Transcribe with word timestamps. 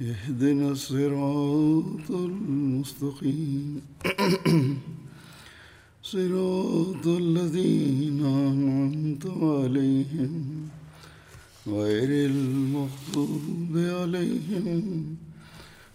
اهدنا 0.00 0.68
الصراط 0.70 2.08
المستقيم 2.10 3.82
صراط 6.04 7.06
الذين 7.06 8.20
أنعمت 8.44 9.24
عليهم 9.26 10.32
غير 11.68 12.10
المغضوب 12.26 13.72
عليهم 13.94 15.16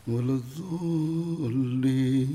ولا 0.08 0.36
الضالين 0.36 2.32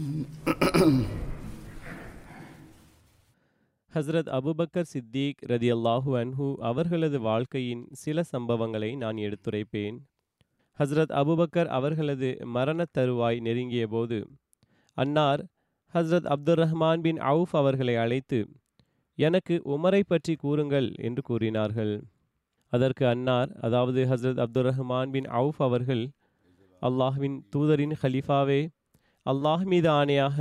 Hazrat 3.92 4.28
Abu Bakr 4.36 4.88
Siddique 4.90 5.40
ரதியல்லாஹு 5.50 6.12
அன்ஹு 6.20 6.46
அவர்களது 6.68 7.18
வாழ்க்கையின் 7.26 7.82
சில 8.02 8.22
சம்பவங்களை 8.30 8.90
நான் 8.96 9.18
எடுத்துரைப்பேன் 9.26 9.96
ஹஸ்ரத் 10.79 11.13
அபுபக்கர் 11.13 11.67
அவர்களது 11.67 12.29
மரணத் 12.45 12.93
தருவாய் 12.97 13.39
நெருங்கிய 13.39 13.87
போது 13.87 14.17
அன்னார் 14.97 15.41
Hazrat 15.93 16.27
Abdur 16.33 16.59
Rahman 16.59 17.01
bin 17.01 17.19
Awf 17.21 17.55
அவர்களை 17.55 17.95
அழைத்து 17.95 18.39
எனக்கு 19.17 19.55
உமரை 19.65 20.01
பற்றி 20.07 20.35
கூறுங்கள் 20.35 20.89
என்று 20.97 21.21
கூறினார்கள். 21.21 21.93
அதற்கு 22.73 23.07
அன்னார் 23.07 23.49
அதாவது 23.61 24.05
ஹஸ்ரத் 24.05 24.41
அப்துர் 24.45 24.67
ரஹ்மான் 24.69 25.11
பின் 25.11 25.29
அவுஃப் 25.31 25.61
அவர்கள் 25.67 26.03
அல்லாஹ்வின் 26.81 27.37
தூதரின் 27.55 27.95
ஹலீஃபாவே 28.01 28.61
அல்லாஹ் 29.25 29.63
மீது 29.63 29.89
ஆணையாக 29.89 30.39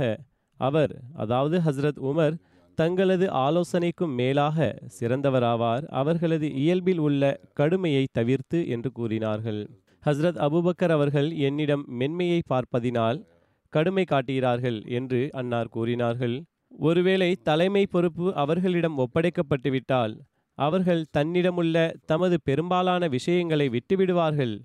அவர் 0.59 0.93
அதாவது 1.15 1.57
ஹஸ்ரத் 1.59 1.99
உமர் 2.09 2.35
தங்களது 2.77 3.27
ஆலோசனைக்கும் 3.45 4.13
மேலாக 4.15 4.57
சிறந்தவராவார். 4.99 5.85
அவர்களது 5.91 6.47
இயல்பில் 6.53 6.97
உள்ள 6.97 7.23
கடுமையை 7.53 8.03
தவிர்த்து 8.11 8.59
என்று 8.67 8.91
கூறினார்கள். 8.91 9.61
ஹஸ்ரத் 10.07 10.39
அபுபக்கர் 10.45 10.93
அவர்கள் 10.95 11.29
என்னிடம் 11.47 11.83
மென்மையை 11.99 12.39
பார்ப்பதினால் 12.51 13.17
கடுமை 13.73 14.03
காட்டுகிறார்கள் 14.05 14.77
என்று 14.97 15.19
அன்னார் 15.31 15.69
கூறினார்கள். 15.69 16.35
ஒருவேளை 16.87 17.29
தலைமை 17.49 17.83
பொறுப்பு 17.85 18.27
அவர்களிடம் 18.35 18.95
ஒப்படைக்கப்பட்டுவிட்டால் 18.97 20.13
அவர்கள் 20.57 21.01
தன்னிடமுள்ள 21.11 21.75
தமது 22.05 22.37
பெரும்பாலான 22.43 23.07
விஷயங்களை 23.07 23.67
விட்டுவிடுவார்கள். 23.69 24.55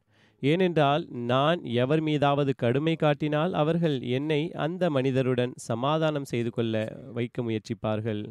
ஏனென்றால் 0.42 1.03
நான் 1.32 1.59
எவர் 1.82 2.00
மீதாவது 2.00 2.53
கடுமை 2.56 2.94
காட்டினால் 2.97 3.53
அவர்கள் 3.53 3.97
என்னை 4.19 4.41
அந்த 4.66 4.91
மனிதருடன் 4.91 5.53
சமாதானம் 5.69 6.24
செய்து 6.24 6.50
கொள்ள 6.50 6.74
வைக்க 7.12 7.42
முயற்சிப்பார்கள். 7.42 8.22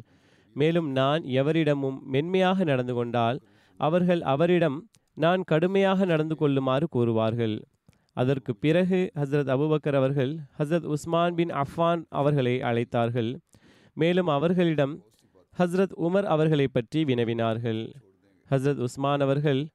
மேலும் 0.56 0.88
நான் 0.92 1.22
எவரிடமும் 1.40 2.00
மென்மையாக 2.14 2.64
நடந்து 2.64 2.94
கொண்டால் 2.94 3.38
அவர்கள் 3.80 4.22
அவரிடம் 4.34 4.78
நான் 5.16 5.42
கடுமையாக 5.42 6.04
நடந்து 6.04 6.36
கொள்ளுமாறு 6.36 6.88
கூறுவார்கள். 6.96 7.62
அதற்கு 8.12 8.56
பிறகு 8.56 9.10
ஹசரத் 9.14 9.50
அபுபக்கர் 9.54 9.94
அவர்கள் 9.94 10.38
ஹசரத் 10.58 10.84
உஸ்மான் 10.84 11.34
பின் 11.34 11.48
அஃபான் 11.48 12.02
அவர்களை 12.08 12.60
அழைத்தார்கள். 12.60 13.36
மேலும் 13.94 14.26
அவர்களிடம் 14.26 14.94
ஹஸ்ரத் 15.58 15.94
உமர் 16.00 16.22
அவர்களை 16.22 16.68
பற்றி 16.68 17.04
வினவினார்கள். 17.04 17.92
ஹஸ்ரத் 18.50 18.80
உஸ்மான் 18.80 19.20
அவர்கள் 19.20 19.68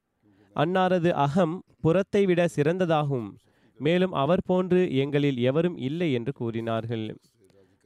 அன்னாரது 0.55 1.09
அகம் 1.09 1.63
புறத்தை 1.81 2.25
விட 2.25 2.47
சிறந்ததாகும். 2.55 3.27
மேலும் 3.79 4.11
அவர் 4.11 4.41
போன்று 4.45 4.95
எங்களில் 4.95 5.37
எவரும் 5.37 5.77
இல்லை 5.77 6.13
என்று 6.13 6.31
கூறினார்கள். 6.31 7.17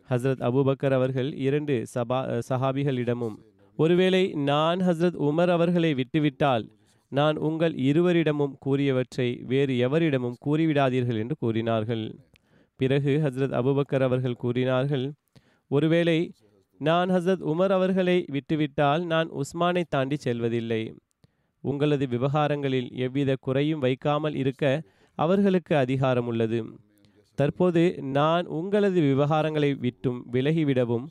ஹஸ்ரத் 0.09 0.41
அபுபக்கர் 0.47 0.93
அவர்கள் 0.93 1.33
இரண்டு 1.33 1.85
சபா 1.93 2.41
சஹாபிகளிடமும் 2.49 3.35
ஒருவேளை 3.77 4.33
நான் 4.33 4.79
ஹஸ்ரத் 4.79 5.17
உமர் 5.27 5.49
அவர்களை 5.49 5.93
விட்டுவிட்டால் 5.93 6.65
நான் 7.11 7.37
உங்கள் 7.37 7.73
இருவரிடமும் 7.73 8.53
கூறியவற்றை 8.65 9.43
வேறு 9.45 9.73
எவரிடமும் 9.87 10.37
கூறிவிடாதீர்கள் 10.45 11.17
என்று 11.17 11.35
கூறினார்கள். 11.39 12.03
பிறகு 12.75 13.11
ஹஸ்ரத் 13.23 13.55
அபுபக்கர் 13.59 14.01
அவர்கள் 14.01 14.41
கூறினார்கள் 14.43 15.05
ஒருவேளை 15.67 16.33
நான் 16.77 17.09
ஹசரத் 17.09 17.43
உமர் 17.51 17.73
அவர்களை 17.77 18.25
விட்டுவிட்டால் 18.27 19.05
நான் 19.05 19.29
உஸ்மானை 19.31 19.83
தாண்டி 19.89 20.15
செல்வதில்லை. 20.15 20.81
உங்களது 21.63 22.07
விவகாரங்களில் 22.07 22.89
எவ்வித 22.95 23.35
குறையும் 23.39 23.79
வைக்காமல் 23.79 24.35
இருக்க 24.35 24.63
அவர்களுக்கு 25.17 25.75
அதிகாரம் 25.75 26.27
உள்ளது 26.27 26.59
தற்போது 27.37 27.83
நான் 28.01 28.45
உங்களது 28.59 29.01
விவகாரங்களை 29.01 29.69
விட்டும் 29.79 30.19
விலகிவிடவும் 30.31 31.05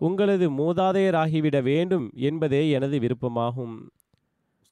உங்களது 0.00 0.46
மூதாதையராகிவிட 0.50 1.56
வேண்டும் 1.62 2.06
என்பதே 2.28 2.70
எனது 2.70 2.98
விருப்பமாகும். 2.98 3.76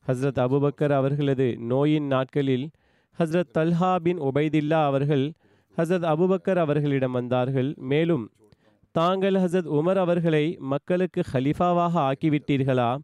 ஹஸ்ரத் 0.09 0.41
அபுபக்கர் 0.45 0.93
அவர்களது 0.93 1.57
நோயின் 1.59 2.07
நாட்களில் 2.07 2.71
ஹஸ்ரத் 3.19 3.53
தல்ஹா 3.59 3.97
பின் 3.97 4.21
உபைதில்லா 4.21 4.85
அவர்கள் 4.85 5.33
ஹசரத் 5.77 6.09
அபுபக்கர் 6.13 6.57
அவர்களிடம் 6.57 7.13
வந்தார்கள். 7.13 7.75
மேலும் 7.77 8.33
தாங்கள் 8.91 9.35
ஹசரத் 9.35 9.71
உமர் 9.79 9.97
அவர்களை 9.97 10.57
மக்களுக்கு 10.59 11.23
ஹலிஃபாவாக 11.33 11.95
ஆக்கிவிட்டீர்களா? 12.09 12.99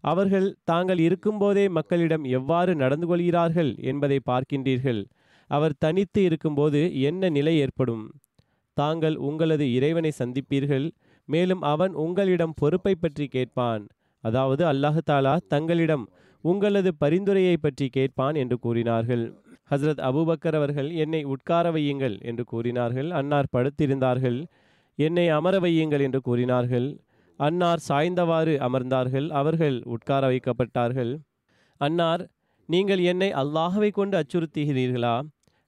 அவர்கள் 0.00 0.56
தாங்கள் 0.64 0.98
இருக்கும்போதே 0.98 1.68
மக்களிடம் 1.68 2.24
எவ்வாறு 2.24 2.74
நடந்து 2.74 3.06
கொள்கிறார்கள் 3.06 3.74
என்பதை 3.78 4.20
பார்க்கின்றீர்கள். 4.30 5.04
அவர் 5.50 5.74
தனித்து 5.78 6.22
இருக்கும்போது 6.22 7.00
என்ன 7.00 7.28
நிலை 7.28 7.58
ஏற்படும்? 7.58 8.04
தாங்கள் 8.76 9.16
உங்களது 9.16 9.72
இறைவனை 9.74 10.12
சந்திப்பீர்கள். 10.18 10.90
மேலும் 11.24 11.60
அவன் 11.60 11.92
உங்களிடம் 11.94 12.54
பொறுப்பை 12.56 12.94
பற்றி 12.94 13.26
கேட்பான். 13.26 13.86
அதாவது 14.24 14.72
அல்லாஹு 14.72 14.98
தாலா 15.10 15.38
தங்களிடம் 15.48 16.04
உங்களது 16.42 16.90
பரிந்துரையை 16.94 17.56
பற்றி 17.56 17.86
கேட்பான் 17.88 18.34
என்று 18.34 18.58
கூறினார்கள். 18.58 19.24
ஹசரத் 19.70 20.02
அபுபக்கர் 20.08 20.56
அவர்கள் 20.56 20.88
என்னை 20.94 21.22
உட்கார 21.24 21.70
வையுங்கள் 21.70 22.16
என்று 22.20 22.44
கூறினார்கள். 22.44 23.10
அன்னார் 23.10 23.52
படுத்திருந்தார்கள். 23.56 24.38
என்னை 24.98 25.26
அமர 25.28 25.54
வையுங்கள் 25.58 26.00
என்று 26.00 26.20
கூறினார்கள். 26.20 26.88
அன்னார் 27.38 27.82
சாய்ந்தவாறு 27.88 28.54
அமர்ந்தார்கள். 28.66 29.28
அவர்கள் 29.30 29.76
உட்கார 29.84 30.22
வைக்கப்பட்டார்கள். 30.28 31.12
அன்னார் 31.80 32.22
நீங்கள் 32.68 33.02
என்னை 33.12 33.30
அல்லாஹவை 33.32 33.90
கொண்டு 33.90 34.14
அச்சுறுத்துகிறீர்களா? 34.18 35.16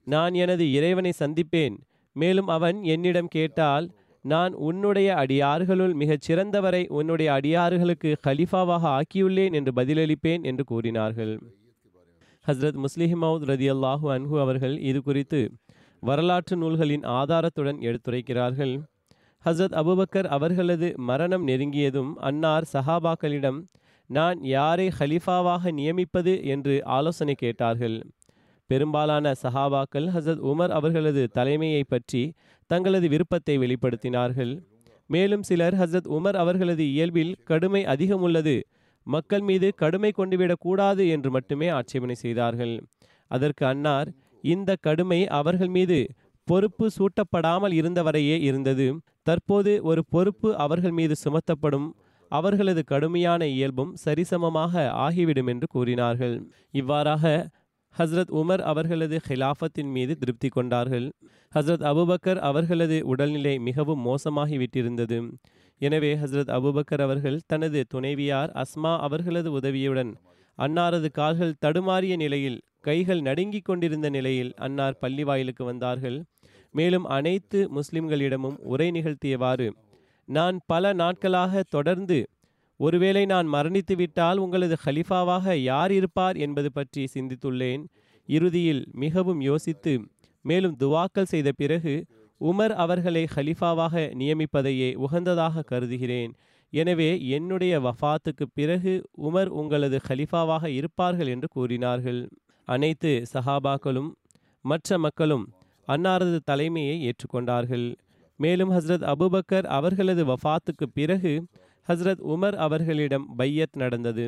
நான் 0.07 0.33
எனது 0.33 0.65
இறைவனை 0.73 1.11
சந்திப்பேன். 1.19 1.75
மேலும் 2.15 2.47
அவன் 2.47 2.77
என்னிடம் 2.83 3.27
கேட்டால் 3.27 3.87
நான் 4.25 4.53
உன்னுடைய 4.53 5.15
அடியார்களுள் 5.15 5.93
மிகச் 5.93 6.31
சிறந்தவரை 6.31 6.87
உன்னுடைய 6.87 7.33
அடியார்களுக்கு 7.33 8.17
ஹலிஃபாவாக 8.27 8.85
ஆக்கியுள்ளேன் 8.97 9.53
என்று 9.53 9.71
பதிலளிப்பேன் 9.75 10.41
என்று 10.41 10.63
கூறினார்கள். 10.63 11.33
ஹஸ்ரத் 12.47 12.79
முஸ்லிஹிமவுத் 12.79 13.45
ரதி 13.51 13.67
அல்லாஹூ 13.73 14.09
அன்ஹு 14.11 14.39
அவர்கள் 14.39 14.79
இது 14.79 15.01
குறித்து 15.01 15.41
வரலாற்று 15.99 16.55
நூல்களின் 16.57 17.01
ஆதாரத்துடன் 17.01 17.79
எடுத்துரைக்கிறார்கள். 17.81 18.73
ஹஸ்ரத் 19.45 19.77
அபுபக்கர் 19.81 20.27
அவர்களது 20.27 20.93
மரணம் 20.97 21.47
நெருங்கியதும் 21.47 22.13
அன்னார் 22.13 22.69
சஹாபாக்களிடம் 22.73 23.59
நான் 24.09 24.39
யாரை 24.41 24.91
ஹலிஃபாவாக 24.99 25.71
நியமிப்பது? 25.71 26.33
என்று 26.45 26.85
ஆலோசனை 26.85 27.33
கேட்டார்கள். 27.33 27.97
பெரும்பாலான 28.69 29.33
சஹாபாக்கள் 29.43 30.07
ஹசத் 30.15 30.43
உமர் 30.51 30.73
அவர்களது 30.77 31.23
தலைமையை 31.37 31.83
பற்றி 31.83 32.23
தங்களது 32.69 33.07
விருப்பத்தை 33.13 33.55
வெளிப்படுத்தினார்கள். 33.63 34.53
மேலும் 35.09 35.43
சிலர் 35.43 35.77
ஹசத் 35.81 36.09
உமர் 36.17 36.37
அவர்களது 36.43 36.83
இயல்பில் 36.93 37.33
கடுமை 37.49 37.81
அதிகம் 37.93 38.23
உள்ளது 38.27 38.55
மக்கள் 39.07 39.43
மீது 39.49 39.67
கடுமை 39.81 40.11
கொண்டுவிடக்கூடாது 40.17 41.03
என்று 41.15 41.29
மட்டுமே 41.31 41.67
ஆட்சேபனை 41.69 42.15
செய்தார்கள். 42.15 42.75
அதற்கு 43.31 43.63
அன்னார் 43.65 44.09
இந்த 44.43 44.71
கடுமை 44.87 45.19
அவர்கள் 45.39 45.71
மீது 45.77 45.99
பொறுப்பு 46.47 46.85
சூட்டப்படாமல் 46.97 47.73
இருந்தவரையே 47.79 48.37
இருந்தது. 48.49 48.87
தற்போது 49.23 49.71
ஒரு 49.89 50.01
பொறுப்பு 50.13 50.49
அவர்கள் 50.65 50.95
மீது 50.99 51.15
சுமத்தப்படும். 51.25 51.87
அவர்களது 52.31 52.81
கடுமையான 52.83 53.41
இயல்பும் 53.55 53.91
சரிசமமாக 54.05 54.73
ஆகிவிடும் 55.05 55.49
என்று 55.53 55.67
கூறினார்கள். 55.67 56.35
இவ்வாறாக 56.71 57.23
ஹஸ்ரத் 57.99 58.31
உமர் 58.31 58.61
அவர்களது 58.61 59.17
ஹிலாஃபத்தின் 59.27 59.91
மீது 59.91 60.13
திருப்தி 60.15 60.47
கொண்டார்கள். 60.47 61.07
ஹஸ்ரத் 61.55 61.85
அபுபக்கர் 61.91 62.39
அவர்களது 62.39 62.97
உடல்நிலை 63.05 63.59
மிகவும் 63.59 64.01
மோசமாகிவிட்டிருந்தது. 64.05 65.19
எனவே 65.81 66.15
ஹஸ்ரத் 66.15 66.51
அபுபக்கர் 66.57 67.01
அவர்கள் 67.01 67.39
தனது 67.47 67.81
துணைவியார் 67.87 68.51
அஸ்மா 68.63 68.93
அவர்களது 68.97 69.51
உதவியுடன் 69.51 70.11
அன்னாரது 70.57 71.09
கால்கள் 71.11 71.57
தடுமாறிய 71.65 72.15
நிலையில் 72.15 72.59
கைகள் 72.79 73.21
நடுங்கிக் 73.21 73.65
கொண்டிருந்த 73.65 74.09
நிலையில் 74.09 74.51
அன்னார் 74.55 74.99
பள்ளி 74.99 75.23
வாயிலுக்கு 75.23 75.63
வந்தார்கள். 75.65 76.17
மேலும் 76.71 77.05
அனைத்து 77.17 77.59
முஸ்லிம்களிடமும் 77.75 78.57
உரை 78.63 78.91
நிகழ்த்தியவாறு 78.91 79.67
நான் 80.29 80.57
பல 80.65 80.93
நாட்களாக 80.93 81.63
தொடர்ந்து 81.69 82.17
ஒருவேளை 82.79 83.23
நான் 83.25 83.47
மரணித்து 83.47 83.95
விட்டால் 83.95 84.37
உங்களது 84.37 84.75
ஹலிஃபாவாக 84.85 85.53
யார் 85.71 85.91
இருப்பார் 85.91 86.37
என்பது 86.37 86.69
பற்றி 86.71 87.03
சிந்தித்துள்ளேன். 87.13 87.83
இறுதியில் 88.29 88.83
மிகவும் 89.03 89.41
யோசித்து 89.41 89.93
மேலும் 90.45 90.75
துவாக்கல் 90.77 91.31
செய்த 91.33 91.49
பிறகு 91.51 91.93
உமர் 92.41 92.73
அவர்களை 92.83 93.23
ஹலிஃபாவாக 93.35 93.95
நியமிப்பதையே 94.19 94.89
உகந்ததாக 95.05 95.63
கருதுகிறேன். 95.63 96.31
எனவே 96.73 97.09
என்னுடைய 97.27 97.73
வஃபாத்துக்கு 97.79 98.45
பிறகு 98.53 98.93
உமர் 99.27 99.49
உங்களது 99.59 99.97
ஹலிஃபாவாக 100.07 100.65
இருப்பார்கள் 100.79 101.27
என்று 101.27 101.47
கூறினார்கள். 101.47 102.21
அனைத்து 102.67 103.11
சஹாபாக்களும் 103.33 104.09
மற்ற 104.65 104.97
மக்களும் 104.97 105.45
அன்னாரது 105.87 106.39
தலைமையை 106.43 106.95
ஏற்றுக்கொண்டார்கள். 107.07 107.87
மேலும் 108.39 108.71
ஹஸ்ரத் 108.71 109.05
அபுபக்கர் 109.13 109.67
அவர்களது 109.77 110.23
வஃபாத்துக்கு 110.25 110.85
பிறகு 110.93 111.33
ஹஸ்ரத் 111.87 112.21
உமர் 112.27 112.55
அவர்களிடம் 112.55 113.35
பையத் 113.37 113.75
நடந்தது. 113.75 114.25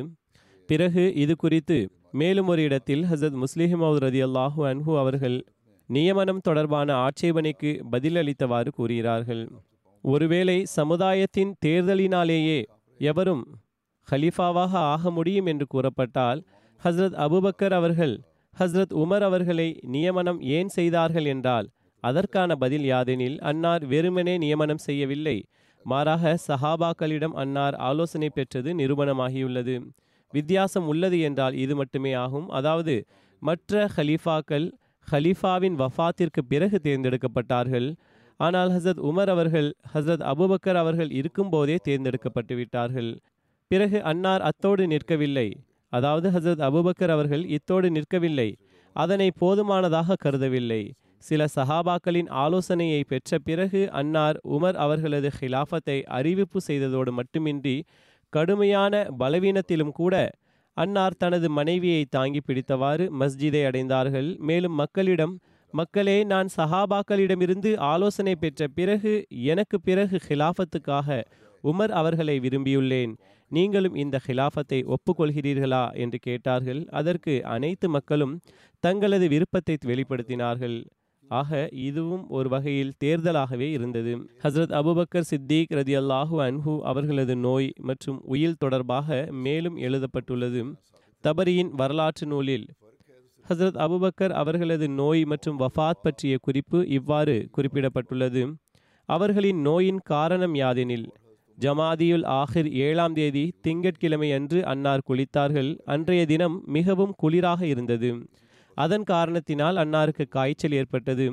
பிறகு 0.68 1.14
இது 1.14 1.36
குறித்து 1.36 1.78
மேலும் 2.12 2.46
ஒரு 2.46 2.62
இடத்தில் 2.62 3.02
ஹஸ்ரத் 3.02 3.38
முஸ்லிம் 3.42 3.82
ரதி 3.82 4.20
அல்லாஹூ 4.26 4.60
அன்ஹு 4.64 4.98
அவர்கள் 4.98 5.44
நியமனம் 5.86 6.38
தொடர்பான 6.38 6.94
ஆட்சேபனைக்கு 6.94 7.84
பதிலளித்தவாறு 7.92 8.68
கூறுகிறார்கள். 8.68 9.42
ஒருவேளை 10.02 10.64
சமுதாயத்தின் 10.64 11.54
தேர்தலினாலேயே 11.66 12.58
எவரும் 13.00 13.44
ஹலீஃபாவாக 14.08 14.72
ஆக 14.92 15.10
முடியும் 15.10 15.46
என்று 15.46 15.66
கூறப்பட்டால் 15.74 16.40
ஹஸ்ரத் 16.84 17.16
அபுபக்கர் 17.26 17.72
அவர்கள் 17.72 18.14
ஹஸ்ரத் 18.56 18.94
உமர் 18.94 19.20
அவர்களை 19.20 19.78
நியமனம் 19.86 20.40
ஏன் 20.40 20.68
செய்தார்கள் 20.68 21.24
என்றால் 21.24 21.68
அதற்கான 22.02 22.56
பதில் 22.56 22.90
யாதெனில் 22.90 23.38
அன்னார் 23.40 23.86
வெறுமனே 23.86 24.38
நியமனம் 24.38 24.78
செய்யவில்லை. 24.78 25.36
மாறாக 25.84 26.38
சஹாபாக்களிடம் 26.48 27.34
அன்னார் 27.34 27.74
ஆலோசனை 27.74 28.30
பெற்றது 28.30 28.74
நிரூபணமாகியுள்ளது. 28.74 29.90
வித்தியாசம் 30.32 30.86
உள்ளது 30.86 31.20
என்றால் 31.20 31.54
இது 31.54 31.74
மட்டுமே 31.76 32.12
ஆகும். 32.12 32.50
அதாவது 32.50 33.06
மற்ற 33.40 33.88
ஹலீஃபாக்கள் 33.96 34.72
ஹலீஃபாவின் 35.12 35.76
வஃபாத்திற்கு 35.78 36.40
பிறகு 36.48 36.80
தேர்ந்தெடுக்கப்பட்டார்கள். 36.82 37.94
ஆனால் 38.36 38.70
ஹசரத் 38.70 39.02
உமர் 39.10 39.26
அவர்கள் 39.26 39.74
ஹசரத் 39.94 40.24
அபுபக்கர் 40.32 40.74
அவர்கள் 40.74 41.10
இருக்கும்போதே 41.10 41.76
தேர்ந்தெடுக்கப்பட்டு 41.82 42.54
விட்டார்கள். 42.54 43.18
பிறகு 43.68 44.02
அன்னார் 44.02 44.40
அத்தோடு 44.40 44.86
நிற்கவில்லை. 44.86 45.52
அதாவது 45.88 46.30
ஹசரத் 46.30 46.62
அபுபக்கர் 46.68 47.10
அவர்கள் 47.10 47.44
இத்தோடு 47.46 47.88
நிற்கவில்லை. 47.90 48.56
அதனை 48.92 49.30
போதுமானதாக 49.30 50.16
கருதவில்லை. 50.24 50.92
சில 51.22 51.44
சஹாபாக்களின் 51.56 52.28
ஆலோசனையை 52.28 53.00
பெற்ற 53.04 53.38
பிறகு 53.38 53.90
அன்னார் 53.90 54.38
உமர் 54.48 54.74
அவர்களது 54.74 55.30
ஹிலாஃபத்தை 55.40 56.02
அறிவிப்பு 56.02 56.60
செய்ததோடு 56.66 57.10
மட்டுமின்றி 57.10 57.76
கடுமையான 58.32 59.06
பலவீனத்திலும் 59.18 59.92
கூட 59.92 60.14
அன்னார் 60.76 61.18
தனது 61.18 61.50
மனைவியை 61.50 62.04
தாங்கி 62.10 62.40
பிடித்தவாறு 62.46 63.04
மஸ்ஜிதை 63.20 63.62
அடைந்தார்கள். 63.66 64.28
மேலும் 64.38 64.72
மக்களிடம் 64.72 65.34
மக்களே 65.74 66.24
நான் 66.24 66.48
சஹாபாக்களிடமிருந்து 66.56 67.76
ஆலோசனை 67.76 68.34
பெற்ற 68.34 68.68
பிறகு 68.68 69.26
எனக்கு 69.28 69.80
பிறகு 69.80 70.20
ஹிலாஃபத்துக்காக 70.28 71.22
உமர் 71.64 71.92
அவர்களை 72.00 72.40
விரும்பியுள்ளேன். 72.40 73.12
நீங்களும் 73.50 73.94
இந்த 73.94 74.20
ஹிலாஃபத்தை 74.26 74.78
ஒப்புக்கொள்கிறீர்களா? 74.84 75.84
என்று 75.94 76.18
கேட்டார்கள். 76.18 76.86
அதற்கு 76.90 77.44
அனைத்து 77.44 77.88
மக்களும் 77.88 78.34
தங்களது 78.84 79.28
விருப்பத்தை 79.28 79.76
வெளிப்படுத்தினார்கள். 79.86 80.78
ஆக 81.28 81.68
இதுவும் 81.72 82.28
ஒரு 82.28 82.48
வகையில் 82.48 82.92
தேர்தலாகவே 83.04 83.68
இருந்தது. 83.70 84.16
ஹசரத் 84.42 84.74
அபுபக்கர் 84.80 85.28
சித்திக் 85.30 85.72
ரதி 85.72 85.94
அல்லாஹு 86.00 86.36
அன்ஹு 86.46 86.80
அவர்களது 86.80 87.36
நோய் 87.36 87.72
மற்றும் 87.80 88.22
உயில் 88.24 88.56
தொடர்பாக 88.58 89.28
மேலும் 89.30 89.76
எழுதப்பட்டுள்ளது. 89.76 90.74
தபரியின் 91.24 91.70
வரலாற்று 91.70 92.26
நூலில் 92.26 92.66
ஹசரத் 93.48 93.78
அபுபக்கர் 93.86 94.30
அவர்களது 94.30 94.88
நோய் 94.88 95.24
மற்றும் 95.24 95.58
வஃபாத் 95.58 96.02
பற்றிய 96.02 96.38
குறிப்பு 96.40 96.88
இவ்வாறு 96.88 97.48
குறிப்பிடப்பட்டுள்ளது. 97.56 98.54
அவர்களின் 99.04 99.60
நோயின் 99.60 100.00
காரணம் 100.04 100.54
யாதெனில் 100.54 101.06
ஜமாதியுல் 101.58 102.24
ஆஹிர் 102.24 102.70
ஏழாம் 102.70 103.12
தேதி 103.12 103.52
திங்கட்கிழமை 103.60 104.32
அன்று 104.32 104.66
அன்னார் 104.66 105.00
குளித்தார்கள். 105.08 105.76
அன்றைய 105.84 106.26
தினம் 106.26 106.62
மிகவும் 106.66 107.14
குளிராக 107.22 107.62
இருந்தது. 107.62 108.28
அதன் 108.84 109.04
காரணத்தினால் 109.04 109.76
அன்னாருக்கு 109.76 110.24
காய்ச்சல் 110.28 110.76
ஏற்பட்டது. 110.80 111.26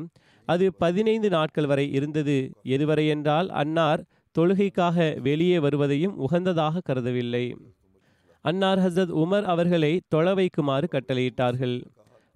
அது 0.47 0.65
பதினைந்து 0.73 1.29
நாட்கள் 1.29 1.65
வரை 1.65 1.85
இருந்தது. 1.91 2.37
எதுவரை 2.75 3.05
என்றால் 3.07 3.49
அன்னார் 3.61 4.03
தொழுகைக்காக 4.35 5.05
வெளியே 5.21 5.57
வருவதையும் 5.59 6.15
உகந்ததாக 6.19 6.81
கருதவில்லை. 6.89 7.45
அன்னார் 8.45 8.79
ஹசரத் 8.79 9.13
உமர் 9.23 9.45
அவர்களை 9.53 9.91
தொழ 10.07 10.33
வைக்குமாறு 10.33 10.87
கட்டளையிட்டார்கள். 10.87 11.77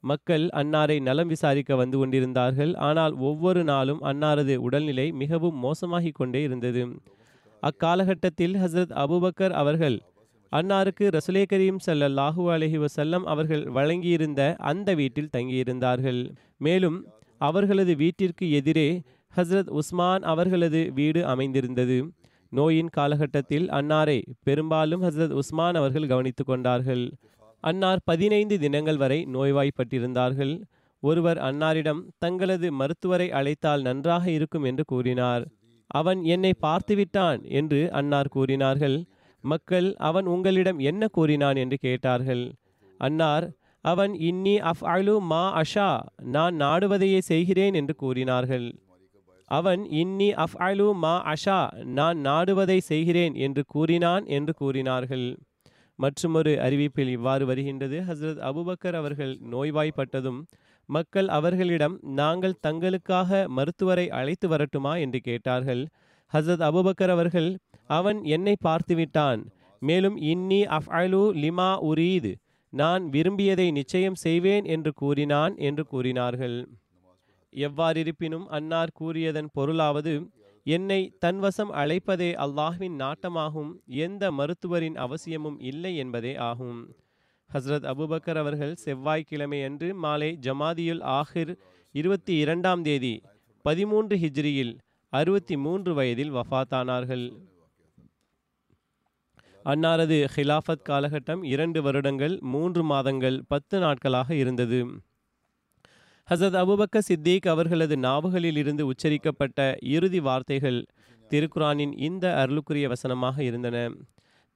மக்கள் 0.03 0.45
அன்னாரை 0.59 0.97
நலம் 1.01 1.27
விசாரிக்க 1.27 1.75
வந்து 1.75 1.97
கொண்டிருந்தார்கள். 1.97 2.71
ஆனால் 2.88 3.13
ஒவ்வொரு 3.29 3.63
நாளும் 3.63 4.01
அன்னாரது 4.01 4.56
உடல்நிலை 4.67 5.07
மிகவும் 5.21 5.57
மோசமாகிக் 5.63 6.19
கொண்டே 6.19 6.41
இருந்தது. 6.44 6.83
அக்காலகட்டத்தில் 7.63 8.56
ஹசரத் 8.63 8.95
அபுபக்கர் 9.03 9.56
அவர்கள் 9.61 9.97
அன்னாருக்கு 10.51 11.05
ரசுலே 11.15 11.41
கரீம் 11.51 11.79
சல்லல்லாஹூ 11.85 12.43
அலஹி 12.53 12.77
வசல்லம் 12.77 13.23
அவர்கள் 13.23 13.63
வழங்கியிருந்த 13.63 14.55
அந்த 14.55 14.93
வீட்டில் 14.93 15.33
தங்கியிருந்தார்கள். 15.37 16.21
மேலும் 16.57 16.97
அவர்களது 17.37 17.95
வீட்டிற்கு 17.95 18.51
எதிரே 18.51 19.01
ஹஸ்ரத் 19.37 19.69
உஸ்மான் 19.69 20.23
அவர்களது 20.23 20.91
வீடு 20.94 21.25
அமைந்திருந்தது. 21.25 21.97
நோயின் 22.49 22.89
காலகட்டத்தில் 22.89 23.68
அன்னாரை 23.69 24.23
பெரும்பாலும் 24.44 25.03
ஹஸ்ரத் 25.03 25.35
உஸ்மான் 25.41 25.75
அவர்கள் 25.75 26.07
கவனித்து 26.07 26.44
கொண்டார்கள். 26.44 27.11
அன்னார் 27.59 28.01
பதினைந்து 28.03 28.59
தினங்கள் 28.59 28.97
வரை 28.97 29.27
நோய்வாய்ப்பட்டிருந்தார்கள். 29.33 30.61
ஒருவர் 31.03 31.37
அன்னாரிடம் 31.37 32.01
தங்களது 32.18 32.71
மருத்துவரை 32.71 33.31
அழைத்தால் 33.31 33.81
நன்றாக 33.81 34.31
இருக்கும் 34.31 34.63
என்று 34.63 34.83
கூறினார். 34.83 35.45
அவன் 35.87 36.23
என்னை 36.23 36.53
பார்த்துவிட்டான் 36.61 37.41
என்று 37.44 37.91
அன்னார் 37.91 38.27
கூறினார்கள். 38.27 38.97
மக்கள் 39.41 39.95
அவன் 39.95 40.25
உங்களிடம் 40.25 40.79
என்ன 40.79 41.07
கூறினான் 41.07 41.55
என்று 41.55 41.77
கேட்டார்கள். 41.77 42.53
அன்னார் 42.97 43.51
அவன் 43.81 44.11
இன்னி 44.11 44.57
அஃப் 44.59 44.83
அலு 44.83 45.19
மா 45.19 45.61
அஷா 45.61 45.99
நான் 46.21 46.57
நாடுவதையே 46.57 47.19
செய்கிறேன் 47.19 47.73
என்று 47.73 47.95
கூறினார்கள். 47.95 48.79
அவன் 49.45 49.81
இன்னி 49.91 50.29
அஃப் 50.31 50.57
அலு 50.57 50.93
மா 50.93 51.33
அஷா 51.33 51.83
நான் 51.83 52.17
நாடுவதை 52.17 52.77
செய்கிறேன் 52.77 53.35
என்று 53.35 53.63
கூறினான் 53.67 54.25
என்று 54.25 54.53
கூறினார்கள். 54.53 55.37
மற்றுமொரு 55.95 56.51
அறிவிப்பில் 56.55 57.07
இவ்வாறு 57.07 57.45
வருகின்றது. 57.45 57.99
ஹசரத் 57.99 58.43
அபுபக்கர் 58.49 58.93
அவர்கள் 58.93 59.39
நோய்வாய்ப்பட்டதும் 59.51 60.41
மக்கள் 60.85 61.27
அவர்களிடம் 61.27 61.99
நாங்கள் 62.01 62.59
தங்களுக்காக 62.67 63.47
மருத்துவரை 63.47 64.09
அழைத்து 64.09 64.47
வரட்டுமா? 64.47 64.95
என்று 64.95 65.19
கேட்டார்கள். 65.19 65.87
ஹசரத் 66.33 66.65
அபுபக்கர் 66.69 67.09
அவர்கள் 67.09 67.57
அவன் 67.89 68.19
என்னை 68.35 68.55
பார்த்துவிட்டான். 68.67 69.41
மேலும் 69.81 70.17
இன்னி 70.31 70.61
அஃப் 70.77 70.89
அலு 70.99 71.23
லிமா 71.43 71.69
உரீது 71.89 72.31
நான் 72.73 73.03
விரும்பியதை 73.09 73.67
நிச்சயம் 73.71 74.17
செய்வேன் 74.23 74.65
என்று 74.75 74.91
கூறினான் 74.93 75.53
என்று 75.67 75.83
கூறினார்கள். 75.85 76.57
எவ்வாறிருப்பினும் 77.53 78.47
அன்னார் 78.57 78.95
கூறியதன் 78.99 79.49
பொருளாவது 79.57 80.13
என்னை 80.65 81.01
தன்வசம் 81.25 81.71
அழைப்பதே 81.81 82.29
அல்லாஹ்வின் 82.45 82.95
நாட்டமாகும் 83.03 83.71
எந்த 84.05 84.23
மருத்துவரின் 84.31 84.97
அவசியமும் 85.05 85.57
இல்லை 85.69 85.93
என்பதே 85.95 86.33
ஆகும். 86.49 86.79
ஹஸ்ரத் 87.49 87.87
அபுபக்கர் 87.91 88.39
அவர்கள் 88.41 88.73
செவ்வாய்க்கிழமை 88.75 89.59
அன்று 89.67 89.87
மாலை 90.03 90.31
ஜமாதியுல் 90.47 91.03
ஆஹிர் 91.17 91.53
இருபத்தி 91.95 92.33
இரண்டாம் 92.35 92.81
தேதி 92.81 93.13
பதிமூன்று 93.65 94.15
ஹிஜ்ரியில் 94.15 94.73
அறுபத்தி 95.13 95.55
மூன்று 95.57 95.91
வயதில் 95.93 96.33
வஃபாத்தானார்கள் 96.33 97.25
அன்னாரது 99.66 100.28
ஹிலாஃபத் 100.35 100.85
காலகட்டம் 100.89 101.44
இரண்டு 101.44 101.81
வருடங்கள் 101.81 102.39
மூன்று 102.39 102.83
மாதங்கள் 102.83 103.44
பத்து 103.47 103.80
நாட்களாக 103.80 104.35
இருந்தது. 104.35 104.80
ஹசரத் 106.30 106.57
அபுபக்க 106.61 106.99
சித்திக் 106.99 107.47
அவர்களது 107.47 107.97
நாவுகளில் 107.97 108.56
இருந்து 108.56 108.85
உச்சரிக்கப்பட்ட 108.85 109.78
இறுதி 109.81 110.19
வார்த்தைகள் 110.19 110.85
திருக்குரானின் 111.31 111.94
இந்த 111.97 112.25
அருளுக்குரிய 112.35 112.87
வசனமாக 112.87 113.44
இருந்தன. 113.44 113.78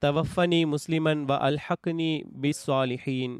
தவஃபனி 0.02 0.62
முஸ்லிமன் 0.66 1.22
வ 1.26 1.34
அல்ஹக்னி 1.40 2.12
பிஸ்வாலிஹீன் 2.42 3.38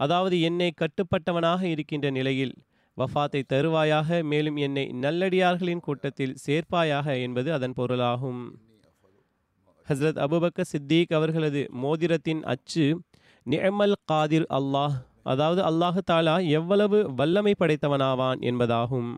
அதாவது 0.00 0.40
என்னை 0.40 0.72
கட்டுப்பட்டவனாக 0.80 1.62
இருக்கின்ற 1.62 2.10
நிலையில் 2.10 2.54
வஃபாத்தை 2.96 3.42
தருவாயாக 3.52 4.22
மேலும் 4.22 4.56
என்னை 4.56 4.86
நல்லடியார்களின் 5.02 5.80
கூட்டத்தில் 5.80 6.36
சேர்ப்பாயாக 6.46 7.22
என்பது 7.22 7.52
அதன் 7.52 7.72
பொருளாகும். 7.72 8.42
ஹஸ்ரத் 9.88 10.18
அபுபக்க 10.24 10.64
சித்தீக் 10.72 11.12
அவர்களது 11.14 11.62
மோதிரத்தின் 11.82 12.42
அச்சு 12.42 12.84
நிஅமல் 13.46 13.92
காதிர் 14.04 14.46
அல்லாஹ் 14.48 14.94
அதாவது 15.22 15.60
அல்லாஹு 15.62 16.00
தாலா 16.10 16.48
எவ்வளவு 16.48 16.98
வல்லமை 17.14 17.52
படைத்தவனாவான் 17.58 18.40
என்பதாகும். 18.40 19.10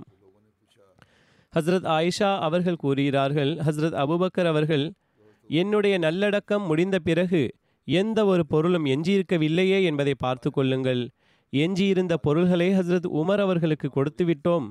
ஹஸ்ரத் 1.52 1.86
ஆயிஷா 1.96 2.30
அவர்கள் 2.38 2.76
கூறுகிறார்கள் 2.76 3.52
ஹஸ்ரத் 3.66 3.96
அபுபக்கர் 4.02 4.46
அவர்கள் 4.46 4.84
என்னுடைய 5.50 5.98
நல்லடக்கம் 5.98 6.66
முடிந்த 6.66 6.98
பிறகு 6.98 7.42
எந்த 7.84 8.18
ஒரு 8.24 8.46
பொருளும் 8.46 8.84
எஞ்சியிருக்கவில்லையே 8.84 9.78
என்பதை 9.82 10.14
பார்த்து 10.18 10.50
கொள்ளுங்கள். 10.50 11.02
எஞ்சியிருந்த 11.52 12.16
பொருள்களை 12.16 12.68
ஹஸ்ரத் 12.78 13.08
உமர் 13.20 13.40
அவர்களுக்கு 13.40 13.88
கொடுத்து 13.88 14.24
விட்டோம் 14.24 14.66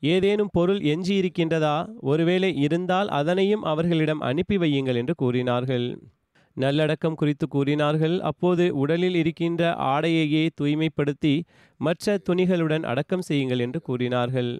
ஏதேனும் 0.00 0.52
பொருள் 0.52 0.78
எஞ்சியிருக்கின்றதா? 0.78 1.88
ஒருவேளை 2.00 2.56
இருந்தால் 2.56 3.08
அதனையும் 3.08 3.62
அவர்களிடம் 3.62 4.20
அனுப்பி 4.20 4.56
வையுங்கள் 4.56 4.94
என்று 4.94 5.14
கூறினார்கள். 5.14 5.98
நல்லடக்கம் 6.56 7.14
குறித்து 7.14 7.48
கூறினார்கள். 7.48 8.20
அப்போது 8.20 8.76
உடலில் 8.76 9.14
இருக்கின்ற 9.14 9.74
ஆடையையே 9.74 10.48
தூய்மைப்படுத்தி 10.60 11.42
மற்ற 11.76 12.18
துணிகளுடன் 12.30 12.82
அடக்கம் 12.82 13.22
செய்யுங்கள் 13.22 13.58
என்று 13.58 13.80
கூறினார்கள். 13.80 14.58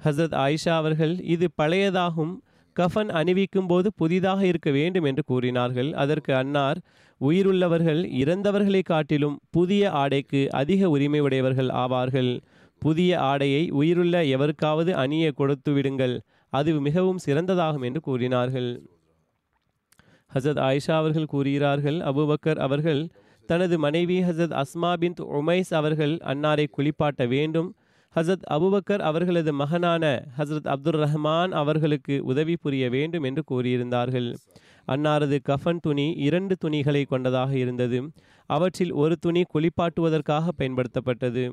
ஹசரத் 0.00 0.36
ஆயிஷா 0.44 0.74
அவர்கள் 0.76 1.20
இது 1.24 1.48
பழையதாகும். 1.62 2.34
கஃபன் 2.76 3.10
அணிவிக்கும் 3.10 3.66
போது 3.66 3.92
புதிதாக 3.94 4.46
இருக்க 4.46 4.70
வேண்டும் 4.70 5.04
என்று 5.04 5.22
கூறினார்கள். 5.24 5.92
அதற்கு 5.92 6.34
அன்னார் 6.34 6.78
உயிருள்ளவர்கள் 7.20 8.00
இறந்தவர்களை 8.22 8.82
காட்டிலும் 8.82 9.38
புதிய 9.50 9.90
ஆடைக்கு 9.90 10.52
அதிக 10.52 10.90
உரிமை 10.90 11.20
உடையவர்கள் 11.20 11.68
ஆவார்கள். 11.68 12.40
புதிய 12.82 13.10
ஆடையை 13.20 13.62
உயிருள்ள 13.70 14.16
எவருக்காவது 14.34 14.92
அணிய 15.02 15.26
கொடுத்து 15.32 15.70
விடுங்கள். 15.72 16.16
அது 16.52 16.70
மிகவும் 16.80 17.20
சிறந்ததாகும் 17.26 17.84
என்று 17.84 18.00
கூறினார்கள். 18.00 18.70
ஹசத் 20.32 20.60
ஆயிஷா 20.68 20.94
அவர்கள் 20.96 21.32
கூறுகிறார்கள் 21.34 21.98
அபுபக்கர் 22.10 22.60
அவர்கள் 22.66 23.02
தனது 23.48 23.76
மனைவி 23.78 24.16
ஹசத் 24.22 24.54
அஸ்மா 24.62 24.90
பின் 24.96 25.16
உமைஸ் 25.38 25.72
அவர்கள் 25.74 26.14
அன்னாரை 26.24 26.66
குளிப்பாட்ட 26.76 27.22
வேண்டும். 27.28 27.68
ஹசரத் 28.16 28.46
அபுபக்கர் 28.50 29.02
அவர்களது 29.10 29.52
மகனான 29.52 30.04
ஹசரத் 30.38 30.70
அப்துல் 30.74 30.98
ரஹ்மான் 31.04 31.52
அவர்களுக்கு 31.60 32.14
உதவி 32.24 32.54
புரிய 32.60 32.84
வேண்டும் 32.90 33.22
என்று 33.22 33.42
கூறியிருந்தார்கள். 33.50 34.28
அன்னாரது 34.88 35.36
கஃபன் 35.48 35.82
துணி 35.82 36.06
இரண்டு 36.26 36.54
துணிகளை 36.56 37.02
கொண்டதாக 37.04 37.52
இருந்தது. 37.56 37.98
அவற்றில் 38.50 38.92
ஒரு 39.02 39.16
துணி 39.16 39.42
குளிப்பாட்டுவதற்காக 39.54 40.54
பயன்படுத்தப்பட்டது. 40.58 41.44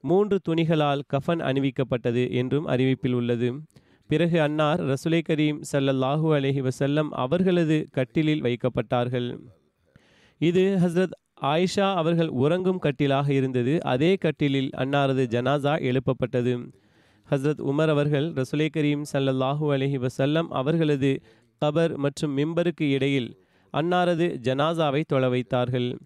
மூன்று 0.00 0.40
துணிகளால் 0.48 1.02
கஃன் 1.06 1.40
அணிவிக்கப்பட்டது 1.40 2.30
என்றும் 2.30 2.66
அறிவிப்பில் 2.66 3.12
உள்ளது. 3.12 3.60
பிறகு 4.06 4.40
அன்னார் 4.40 4.80
ரசுலை 4.80 5.20
கரீம் 5.28 5.60
சல்லல்லாஹூ 5.72 6.28
அலஹி 6.36 6.68
வசல்லம் 6.68 7.08
அவர்களது 7.08 7.88
கட்டிலில் 7.90 8.42
வைக்கப்பட்டார்கள். 8.42 9.38
இது 10.38 10.78
ஹஸ்ரத் 10.82 11.16
ஆயிஷா 11.42 11.94
அவர்கள் 11.94 12.28
உறங்கும் 12.28 12.78
கட்டிலாக 12.78 13.28
இருந்தது. 13.28 13.82
அதே 13.82 14.14
கட்டிலில் 14.14 14.70
அன்னாரது 14.76 15.24
ஜனாசா 15.34 15.74
எழுப்பப்பட்டது. 15.90 16.68
ஹஸ்ரத் 17.30 17.60
உமர் 17.70 17.88
அவர்கள் 17.88 18.32
ரசுலை 18.32 18.68
கரீம் 18.76 19.02
சல்லல்லாஹூ 19.12 19.66
அலஹி 19.76 20.06
வசல்லம் 20.06 20.48
அவர்களது 20.48 21.20
கபர் 21.64 21.96
மற்றும் 21.96 22.36
மிம்பருக்கு 22.38 22.82
இடையில் 22.82 23.44
அன்னாரது 23.72 24.36
ஜனாசாவை 24.42 25.04
தொலை 25.06 25.28
வைத்தார்கள். 25.28 25.98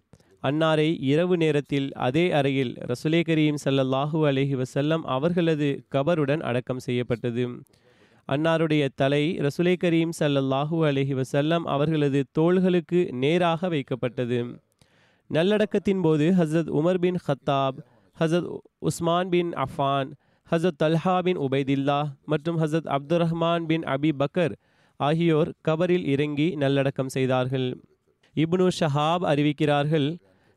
அன்னாரை 0.43 0.87
இரவு 1.01 1.37
நேரத்தில் 1.37 1.93
அதே 2.07 2.31
அறையில் 2.31 2.73
ரசுலே 2.91 3.21
கரீம் 3.29 3.59
சல்லல்லாஹு 3.65 4.21
அலஹி 4.31 4.55
வசல்லம் 4.61 5.05
அவர்களது 5.17 5.69
கபருடன் 5.95 6.41
அடக்கம் 6.41 6.79
செய்யப்பட்டது. 6.79 7.45
அன்னாருடைய 8.29 8.89
தலை 8.95 9.39
ரசுலே 9.39 9.75
கரீம் 9.85 10.15
சல்லல்லாஹு 10.19 10.79
அலஹி 10.89 11.15
வசல்லம் 11.21 11.65
அவர்களது 11.75 12.23
தோள்களுக்கு 12.39 13.01
நேராக 13.13 13.69
வைக்கப்பட்டது. 13.69 14.41
நல்லடக்கத்தின் 15.31 16.03
போது 16.03 16.27
ஹசரத் 16.31 16.73
உமர் 16.81 16.99
பின் 16.99 17.19
ஹத்தாப் 17.27 17.79
ஹசரத் 18.17 18.49
உஸ்மான் 18.79 19.29
பின் 19.29 19.53
அஃபான் 19.65 20.11
ஹசரத் 20.49 20.81
தல்ஹா 20.83 21.17
பின் 21.19 21.39
உபைதில்லா 21.39 22.01
மற்றும் 22.25 22.61
Hazrat 22.63 22.91
Abdul 22.97 23.23
Rahman 23.25 23.65
bin 23.65 23.87
Abi 23.95 24.13
Bakr 24.19 24.55
ஆகியோர் 25.01 25.53
கபரில் 25.69 26.05
இறங்கி 26.05 26.51
நல்லடக்கம் 26.57 27.09
செய்தார்கள். 27.09 27.69
இப்னு 28.37 28.69
ஷஹாப் 28.81 29.25
அறிவிக்கிறார்கள் 29.33 30.09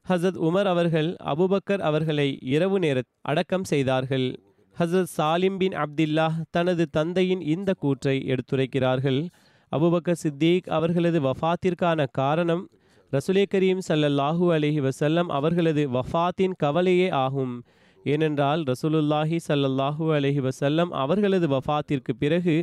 ஹசரத் 0.10 0.40
உமர் 0.48 0.66
அவர்கள் 0.66 1.16
அபுபக்கர் 1.26 1.80
அவர்களை 1.80 2.38
இரவு 2.42 2.80
நேர 2.80 3.02
அடக்கம் 3.22 3.64
செய்தார்கள். 3.64 4.40
ஹசரத் 4.80 5.12
சாலிம் 5.18 5.58
பின் 5.58 5.72
அப்தில்லா 5.72 6.28
தனது 6.50 6.90
தந்தையின் 6.90 7.42
இந்த 7.42 7.74
கூற்றை 7.74 8.24
எடுத்துரைக்கிறார்கள். 8.28 9.28
அபுபக்கர் 9.72 10.22
சித்தீக் 10.24 10.70
அவர்களது 10.70 11.22
வஃபாத்திற்கான 11.22 12.06
காரணம் 12.12 12.70
ரசுலே 13.12 13.46
கரீம் 13.54 13.82
சல்லல்லாஹூ 13.88 14.46
அலஹி 14.58 14.90
வசல்லம் 14.90 15.32
அவர்களது 15.40 15.90
வஃபாத்தின் 15.90 16.56
கவலையே 16.58 17.10
ஆகும். 17.10 17.64
ஏனென்றால் 18.06 18.62
ரசூலுல்லாஹி 18.72 19.38
சல்லல்லாஹூ 19.48 20.06
அலஹி 20.18 20.42
வசல்லம் 20.48 20.92
அவர்களது 21.04 21.48
வஃத்திற்கு 21.54 22.14
பிறகு 22.24 22.56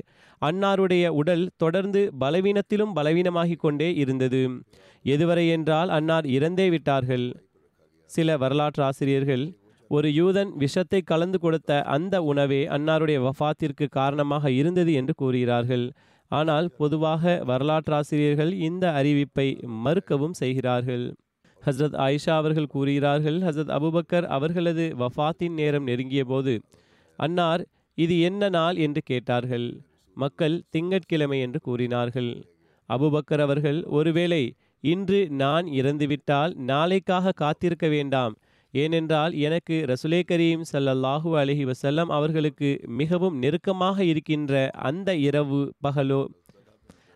அன்னாருடைய 0.42 1.06
உடல் 1.20 1.44
தொடர்ந்து 1.62 2.00
பலவீனத்திலும் 2.20 2.92
பலவீனமாகிக் 2.98 3.62
கொண்டே 3.64 3.88
இருந்தது. 4.02 4.42
எதுவரை 5.14 5.46
என்றால் 5.56 5.90
அன்னார் 5.96 6.28
இறந்தே 6.36 6.66
விட்டார்கள். 6.74 7.26
சில 8.10 8.36
வரலாற்று 8.42 8.82
ஆசிரியர்கள் 8.88 9.44
ஒரு 9.90 10.08
யூதன் 10.18 10.50
விஷத்தை 10.62 11.00
கலந்து 11.10 11.38
கொடுத்த 11.38 11.70
அந்த 11.94 12.14
உணவே 12.30 12.60
அன்னாருடைய 12.76 13.18
வஃபாத்திற்கு 13.26 13.86
காரணமாக 13.98 14.52
இருந்தது 14.60 14.92
என்று 15.00 15.14
கூறுகிறார்கள். 15.14 15.84
ஆனால் 16.30 16.68
பொதுவாக 16.80 17.32
வரலாற்றாசிரியர்கள் 17.50 18.52
இந்த 18.68 18.84
அறிவிப்பை 19.00 19.48
மறுக்கவும் 19.86 20.38
செய்கிறார்கள். 20.42 21.04
ஹஸ்ரத் 21.66 21.96
ஆயிஷா 21.96 22.34
அவர்கள் 22.34 22.66
கூறுகிறார்கள் 22.66 23.38
ஹஸ்ரத் 23.38 23.72
அபுபக்கர் 23.78 24.26
அவர்களது 24.26 24.84
வஃபாத்தின் 24.98 25.54
நேரம் 25.54 25.82
நெருங்கிய 25.82 26.24
போது 26.24 26.54
அன்னார் 27.18 27.62
இது 27.98 28.20
என்ன 28.20 28.48
நாள்? 28.48 28.76
என்று 28.76 29.00
கேட்டார்கள். 29.04 29.66
மக்கள் 30.16 30.62
திங்கட்கிழமை 30.70 31.40
என்று 31.40 31.60
கூறினார்கள். 31.60 32.30
அபுபக்கர் 32.88 33.40
அவர்கள் 33.40 33.84
ஒருவேளை 33.84 34.42
இன்று 34.84 35.28
நான் 35.30 35.66
இறந்துவிட்டால் 35.66 36.52
நாளைக்காக 36.66 37.32
காத்திருக்க 37.32 37.88
வேண்டாம். 37.88 38.34
ஏனென்றால் 38.74 39.32
எனக்கு 39.32 39.84
ரசுலே 39.88 40.20
கரீம் 40.30 40.62
சல்லல்லாஹூ 40.72 41.30
அலஹி 41.36 41.64
வசல்லம் 41.64 42.10
அவர்களுக்கு 42.10 42.80
மிகவும் 42.86 43.36
நெருக்கமாக 43.38 44.04
இருக்கின்ற 44.04 44.70
அந்த 44.72 45.10
இரவு 45.16 45.60
பகலோ 45.82 46.22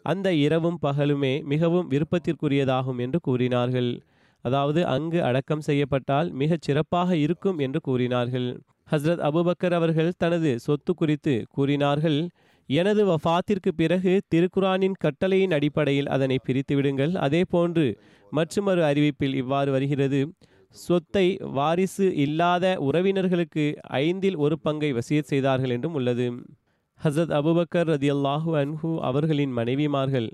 அந்த 0.03 0.29
இரவும் 0.47 0.79
பகலுமே 0.83 1.45
மிகவும் 1.45 1.91
விருப்பத்திற்குரியதாகும் 1.91 2.99
என்று 2.99 3.21
கூறினார்கள். 3.21 3.91
அதாவது 4.47 4.81
அங்கு 4.87 5.19
அடக்கம் 5.23 5.61
செய்யப்பட்டால் 5.61 6.29
மிகச் 6.33 6.63
சிறப்பாக 6.63 7.17
இருக்கும் 7.17 7.59
என்று 7.59 7.81
கூறினார்கள். 7.81 8.49
ஹஸ்ரத் 8.91 9.23
அபுபக்கர் 9.29 9.75
அவர்கள் 9.75 10.11
தனது 10.19 10.51
சொத்து 10.59 10.95
குறித்து 10.95 11.35
கூறினார்கள் 11.49 12.19
எனது 12.69 13.03
வஃத்திற்கு 13.07 13.71
பிறகு 13.77 14.13
திருக்குரானின் 14.35 14.97
கட்டளையின் 15.05 15.51
அடிப்படையில் 15.51 16.09
அதனை 16.09 16.37
பிரித்து 16.45 16.75
விடுங்கள். 16.77 17.15
அதே 17.17 17.43
போன்று 17.49 17.87
மற்றொரு 18.33 18.83
அறிவிப்பில் 18.83 19.35
இவ்வாறு 19.35 19.71
வருகிறது. 19.71 20.21
சொத்தை 20.75 21.27
வாரிசு 21.57 22.07
இல்லாத 22.17 22.65
உறவினர்களுக்கு 22.81 23.65
ஐந்தில் 24.01 24.37
ஒரு 24.37 24.57
பங்கை 24.59 24.91
வசியத் 24.93 25.31
செய்தார்கள் 25.33 25.71
என்றும் 25.71 25.95
உள்ளது. 25.95 26.27
ஹசரத் 27.01 27.35
அபுபக்கர் 27.39 27.91
ரதி 27.93 28.11
அல்லாஹூ 28.11 28.51
அன்ஹு 28.57 28.91
அவர்களின் 29.01 29.57
மனைவிமார்கள் 29.57 30.29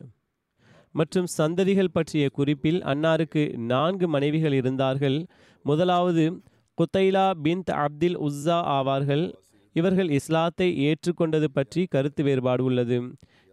மற்றும் 0.92 1.26
சந்ததிகள் 1.38 1.92
பற்றிய 1.92 2.28
குறிப்பில் 2.28 2.80
அன்னாருக்கு 2.82 3.56
நான்கு 3.56 4.08
மனைவிகள் 4.08 4.52
இருந்தார்கள். 4.52 5.26
முதலாவது 5.62 6.24
குத்தைலா 6.78 7.26
பின் 7.42 7.62
அப்தில் 7.70 8.16
உஸ்ஸா 8.16 8.58
ஆவார்கள். 8.76 9.24
இவர்கள் 9.72 10.10
இஸ்லாத்தை 10.10 10.68
ஏற்றுக்கொண்டது 10.86 11.44
பற்றி 11.52 11.84
கருத்து 11.84 12.22
வேறுபாடு 12.24 12.64
உள்ளது. 12.64 12.98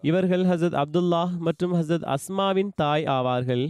இவர்கள் 0.02 0.44
ஹசரத் 0.46 0.84
அப்துல்லாஹ் 0.84 1.38
மற்றும் 1.38 1.74
ஹசரத் 1.74 2.16
அஸ்மாவின் 2.16 2.72
தாய் 2.76 3.04
ஆவார்கள். 3.04 3.66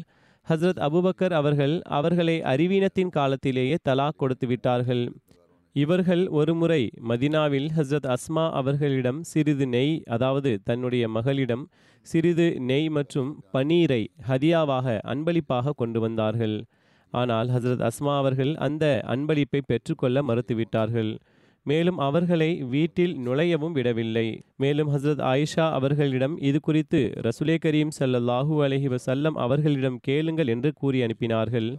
ஹசரத் 0.48 0.82
அபுபக்கர் 0.88 1.34
அவர்கள் 1.34 1.82
அவர்களை 1.82 2.42
அறிவீனத்தின் 2.42 3.10
காலத்திலேயே 3.10 3.78
தலாக் 3.90 4.18
கொடுத்து 4.18 4.48
விட்டார்கள். 4.48 5.04
இவர்கள் 5.76 6.28
ஒருமுறை 6.28 6.90
மதினாவில் 7.10 7.68
ஹசரத் 7.78 8.14
அஸ்மா 8.16 8.50
அவர்களிடம் 8.52 9.24
சிறிது 9.24 9.68
நெய் 9.68 10.04
அதாவது 10.06 10.60
தன்னுடைய 10.64 11.10
மகளிடம் 11.10 11.70
சிறிது 12.02 12.56
நெய் 12.60 12.90
மற்றும் 12.90 13.44
பனீரை 13.54 14.08
ஹதியாவாக 14.28 15.00
அன்பளிப்பாக 15.04 15.72
கொண்டு 15.72 16.00
வந்தார்கள். 16.00 16.66
ஆனால் 17.14 17.48
ஹசரத் 17.48 17.90
அஸ்மா 17.90 18.18
அவர்கள் 18.18 18.56
அந்த 18.56 18.86
அன்பளிப்பை 19.08 19.62
பெற்றுக்கொள்ள 19.66 20.22
மறுத்துவிட்டார்கள். 20.22 21.12
மேலும் 21.64 21.98
அவர்களை 21.98 22.50
வீட்டில் 22.64 23.14
நுழையவும் 23.18 23.72
விடவில்லை. 23.72 24.28
மேலும் 24.58 24.90
ஹசரத் 24.96 25.24
ஆயிஷா 25.32 25.72
அவர்களிடம் 25.72 26.36
இது 26.40 26.60
குறித்து 26.60 27.12
ரசுலே 27.22 27.58
கரீம் 27.66 27.96
சல்லாஹூ 28.00 28.56
அலஹி 28.66 28.96
வசல்லம் 28.96 29.38
அவர்களிடம் 29.46 30.00
கேளுங்கள் 30.00 30.48
என்று 30.48 30.74
கூறி 30.74 31.02
அனுப்பினார்கள். 31.02 31.70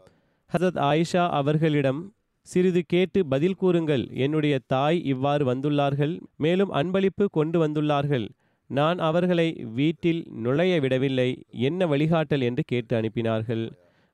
ஹசரத் 0.51 0.81
ஆயிஷா 0.91 1.29
அவர்களிடம் 1.29 2.01
சிறிது 2.49 2.83
கேட்டு 2.87 3.27
பதில் 3.27 3.55
கூறுங்கள். 3.55 4.09
என்னுடைய 4.15 4.59
தாய் 4.67 5.05
இவ்வாறு 5.05 5.55
வந்துள்ளார்கள். 5.55 6.15
மேலும் 6.37 6.73
அன்பளிப்பு 6.73 7.25
கொண்டு 7.31 7.67
வந்துள்ளார்கள். 7.67 8.29
நான் 8.71 8.99
அவர்களை 8.99 9.47
வீட்டில் 9.75 10.27
நுழைய 10.45 10.81
விடவில்லை. 10.81 11.43
என்ன 11.51 11.87
வழிகாட்டல் 11.87 12.43
என்று 12.43 12.63
கேட்டு 12.67 13.01
அனுப்பினார்கள். 13.01 13.65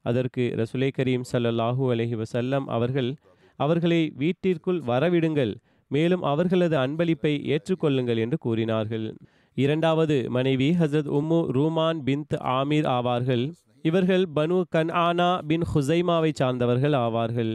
அதற்கு 0.04 0.42
ரசுலை 0.56 0.90
கரீம் 0.99 1.25
ஸல்லல்லாஹு 1.33 1.85
அலஹி 1.95 2.23
வசல்லம் 2.23 2.66
அவர்கள் 2.66 3.11
அவர்களை 3.59 4.12
வீட்டிற்குள் 4.16 4.80
வரவிடுங்கள். 4.80 5.54
மேலும் 5.90 6.23
அவர்களது 6.23 6.76
அன்பளிப்பை 6.76 7.33
ஏற்றுக்கொள்ளுங்கள் 7.54 8.18
என்று 8.18 8.38
கூறினார்கள். 8.38 9.06
இரண்டாவது 9.56 10.16
மனைவி 10.30 10.68
ஹசரத் 10.80 11.11
உம்மு 11.18 11.38
ரூமான் 11.56 12.00
பின்த் 12.06 12.35
ஆமீர் 12.59 12.88
ஆவார்கள். 12.97 13.45
இவர்கள் 13.83 14.25
பனு 14.35 14.59
கன் 14.75 14.92
ஆனா 14.92 15.28
பின் 15.47 15.64
ஹுசைமாவை 15.75 16.30
சார்ந்தவர்கள் 16.33 16.92
ஆவார்கள். 16.92 17.52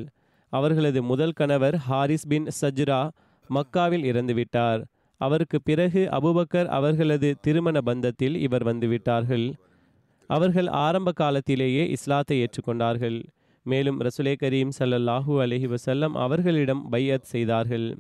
அவர்களது 0.51 1.03
முதல் 1.03 1.31
கணவர் 1.31 1.75
ஹாரிஸ் 1.75 2.27
பின் 2.27 2.47
சஜ்ரா 2.61 3.09
மக்காவில் 3.49 4.05
இறந்துவிட்டார். 4.05 4.83
அவருக்கு 5.17 5.61
பிறகு 5.61 6.07
அபுபக்கர் 6.11 6.65
அவர்களது 6.65 7.35
திருமண 7.41 7.79
பந்தத்தில் 7.85 8.35
இவர் 8.35 8.65
வந்துவிட்டார்கள். 8.65 9.53
அவர்கள் 10.27 10.67
ஆரம்ப 10.67 11.11
காலத்திலேயே 11.11 11.89
இஸ்லாத்தை 11.89 12.45
ஏற்றுக்கொண்டார்கள். 12.45 13.23
மேலும் 13.63 14.01
ரசுலே 14.01 14.35
கரீம் 14.43 14.69
சல்லல்லாஹூ 14.79 15.33
அலஹி 15.43 15.75
வசல்லம் 15.75 16.15
அவர்களிடம் 16.25 16.89
பையத் 16.89 17.23
செய்தார்கள். 17.23 17.97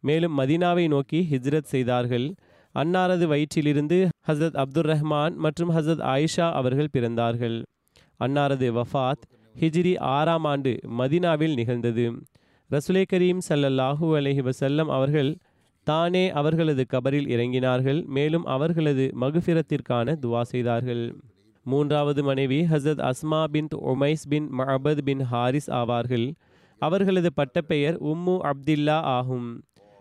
மேலும் 0.00 0.38
மதீனாவை 0.38 0.88
நோக்கி 0.88 1.28
ஹிஜ்ரத் 1.30 1.70
செய்தார்கள். 1.74 2.34
அன்னாரது 2.74 3.26
வயிற்றிலிருந்து 3.26 4.08
ஹசரத் 4.28 4.62
அப்துர் 4.62 4.94
ரஹ்மான் 4.94 5.34
மற்றும் 5.34 5.70
ஹசரத் 5.70 6.04
ஆயிஷா 6.14 6.52
அவர்கள் 6.52 6.88
பிறந்தார்கள். 6.92 7.64
அன்னாரது 8.20 8.68
வஃபாத் 8.72 9.24
ஹிஜ்ரி 9.60 9.98
ஆறாம் 9.98 10.44
ஆண்டு 10.44 10.78
மதினாவில் 10.98 11.54
நிகழ்ந்தது. 11.54 12.04
ரசுலே 12.70 13.02
கரீம் 13.12 13.38
ஸல்லல்லாஹு 13.48 14.08
அலஹி 14.18 14.42
வசல்லம் 14.48 14.90
அவர்கள் 14.96 15.30
தானே 15.86 16.30
அவர்களது 16.30 16.86
கபரில் 16.92 17.28
இறங்கினார்கள் 17.34 18.04
மேலும் 18.06 18.44
அவர்களது 18.44 19.04
மகுஃபிரத்திற்கான 19.20 20.14
துவா 20.22 20.42
செய்தார்கள். 20.42 21.04
மூன்றாவது 21.66 22.22
மனைவி 22.22 22.60
ஹசத் 22.62 23.10
அஸ்மா 23.10 23.44
பின் 23.44 23.68
உமைஸ் 23.92 24.24
பின் 24.28 24.46
மஹபத் 24.58 25.02
பின் 25.02 25.22
ஹாரிஸ் 25.22 25.70
ஆவார்கள். 25.70 26.26
அவர்களது 26.78 27.30
பட்டப்பெயர் 27.34 27.96
உம்மு 28.02 28.50
அப்தில்லா 28.50 28.98
ஆகும். 29.16 29.48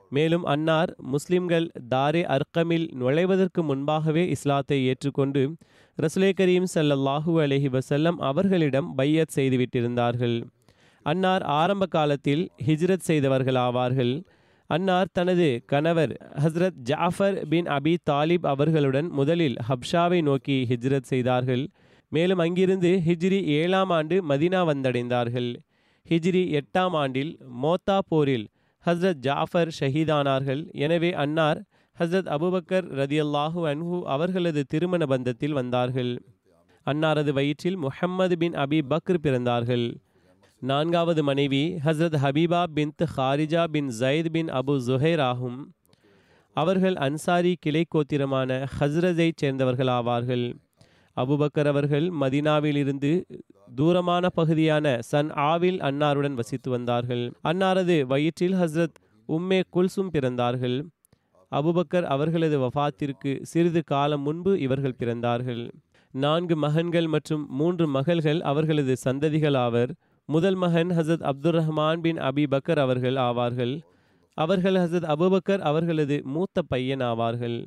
மேலும் 0.09 0.43
அன்னார் 0.43 0.95
முஸ்லிம்கள் 0.97 1.67
தாரே 1.89 2.21
அர்க்கமில் 2.27 2.87
நுழைவதற்கு 2.93 3.63
முன்பாகவே 3.63 4.29
இஸ்லாத்தை 4.29 4.85
ஏற்றுக்கொண்டு 4.85 5.41
ரசுலே 5.97 6.31
கரீம் 6.39 6.67
ஸல்லல்லாஹு 6.73 7.33
அலஹி 7.41 7.69
வசல்லம் 7.69 8.17
அவர்களிடம் 8.19 8.95
பையத் 8.95 9.33
செய்துவிட்டிருந்தார்கள். 9.35 10.37
அன்னார் 11.05 11.41
ஆரம்ப 11.41 11.85
காலத்தில் 11.85 12.49
ஹிஜ்ரத் 12.65 13.07
செய்தவர்கள் 13.09 13.55
ஆவார்கள் 13.55 14.13
அன்னார் 14.69 15.07
தனது 15.13 15.63
கணவர் 15.65 16.13
ஹஸ்ரத் 16.43 16.79
ஜாஃபர் 16.83 17.47
பின் 17.47 17.65
அபி 17.65 17.97
தாலிப் 18.09 18.45
அவர்களுடன் 18.45 19.07
முதலில் 19.09 19.55
ஹப்ஷாவை 19.69 20.21
நோக்கி 20.21 20.65
ஹிஜ்ரத் 20.69 21.09
செய்தார்கள். 21.11 21.63
மேலும் 22.11 22.37
அங்கிருந்து 22.37 23.01
ஹிஜ்ரி 23.07 23.43
ஏழாம் 23.43 23.89
ஆண்டு 23.89 24.15
மதினா 24.29 24.61
வந்தடைந்தார்கள். 24.71 25.49
ஹிஜ்ரி 26.09 26.43
எட்டாம் 26.59 26.95
ஆண்டில் 27.01 27.31
மோத்தா 27.63 27.99
போரில் 28.07 28.45
ஹஸ்ரத் 28.85 29.21
ஜாஃபர் 29.27 29.71
ஷஹீதானார்கள். 29.79 30.61
எனவே 30.71 31.13
அன்னார் 31.13 31.59
ஹஸ்ரத் 31.99 32.29
அபுபக்கர் 32.35 32.85
ரதியல்லாஹு 33.01 33.61
அன்ஹு 33.71 33.97
அவர்களது 34.01 34.63
திருமண 34.63 35.05
பந்தத்தில் 35.05 35.55
வந்தார்கள். 35.59 36.11
அன்னாரது 36.85 37.31
வயிற்றில் 37.33 37.77
முஹம்மது 37.77 38.37
பின் 38.37 38.53
அபி 38.53 38.79
பக்ர் 38.89 39.23
பிறந்தார்கள். 39.23 39.87
நான்காவது 40.61 41.23
மனைவி 41.23 41.63
ஹஸ்ரத் 41.85 42.17
ஹபீபா 42.23 42.63
பின் 42.73 42.93
ஹாரிஜா 43.17 43.63
பின் 43.71 43.89
ஜயத் 43.99 44.29
பின் 44.29 44.49
அபு 44.59 44.73
ஜுஹைர் 44.87 45.21
ஆகும். 45.21 45.59
அவர்கள் 46.55 46.95
அன்சாரி 46.95 47.53
கிளை 47.59 47.85
கோத்திரமான 47.95 48.67
ஹஸ்ரஜைச் 48.79 49.41
சேர்ந்தவர்கள் 49.41 49.87
ஆவார்கள் 49.87 50.45
அபுபக்கர் 51.15 51.67
அவர்கள் 51.67 52.11
மதினாவிலிருந்து 52.21 53.23
தூரமான 53.75 54.29
பகுதியான 54.29 54.97
சன் 55.01 55.31
ஆவில் 55.31 55.79
அன்னாருடன் 55.79 56.33
வசித்து 56.33 56.69
வந்தார்கள். 56.69 57.33
அன்னாரது 57.43 58.01
வயிற்றில் 58.01 58.53
ஹஸ்ரத் 58.53 58.97
உம்மே 59.27 59.61
குல்சும் 59.73 60.11
பிறந்தார்கள். 60.13 60.77
அபுபக்கர் 61.51 62.03
அவர்களது 62.03 62.59
வஃபாத்திற்கு 62.59 63.41
சிறிது 63.41 63.83
காலம் 63.83 64.21
முன்பு 64.21 64.59
இவர்கள் 64.59 64.99
பிறந்தார்கள். 64.99 65.69
நான்கு 66.11 66.55
மகன்கள் 66.55 67.07
மற்றும் 67.07 67.47
மூன்று 67.49 67.87
மகள்கள் 67.87 68.41
அவர்களது 68.41 68.95
சந்ததிகள் 69.03 69.57
ஆவர். 69.57 69.91
முதல் 70.25 70.55
மகன் 70.55 70.89
Hazrat 70.89 71.29
Abdur 71.31 71.57
Rahman 71.59 71.97
bin 71.97 72.17
Abi 72.17 72.45
Bakr 72.51 72.79
அவர்கள் 72.79 73.15
ஆவார்கள். 73.15 73.81
அவர்கள் 74.33 74.75
ஹசத் 74.75 75.07
அபுபக்கர் 75.15 75.59
அவர்களது 75.59 76.21
மூத்த 76.23 76.61
பையன் 76.61 76.99
ஆவார்கள். 76.99 77.65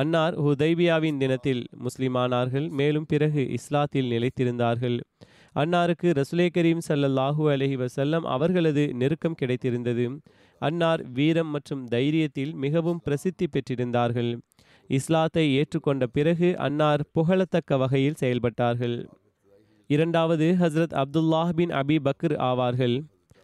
அன்னார் 0.00 0.34
ஹுதைபியாவின் 0.44 1.16
தினத்தில் 1.16 1.60
முஸ்லிமானார்கள் 1.84 2.68
மேலும் 2.70 3.04
பிறகு 3.06 3.42
இஸ்லாத்தில் 3.58 4.08
நிலைத்திருந்தார்கள். 4.12 4.96
அன்னாருக்கு 5.54 6.08
ரசுலே 6.18 6.46
கரீம் 6.56 6.82
சல்லல்லாஹு 6.88 7.44
அலஹி 7.52 7.76
வசல்லம் 7.82 8.24
அவர்களது 8.34 8.82
நெருக்கம் 8.94 9.36
கிடைத்திருந்தது. 9.42 10.04
அன்னார் 10.60 11.02
வீரம் 11.10 11.50
மற்றும் 11.50 11.84
தைரியத்தில் 11.88 12.52
மிகவும் 12.54 13.00
பிரசித்தி 13.04 13.46
பெற்றிருந்தார்கள். 13.46 14.30
இஸ்லாத்தை 14.90 15.44
ஏற்றுக்கொண்ட 15.58 16.06
பிறகு 16.16 16.50
அன்னார் 16.66 17.04
புகழத்தக்க 17.14 17.78
வகையில் 17.78 18.18
செயல்பட்டார்கள். 18.20 18.96
இரண்டாவது 19.90 20.48
Hazrat 20.60 20.96
Abdullah 21.02 21.54
bin 21.60 21.72
Abi 21.80 21.98
Bakr 22.08 22.36
ஆவார்கள். 22.50 22.96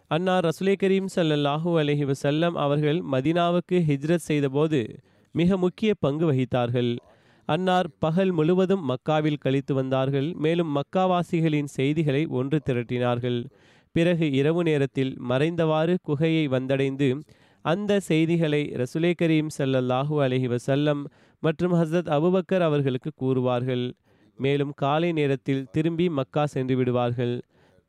அன்னார் 0.07 0.45
ரசுலே 0.45 0.75
கரீம் 0.83 1.09
ஸல்லல்லாஹு 1.15 1.73
அலஹி 1.81 2.05
வசல்லம் 2.11 2.55
அவர்கள் 2.65 3.01
மதினாவுக்கு 3.11 3.79
ஹிஜ்ரத் 3.89 4.27
செய்தபோது 4.29 4.81
மிக 5.33 5.57
முக்கிய 5.57 5.91
பங்கு 5.99 6.25
வகித்தார்கள். 6.31 6.91
அன்னார் 7.49 7.87
பகல் 7.99 8.31
முழுவதும் 8.31 8.83
மக்காவில் 8.89 9.39
கழித்து 9.39 9.73
வந்தார்கள். 9.73 10.33
மேலும் 10.33 10.71
மக்காவாசிகளின் 10.75 11.69
செய்திகளை 11.77 12.25
ஒன்று 12.39 12.59
திரட்டினார்கள். 12.65 13.39
பிறகு 13.95 14.31
இரவு 14.31 14.61
நேரத்தில் 14.63 15.11
மறைந்தவாறு 15.29 15.95
குகையை 16.07 16.45
வந்தடைந்து 16.55 17.09
அந்த 17.65 17.99
செய்திகளை 17.99 18.61
ரசுலே 18.75 19.11
கரீம் 19.21 19.49
ஸல்லல்லாஹு 19.57 20.15
அலஹி 20.25 20.47
வசல்லம் 20.53 21.01
மற்றும் 21.43 21.73
ஹஸ்ரத் 21.73 22.09
அபுபக்கர் 22.17 22.63
அவர்களுக்கு 22.69 23.11
கூறுவார்கள். 23.21 23.85
மேலும் 24.39 24.73
காலை 24.75 25.11
நேரத்தில் 25.11 25.67
திரும்பி 25.71 26.09
மக்கா 26.09 26.43
சென்று 26.45 26.75
விடுவார்கள். 26.75 27.35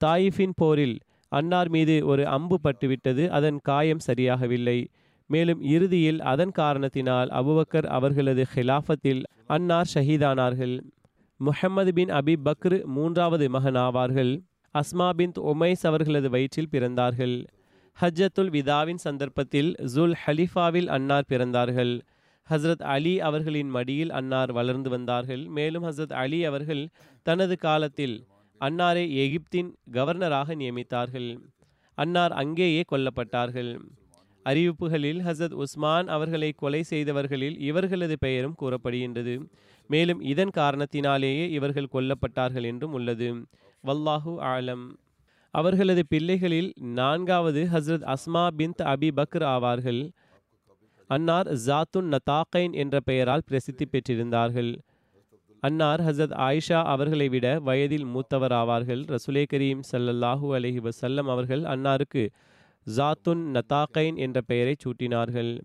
தாயிஃபின் 0.01 0.57
போரில் 0.57 0.97
அன்னார் 1.33 1.69
மீது 1.69 1.95
ஒரு 2.07 2.25
அம்பு 2.27 2.57
பட்டுவிட்டது. 2.65 3.25
அதன் 3.29 3.59
காயம் 3.63 4.05
சரியாகவில்லை. 4.07 4.79
மேலும் 5.35 5.61
இறுதியில் 5.75 6.21
அதன் 6.33 6.55
காரணத்தினால் 6.61 7.31
அபுபக்கர் 7.41 7.89
அவர்களது 7.97 8.45
ஹிலாஃபத்தில் 8.55 9.23
அன்னார் 9.55 9.93
ஷஹீதானார்கள். 9.95 10.77
முஹம்மது 11.41 11.93
பின் 11.93 12.13
அபி 12.21 12.35
பக்ரு 12.47 12.79
மூன்றாவது 12.97 13.47
மகன் 13.57 13.79
ஆவார்கள். 13.87 14.33
அஸ்மா 14.75 15.09
பின் 15.19 15.35
உமைஸ் 15.53 15.85
அவர்களது 15.91 16.29
வயிற்றில் 16.31 16.73
பிறந்தார்கள். 16.73 17.37
ஹஜ்ஜத்துல் 17.97 18.51
விதாவின் 18.57 19.01
சந்தர்ப்பத்தில் 19.07 19.71
ஜுல் 19.95 20.15
ஹலிஃபாவில் 20.25 20.89
அன்னார் 20.97 21.31
பிறந்தார்கள். 21.33 21.93
ஹஸ்ரத் 22.47 22.85
அலி 22.95 23.13
அவர்களின் 23.29 23.71
மடியில் 23.77 24.13
அன்னார் 24.19 24.53
வளர்ந்து 24.53 24.89
வந்தார்கள். 24.91 25.43
மேலும் 25.57 25.85
ஹஸ்ரத் 25.85 26.17
அலி 26.23 26.41
அவர்கள் 26.45 26.83
தனது 27.27 27.55
காலத்தில் 27.59 28.17
அன்னாரை 28.61 29.05
எகிப்தின் 29.23 29.71
கவர்னராக 29.93 30.57
நியமித்தார்கள். 30.63 31.31
அன்னார் 31.99 32.35
அங்கேயே 32.43 32.83
கொல்லப்பட்டார்கள். 32.93 33.73
அறிவிப்புகளில் 34.45 35.21
ஹசத் 35.27 35.53
உஸ்மான் 35.53 36.09
அவர்களை 36.09 36.53
கொலை 36.53 36.85
செய்தவர்களில் 36.91 37.61
இவர்களது 37.61 38.19
பெயரும் 38.19 38.57
கூறப்படுகின்றது. 38.63 39.35
மேலும் 39.91 40.21
இதன் 40.21 40.51
காரணத்தினாலேயே 40.57 41.49
இவர்கள் 41.49 41.93
கொல்லப்பட்டார்கள் 41.93 42.65
என்றும் 42.65 42.93
உள்ளது. 42.93 43.29
வல்லாஹு 43.85 44.35
ஆலம். 44.53 44.85
அவர்களது 45.51 46.03
பிள்ளைகளில் 46.09 46.73
நான்காவது 46.81 47.69
Hazrat 47.73 48.15
Asma 48.15 48.49
bin 48.57 48.73
Abi 48.83 49.11
Bakr 49.17 49.45
ஆவார்கள். 49.55 50.11
அன்னார் 51.11 51.49
ஜாத்துன் 51.67 52.11
நதாக்கைன் 52.15 52.73
என்ற 52.73 53.01
பெயரால் 53.01 53.47
பிரசித்தி 53.47 53.85
பெற்றிருந்தார்கள். 53.85 54.73
அன்னார் 55.61 56.01
ஹசரத் 56.01 56.37
ஆயிஷா 56.47 56.83
அவர்களை 56.85 57.29
விட 57.29 57.61
வயதில் 57.61 58.05
மூத்தவர் 58.05 58.53
ஆவார்கள் 58.53 59.03
ரசுலே 59.05 59.45
கரீம் 59.53 59.81
சல்லல்லாஹூ 59.93 60.49
அலஹி 60.57 60.89
வசல்லம் 60.89 61.31
அவர்கள் 61.35 61.63
அன்னாருக்கு 61.63 62.25
ஜாத்துன் 62.87 63.45
நதாக்கைன் 63.57 64.17
என்ற 64.17 64.41
பெயரை 64.41 64.75
சூட்டினார்கள். 64.85 65.59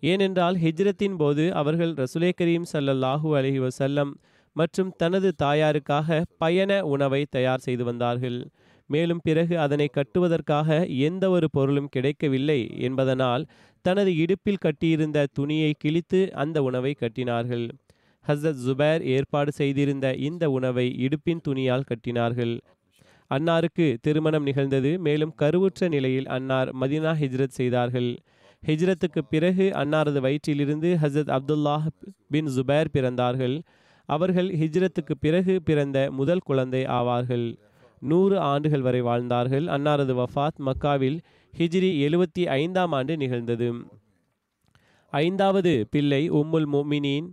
ஏனென்றால் 0.00 0.56
ஹிஜ்ரத்தின் 0.56 1.16
போது 1.16 1.54
அவர்கள் 1.54 1.92
ரசுலே 1.92 2.30
கரீம் 2.40 2.68
சல்லல்லாஹூ 2.72 3.28
அலஹி 3.38 3.60
வசல்லம் 3.66 4.12
மற்றும் 4.52 4.90
தனது 4.96 5.32
தாயாருக்காக 5.42 6.22
பயண 6.38 6.86
உணவை 6.86 7.26
தயார் 7.30 7.58
செய்து 7.58 7.84
வந்தார்கள். 7.84 8.48
மேலும் 8.86 9.20
பிறகு 9.22 9.58
அதனை 9.58 9.90
கட்டுவதற்காக 9.92 10.86
எந்த 10.86 11.30
ஒரு 11.30 11.50
பொருளும் 11.50 11.88
கிடைக்கவில்லை 11.88 12.68
என்பதனால் 12.78 13.46
தனது 13.82 14.16
இடுப்பில் 14.16 14.60
கட்டியிருந்த 14.60 15.26
துணியை 15.32 15.74
கிழித்து 15.78 16.20
அந்த 16.34 16.62
உணவை 16.62 16.96
கட்டினார்கள். 17.00 17.68
ஹசரத் 18.28 18.60
ஜுபேர் 18.66 19.00
ஏற்பாடு 19.00 19.52
செய்திருந்த 19.52 20.14
இந்த 20.14 20.50
உணவை 20.50 21.08
இடுப்பின் 21.08 21.40
துணியால் 21.42 21.88
கட்டினார்கள். 21.88 22.58
அன்னாருக்கு 23.30 23.96
திருமணம் 24.00 24.42
நிகழ்ந்தது. 24.42 24.98
மேலும் 24.98 25.34
கருவுற்ற 25.34 25.88
நிலையில் 25.88 26.26
அன்னார் 26.26 26.70
மதினா 26.76 27.12
ஹிஜ்ரத் 27.20 27.56
செய்தார்கள். 27.60 28.16
ஹிஜ்ரத்துக்கு 28.66 29.20
பிறகு 29.30 29.70
அன்னாரது 29.74 30.20
வயிற்றிலிருந்து 30.26 30.96
ஹசரத் 31.02 31.38
அப்துல்லாஹ் 31.38 31.86
பின் 32.28 32.46
ஜுபேர் 32.46 32.86
பிறந்தார்கள். 32.92 33.62
அவர்கள் 34.04 34.48
ஹிஜ்ரத்துக்கு 34.48 35.14
பிறகு 35.20 35.62
பிறந்த 35.62 36.08
முதல் 36.10 36.38
குழந்தை 36.38 36.84
ஆவார்கள். 36.84 37.56
நூறு 38.00 38.38
ஆண்டுகள் 38.38 38.80
வரை 38.80 39.00
வாழ்ந்தார்கள். 39.00 39.64
அன்னாரது 39.64 40.14
வஃபாத் 40.20 40.60
மக்காவில் 40.66 41.18
ஹிஜ்ரி 41.58 41.90
எழுவத்தி 42.00 42.46
ஐந்தாம் 42.46 42.92
ஆண்டு 42.92 43.16
நிகழ்ந்தது. 43.16 43.72
ஐந்தாவது 45.10 45.86
பிள்ளை 45.90 46.30
உம்முல் 46.30 46.66
மோமினின் 46.72 47.28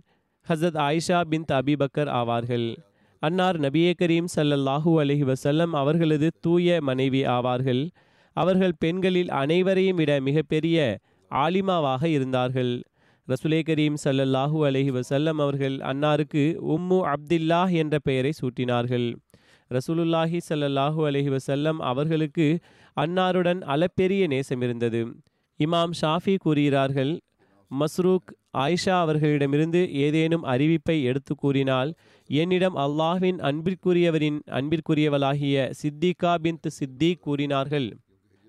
ஹசத் 0.48 0.78
ஆயிஷா 0.78 1.20
பின் 1.20 1.44
அபிபக்கர் 1.52 2.10
ஆவார்கள். 2.20 2.76
அன்னார் 3.22 3.58
நபியே 3.60 3.90
கரீம் 3.98 4.28
சல்லல்லாஹூ 4.34 4.92
அலஹி 5.00 5.24
வசல்லம் 5.28 5.72
அவர்களது 5.80 6.28
தூய 6.40 6.78
மனைவி 6.80 7.20
ஆவார்கள். 7.34 7.82
அவர்கள் 8.36 8.74
பெண்களில் 8.78 9.30
அனைவரையும் 9.40 9.98
விட 10.00 10.12
மிகப்பெரிய 10.28 10.76
ஆலிமாவாக 11.30 12.02
இருந்தார்கள். 12.14 12.72
ரசுலே 13.28 13.60
கரீம் 13.68 13.98
சல்லல்லாஹூ 14.04 14.58
அலஹி 14.68 14.92
வசல்லம் 14.98 15.40
அவர்கள் 15.44 15.76
அன்னாருக்கு 15.90 16.44
உம்மு 16.76 16.98
அப்தில்லாஹ் 17.12 17.74
என்ற 17.82 17.94
பெயரை 18.08 18.32
சூட்டினார்கள். 18.40 19.06
ரசூலுல்லாஹி 19.70 20.40
சல்லல்லாஹூ 20.50 21.00
அலஹி 21.10 21.30
வசல்லம் 21.36 21.78
அவர்களுக்கு 21.90 22.48
அன்னாருடன் 22.96 23.62
அளப்பெரிய 23.74 24.22
நேசம் 24.26 24.64
இருந்தது. 24.68 25.02
இமாம் 25.60 25.94
ஷாஃபி 26.00 26.34
கூறுகிறார்கள் 26.46 27.12
மஸ்ரூக் 27.80 28.30
ஆயிஷா 28.58 29.00
அவர்களிடமிருந்து 29.00 29.94
ஏதேனும் 29.94 30.44
அறிவிப்பை 30.44 31.02
எடுத்து 31.02 31.34
கூறினால் 31.34 31.94
என்னிடம் 32.26 32.76
அல்லாஹ்வின் 32.76 33.38
அன்பிற்குரியவரின் 33.48 34.38
அன்பிற்குரியவளாகிய 34.50 35.72
சித்திகா 35.82 36.34
பின் 36.34 36.58
சித்திக் 36.66 37.22
கூறினார்கள். 37.22 37.96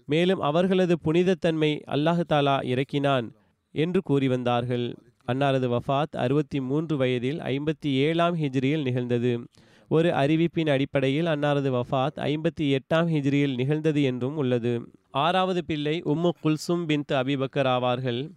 மேலும் 0.06 0.40
அவர்களது 0.40 0.98
புனிதத்தன்மை 1.04 1.82
அல்லாஹு 1.88 2.24
தாலா 2.34 2.64
இறக்கினான் 2.64 3.32
என்று 3.72 4.02
கூறி 4.02 4.28
வந்தார்கள். 4.28 4.96
அன்னாரது 5.28 5.78
வஃபாத் 5.78 6.16
அறுபத்தி 6.18 6.62
மூன்று 6.62 6.98
வயதில் 6.98 7.40
ஐம்பத்தி 7.40 7.86
ஏழாம் 7.86 8.38
ஹிஜ்ரியில் 8.38 8.82
நிகழ்ந்தது. 8.82 9.48
ஒரு 9.90 10.10
அறிவிப்பின் 10.10 10.70
அடிப்படையில் 10.70 11.26
அன்னாரது 11.26 11.70
வஃபாத் 11.78 12.16
ஐம்பத்தி 12.16 12.78
எட்டாம் 12.78 13.08
ஹிஜ்ரியில் 13.14 13.56
நிகழ்ந்தது 13.56 14.04
என்றும் 14.04 14.36
உள்ளது. 14.36 14.92
ஆறாவது 15.12 15.66
பிள்ளை 15.66 16.02
உம்மு 16.06 16.30
குல்சும் 16.44 16.86
பின் 16.86 17.04
அபிபக்கர் 17.10 17.70
ஆவார்கள். 17.76 18.30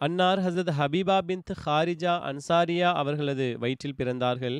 அன்னார் 0.00 0.38
ஹசரத் 0.38 0.72
ஹபீபா 0.78 1.18
பின் 1.18 1.42
ஹாரிஜா 1.64 2.14
அன்சாரியா 2.30 2.92
அவர்களது 2.92 3.56
வயிற்றில் 3.58 3.94
பிறந்தார்கள். 3.98 4.56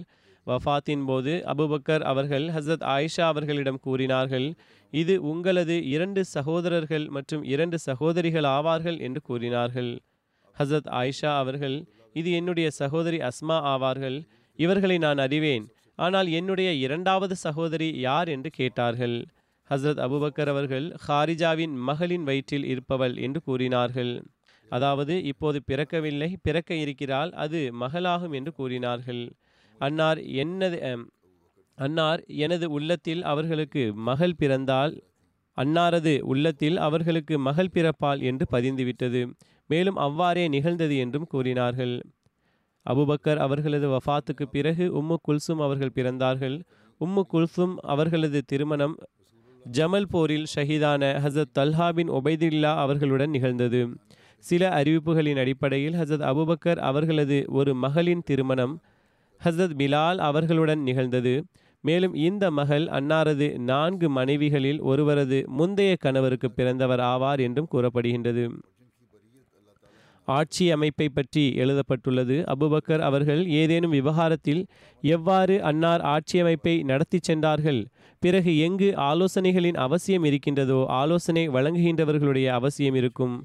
வஃபாத்தின் 0.46 1.05
போது 1.05 1.42
அபுபக்கர் 1.46 2.01
அவர்கள் 2.01 2.46
ஹசரத் 2.49 2.85
ஆயிஷா 2.87 3.20
அவர்களிடம் 3.20 3.81
கூறினார்கள் 3.81 4.46
இது 4.92 5.22
உங்களது 5.22 5.77
இரண்டு 5.87 6.25
சகோதரர்கள் 6.25 7.09
மற்றும் 7.09 7.42
இரண்டு 7.44 7.79
சகோதரிகள் 7.79 8.42
ஆவார்கள் 8.42 8.99
என்று 9.01 9.20
கூறினார்கள். 9.20 9.90
ஹசரத் 10.57 10.90
ஆயிஷா 11.01 11.37
அவர்கள் 11.37 11.77
இது 12.12 12.33
என்னுடைய 12.33 12.70
சகோதரி 12.70 13.16
அஸ்மா 13.18 13.59
ஆவார்கள் 13.72 14.18
இவர்களை 14.59 14.99
நான் 14.99 15.18
அறிவேன் 15.18 15.66
ஆனால் 15.99 16.29
என்னுடைய 16.29 16.72
இரண்டாவது 16.72 17.37
சகோதரி 17.37 17.99
யார்? 17.99 18.29
என்று 18.29 18.51
கேட்டார்கள். 18.51 19.16
ஹசரத் 19.70 20.03
அபுபக்கர் 20.07 20.49
அவர்கள் 20.49 20.94
ஹாரிஜாவின் 21.09 21.75
மகளின் 21.90 22.22
வயிற்றில் 22.22 22.64
இருப்பவள் 22.64 23.16
என்று 23.16 23.40
கூறினார்கள். 23.40 24.12
அதாவது 24.71 25.15
இப்போது 25.25 25.59
பிறக்கவில்லை 25.67 26.35
பிறக்க 26.43 26.75
இருக்கிறாள் 26.75 27.31
அது 27.31 27.61
மகளாகும் 27.81 28.33
என்று 28.33 28.53
கூறினார்கள். 28.53 29.23
அன்னார் 29.81 30.19
என்னது 30.19 30.79
அன்னார் 31.79 32.21
எனது 32.27 32.71
உள்ளத்தில் 32.71 33.23
அவர்களுக்கு 33.23 33.83
மகள் 33.95 34.39
பிறந்தால் 34.39 34.95
அன்னாரது 35.57 36.21
உள்ளத்தில் 36.21 36.77
அவர்களுக்கு 36.77 37.39
மகள் 37.39 37.75
பிறப்பால் 37.75 38.21
என்று 38.23 38.45
பதிந்துவிட்டது. 38.51 39.21
மேலும் 39.67 39.97
அவ்வாறே 39.97 40.49
நிகழ்ந்தது 40.49 40.97
என்றும் 40.97 41.27
கூறினார்கள். 41.27 41.95
அபுபக்கர் 42.87 43.37
அவர்களது 43.37 43.87
வஃபாத்துக்கு 43.89 44.47
பிறகு 44.51 44.85
உம்மு 45.03 45.17
குல்சும் 45.29 45.63
அவர்கள் 45.63 45.95
பிறந்தார்கள். 45.95 46.57
உம்மு 47.01 47.23
குல்சும் 47.33 47.75
அவர்களது 47.85 48.41
திருமணம் 48.47 48.97
ஜமல் 49.67 50.11
போரில் 50.11 50.47
ஷஹீதான 50.55 51.03
ஹசத் 51.25 51.55
தல்ஹா 51.59 51.89
பின் 51.93 52.13
அவர்களுடன் 52.65 53.31
நிகழ்ந்தது. 53.31 53.81
சில 54.38 54.68
அறிவிப்புகளின் 54.68 55.38
அடிப்படையில் 55.38 55.94
ஹசரத் 55.94 56.27
அபுபக்கர் 56.33 56.77
அவர்களது 56.77 57.44
ஒரு 57.49 57.75
மகளின் 57.75 58.22
திருமணம் 58.25 58.83
ஹசரத் 59.40 59.77
பிலால் 59.79 60.16
அவர்களுடன் 60.16 60.83
நிகழ்ந்தது. 60.83 61.44
மேலும் 61.81 62.14
இந்த 62.14 62.51
மகள் 62.51 62.87
அன்னாரது 62.87 63.59
நான்கு 63.59 64.09
மனைவிகளில் 64.11 64.81
ஒருவரது 64.81 65.44
முந்தைய 65.49 65.96
கணவருக்கு 65.96 66.51
பிறந்தவர் 66.51 67.01
ஆவார் 67.01 67.40
என்றும் 67.40 67.68
கூறப்படுகின்றது. 67.72 68.46
ஆட்சி 70.29 70.70
அமைப்பை 70.70 71.09
பற்றி 71.09 71.55
எழுதப்பட்டுள்ளது. 71.55 72.44
அபுபக்கர் 72.55 72.99
அவர்கள் 72.99 73.46
ஏதேனும் 73.49 73.90
விவகாரத்தில் 73.90 74.66
எவ்வாறு 75.03 75.62
அன்னார் 75.62 76.01
ஆட்சி 76.01 76.40
அமைப்பை 76.40 76.83
நடத்தி 76.83 77.18
சென்றார்கள்? 77.22 77.87
பிறகு 78.18 78.59
எங்கு 78.59 78.94
ஆலோசனைகளின் 78.96 79.77
அவசியம் 79.77 80.25
இருக்கின்றதோ 80.25 80.85
ஆலோசனை 80.88 81.49
வழங்குகின்றவர்களுடைய 81.49 82.46
அவசியம் 82.46 82.94
இருக்கும். 82.94 83.37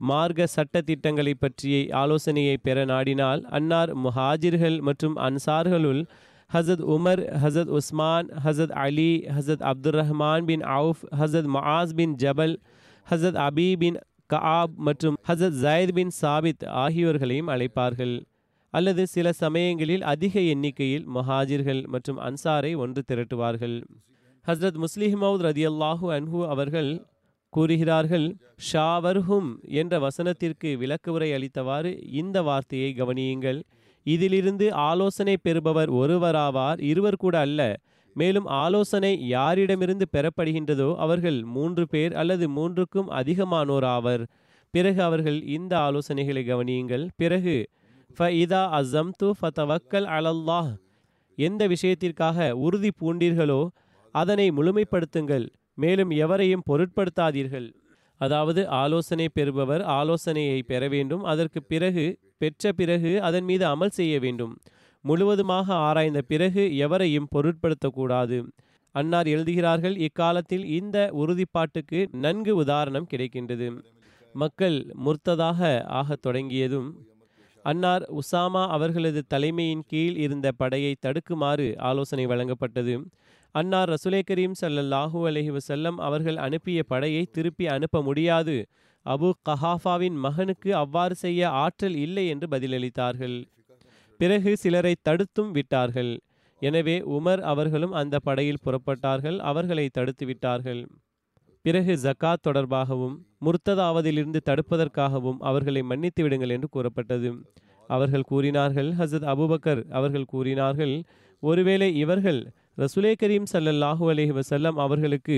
மார்க்க 0.00 0.46
சட்ட 0.46 0.80
திட்டங்களை 0.80 1.34
பற்றிய 1.34 1.86
ஆலோசனையை 1.90 2.56
பெற 2.56 2.84
நாடினால் 2.84 3.42
அன்னார் 3.42 3.96
முஹாஜிர்கள் 3.96 4.80
மற்றும் 4.80 5.16
அன்சார்களுள் 5.16 6.02
ஹசத் 6.54 6.84
உமர் 6.94 7.22
ஹசத் 7.42 7.68
உஸ்மான் 7.68 8.28
ஹசத் 8.44 8.72
அலி 8.84 9.24
ஹசத் 9.36 9.64
அப்துல் 9.70 9.98
ரஹ்மான் 10.00 10.44
பின் 10.44 10.60
அவுஃப் 10.60 11.02
ஹசத் 11.20 11.50
மஆஸ் 11.56 11.92
பின் 11.94 12.14
ஜபல் 12.16 12.56
ஹசத் 13.10 13.38
அபி 13.48 13.76
பின் 13.76 13.98
கஆப் 14.32 14.74
மற்றும் 14.74 15.16
ஹசத் 15.28 15.56
ஜயத் 15.62 15.92
பின் 15.92 16.10
சாபித் 16.22 16.64
ஆகியோர்களையும் 16.82 17.50
அழைப்பார்கள். 17.54 18.22
அல்லது 18.70 19.06
சில 19.06 19.32
சமயங்களில் 19.32 20.02
அதிக 20.02 20.40
எண்ணிக்கையில் 20.40 21.06
மொஹாஜிர்கள் 21.08 21.86
மற்றும் 21.86 22.18
அன்சாரை 22.18 22.76
ஒன்று 22.76 23.02
திரட்டுவார்கள். 23.12 23.82
ஹஸ்ரத் 24.46 24.84
முஸ்லிஹ்மவுத் 24.84 25.44
ரதியல்லாஹு 25.48 26.06
அன்ஹு 26.18 26.48
அவர்கள் 26.48 26.90
கூறுகிறார்கள் 27.56 28.26
ஷாவர்ஹும் 28.68 29.50
என்ற 29.80 29.92
வசனத்திற்கு 30.06 30.70
விளக்குவுரை 30.82 31.28
அளித்தவாறு 31.36 31.92
இந்த 32.20 32.42
வார்த்தையை 32.48 32.90
கவனியுங்கள். 33.00 33.60
இதிலிருந்து 34.06 34.66
ஆலோசனை 34.88 35.34
பெறுபவர் 35.46 35.90
ஒருவராவார் 36.00 36.80
இருவர் 36.90 37.22
கூட 37.24 37.34
அல்ல. 37.46 37.60
மேலும் 38.16 38.46
ஆலோசனை 38.64 39.10
யாரிடமிருந்து 39.34 40.06
பெறப்படுகின்றதோ 40.14 40.88
அவர்கள் 41.04 41.38
மூன்று 41.56 41.84
பேர் 41.92 42.14
அல்லது 42.20 42.46
மூன்றுக்கும் 42.58 43.10
அதிகமானோர் 43.20 43.86
ஆவர் 43.96 44.22
பிறகு 44.74 45.00
அவர்கள் 45.02 45.38
இந்த 45.56 45.72
ஆலோசனைகளை 45.86 46.42
கவனியுங்கள். 46.50 47.04
பிறகு 47.16 47.54
ஃப 48.16 48.28
இதா 48.44 48.62
அசம் 48.78 49.12
து 49.20 49.28
ஃபதவக்கல் 49.38 50.06
அலல்லாஹ் 50.16 50.70
எந்த 51.38 51.62
விஷயத்திற்காக 51.72 52.48
உறுதி 52.66 52.90
பூண்டீர்களோ 53.00 53.60
அதனை 54.14 54.46
முழுமைப்படுத்துங்கள். 54.50 55.46
மேலும் 55.78 56.10
எவரையும் 56.10 56.66
பொருட்படுத்தாதீர்கள். 56.70 57.68
அதாவது 58.20 58.68
ஆலோசனை 58.68 59.28
பெறுபவர் 59.28 59.82
ஆலோசனையை 59.82 60.62
பெற 60.62 60.88
வேண்டும். 60.88 61.22
அதற்கு 61.24 61.62
பிறகு 61.62 62.04
பெற்ற 62.38 62.72
பிறகு 62.72 63.22
அதன் 63.22 63.44
மீது 63.44 63.64
அமல் 63.66 63.96
செய்ய 63.98 64.14
வேண்டும். 64.20 64.52
முழுவதுமாக 65.04 65.74
ஆராய்ந்த 65.74 66.20
பிறகு 66.22 66.62
எவரையும் 66.76 67.28
பொருட்படுத்தக்கூடாது. 67.34 68.38
அன்னார் 68.94 69.26
எழுதுகிறார்கள் 69.26 69.96
இக்காலத்தில் 69.96 70.64
இந்த 70.70 71.10
உறுதிப்பாட்டுக்கு 71.12 71.98
நன்கு 72.16 72.56
உதாரணம் 72.56 73.06
கிடைக்கின்றது. 73.12 73.68
மக்கள் 74.34 74.76
முர்த்ததாக 75.06 75.60
ஆகத் 75.90 76.22
தொடங்கியதும் 76.22 76.88
அன்னார் 77.64 78.04
உசாமா 78.20 78.62
அவர்களது 78.68 79.20
தலைமையின் 79.28 79.84
கீழ் 79.86 80.16
இருந்த 80.16 80.48
படையை 80.52 80.92
தடுக்குமாறு 81.06 81.66
ஆலோசனை 81.80 82.26
வழங்கப்பட்டது. 82.26 82.94
அன்னார் 83.54 83.90
ரசுலே 83.90 84.18
கரீம் 84.28 84.54
சல்லல்லாஹூ 84.60 85.20
அலஹி 85.28 85.50
வசல்லம் 85.56 85.96
அவர்கள் 86.06 86.36
அனுப்பிய 86.46 86.80
படையை 86.82 87.22
திருப்பி 87.36 87.64
அனுப்ப 87.66 88.02
முடியாது. 88.08 88.56
அபு 89.06 89.28
கஹாஃபாவின் 89.48 90.16
மகனுக்கு 90.24 90.70
அவ்வாறு 90.74 91.14
செய்ய 91.14 91.48
ஆற்றல் 91.62 91.96
இல்லை 92.04 92.24
என்று 92.28 92.46
பதிலளித்தார்கள். 92.48 93.36
பிறகு 94.20 94.52
சிலரை 94.56 94.94
தடுத்தும் 95.02 95.50
விட்டார்கள். 95.50 96.12
எனவே 96.62 96.96
உமர் 97.16 97.42
அவர்களும் 97.52 97.94
அந்த 98.00 98.16
படையில் 98.26 98.62
புறப்பட்டார்கள் 98.64 99.38
அவர்களை 99.50 99.86
தடுத்து 99.98 100.24
விட்டார்கள். 100.30 100.82
பிறகு 101.64 101.92
ஜக்காத் 102.04 102.44
தொடர்பாகவும் 102.48 103.16
முர்த்ததாவதிலிருந்து 103.46 104.40
தடுப்பதற்காகவும் 104.50 105.38
அவர்களை 105.50 105.82
மன்னித்து 105.90 106.22
விடுங்கள் 106.22 106.54
என்று 106.56 106.68
கூறப்பட்டது. 106.68 107.30
அவர்கள் 107.90 108.28
கூறினார்கள் 108.30 108.90
ஹசத் 108.98 109.28
அபுபக்கர் 109.32 109.82
அவர்கள் 109.98 110.30
கூறினார்கள் 110.32 110.94
ஒருவேளை 111.42 111.88
இவர்கள் 111.96 112.40
ரசுலே 112.78 113.12
கரீம் 113.20 113.46
சல்லல்லாஹு 113.52 114.04
அலைஹி 114.12 114.32
வசல்லம் 114.36 114.76
அவர்களுக்கு 114.84 115.36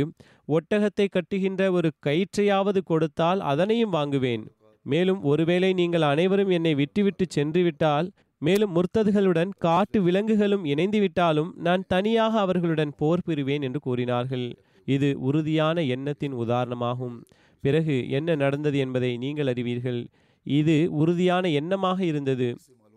ஒட்டகத்தை 0.57 1.07
கட்டுகின்ற 1.07 1.63
ஒரு 1.77 1.89
கயிற்றையாவது 2.07 2.81
கொடுத்தால் 2.91 3.41
அதனையும் 3.51 3.95
வாங்குவேன். 3.97 4.43
மேலும் 4.87 5.21
ஒருவேளை 5.31 5.71
நீங்கள் 5.81 6.05
அனைவரும் 6.11 6.51
என்னை 6.57 6.73
விட்டுவிட்டு 6.81 7.25
சென்று 7.37 7.61
விட்டால் 7.67 8.09
மேலும் 8.43 8.73
முர்த்ததுகளுடன் 8.77 9.51
காட்டு 9.65 9.99
விலங்குகளும் 10.07 10.65
இணைந்து 10.73 10.99
விட்டாலும் 11.05 11.51
நான் 11.67 11.83
தனியாக 11.95 12.35
அவர்களுடன் 12.45 12.93
போர் 13.01 13.25
புரிவேன் 13.27 13.65
என்று 13.69 13.81
கூறினார்கள். 13.87 14.47
இது 14.87 15.09
உறுதியான 15.29 15.83
எண்ணத்தின் 15.95 16.35
உதாரணமாகும். 16.43 17.17
பிறகு 17.65 17.97
என்ன 18.19 18.35
நடந்தது 18.43 18.79
என்பதை 18.85 19.13
நீங்கள் 19.25 19.51
அறிவீர்கள். 19.53 20.01
இது 20.47 20.77
உறுதியான 21.03 21.45
எண்ணமாக 21.61 22.01
இருந்தது. 22.11 22.49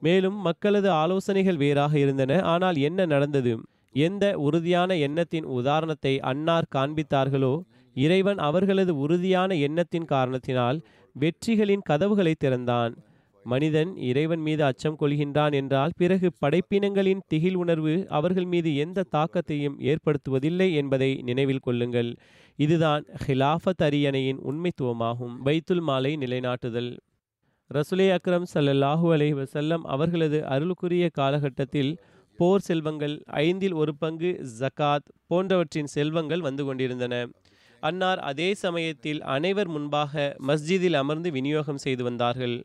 மேலும் 0.01 0.37
மக்களது 0.47 0.89
ஆலோசனைகள் 1.03 1.61
வேறாக 1.63 1.93
இருந்தன. 2.03 2.41
ஆனால் 2.53 2.77
என்ன 2.89 3.05
நடந்தது? 3.13 3.53
எந்த 3.95 4.25
உறுதியான 4.37 4.95
எண்ணத்தின் 4.97 5.47
உதாரணத்தை 5.57 6.13
அன்னார் 6.19 6.71
காண்பித்தார்களோ 6.75 7.53
இறைவன் 7.95 8.37
அவர்களது 8.37 8.93
உறுதியான 8.97 9.55
எண்ணத்தின் 9.55 10.05
காரணத்தினால் 10.05 10.79
வெற்றிகளின் 11.15 11.85
கதவுகளை 11.85 12.33
திறந்தான். 12.37 12.93
மனிதன் 13.45 13.91
இறைவன் 13.97 14.39
மீது 14.39 14.63
அச்சம் 14.63 14.97
கொள்கின்றான் 14.99 15.53
என்றால் 15.53 15.91
பிறகு 15.97 16.27
படைப்பினங்களின் 16.41 17.21
திகில் 17.27 17.55
உணர்வு 17.55 17.93
அவர்கள் 18.09 18.45
மீது 18.45 18.69
எந்த 18.75 19.05
தாக்கத்தையும் 19.15 19.75
ஏற்படுத்துவதில்லை 19.81 20.73
என்பதை 20.73 21.09
நினைவில் 21.21 21.59
கொள்ளுங்கள். 21.59 22.09
இதுதான் 22.59 23.03
ஹிலாஃபத் 23.27 23.83
அரியணையின் 23.83 24.41
உண்மைத்துவமாகும். 24.49 25.35
பைத்துல் 25.45 25.81
மாலை 25.81 26.13
நிலைநாட்டுதல். 26.15 26.91
ரசுலே 27.69 28.07
அக்ரம் 28.15 28.49
சல்லல்லாஹூ 28.53 29.07
அலை 29.11 29.29
வசல்லம் 29.33 29.85
அவர்களது 29.93 30.39
அருளுக்குரிய 30.47 31.05
காலகட்டத்தில் 31.11 31.93
போர் 32.37 32.61
செல்வங்கள் 32.61 33.23
ஐந்தில் 33.25 33.73
ஒரு 33.73 33.95
பங்கு 33.95 34.45
ஜகாத் 34.59 35.07
போன்றவற்றின் 35.27 35.85
செல்வங்கள் 35.85 36.41
வந்து 36.41 36.65
கொண்டிருந்தன. 36.65 37.27
அன்னார் 37.79 38.19
அதே 38.19 38.53
சமயத்தில் 38.53 39.21
அனைவர் 39.21 39.67
முன்பாக 39.67 40.35
மஸ்ஜிதில் 40.47 40.93
அமர்ந்து 40.93 41.31
விநியோகம் 41.31 41.77
செய்து 41.77 42.03
வந்தார்கள். 42.03 42.63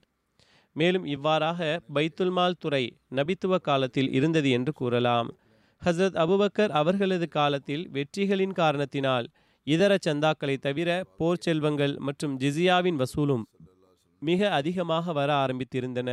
மேலும் 0.73 1.05
இவ்வாறாக 1.05 1.81
பைத்துல்மால் 1.95 2.59
துறை 2.59 2.97
நபித்துவ 3.11 3.61
காலத்தில் 3.61 4.13
இருந்தது 4.13 4.51
என்று 4.51 4.73
கூறலாம். 4.73 5.39
ஹசரத் 5.85 6.19
அபுபக்கர் 6.25 6.69
அவர்களது 6.69 7.29
காலத்தில் 7.29 7.91
வெற்றிகளின் 7.93 8.53
காரணத்தினால் 8.53 9.27
இதர 9.67 9.97
சந்தாக்களை 10.07 10.57
தவிர 10.57 11.05
போர் 11.19 11.39
செல்வங்கள் 11.39 11.97
மற்றும் 11.99 12.39
ஜிசியாவின் 12.39 13.03
வசூலும் 13.03 13.45
மிக 14.23 14.51
அதிகமாக 14.51 15.13
வர 15.13 15.33
ஆரம்பித்திருந்தன. 15.35 16.11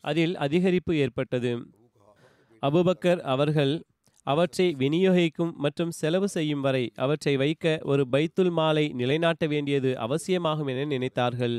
அதில் 0.00 0.34
அதிகரிப்பு 0.36 0.92
ஏற்பட்டது. 0.94 1.52
அபுபக்கர் 2.62 3.20
அவர்கள் 3.32 3.74
அவற்றை 4.26 4.66
விநியோகிக்கும் 4.80 5.52
மற்றும் 5.64 5.92
செலவு 5.98 6.28
செய்யும் 6.28 6.60
வரை 6.60 6.84
அவற்றை 7.04 7.34
வைக்க 7.36 7.66
ஒரு 7.82 8.02
பைத்துல் 8.14 8.52
மாலை 8.58 8.84
நிலைநாட்ட 9.00 9.44
வேண்டியது 9.46 9.90
அவசியமாகும் 10.06 10.70
என 10.72 10.86
நினைத்தார்கள். 10.94 11.56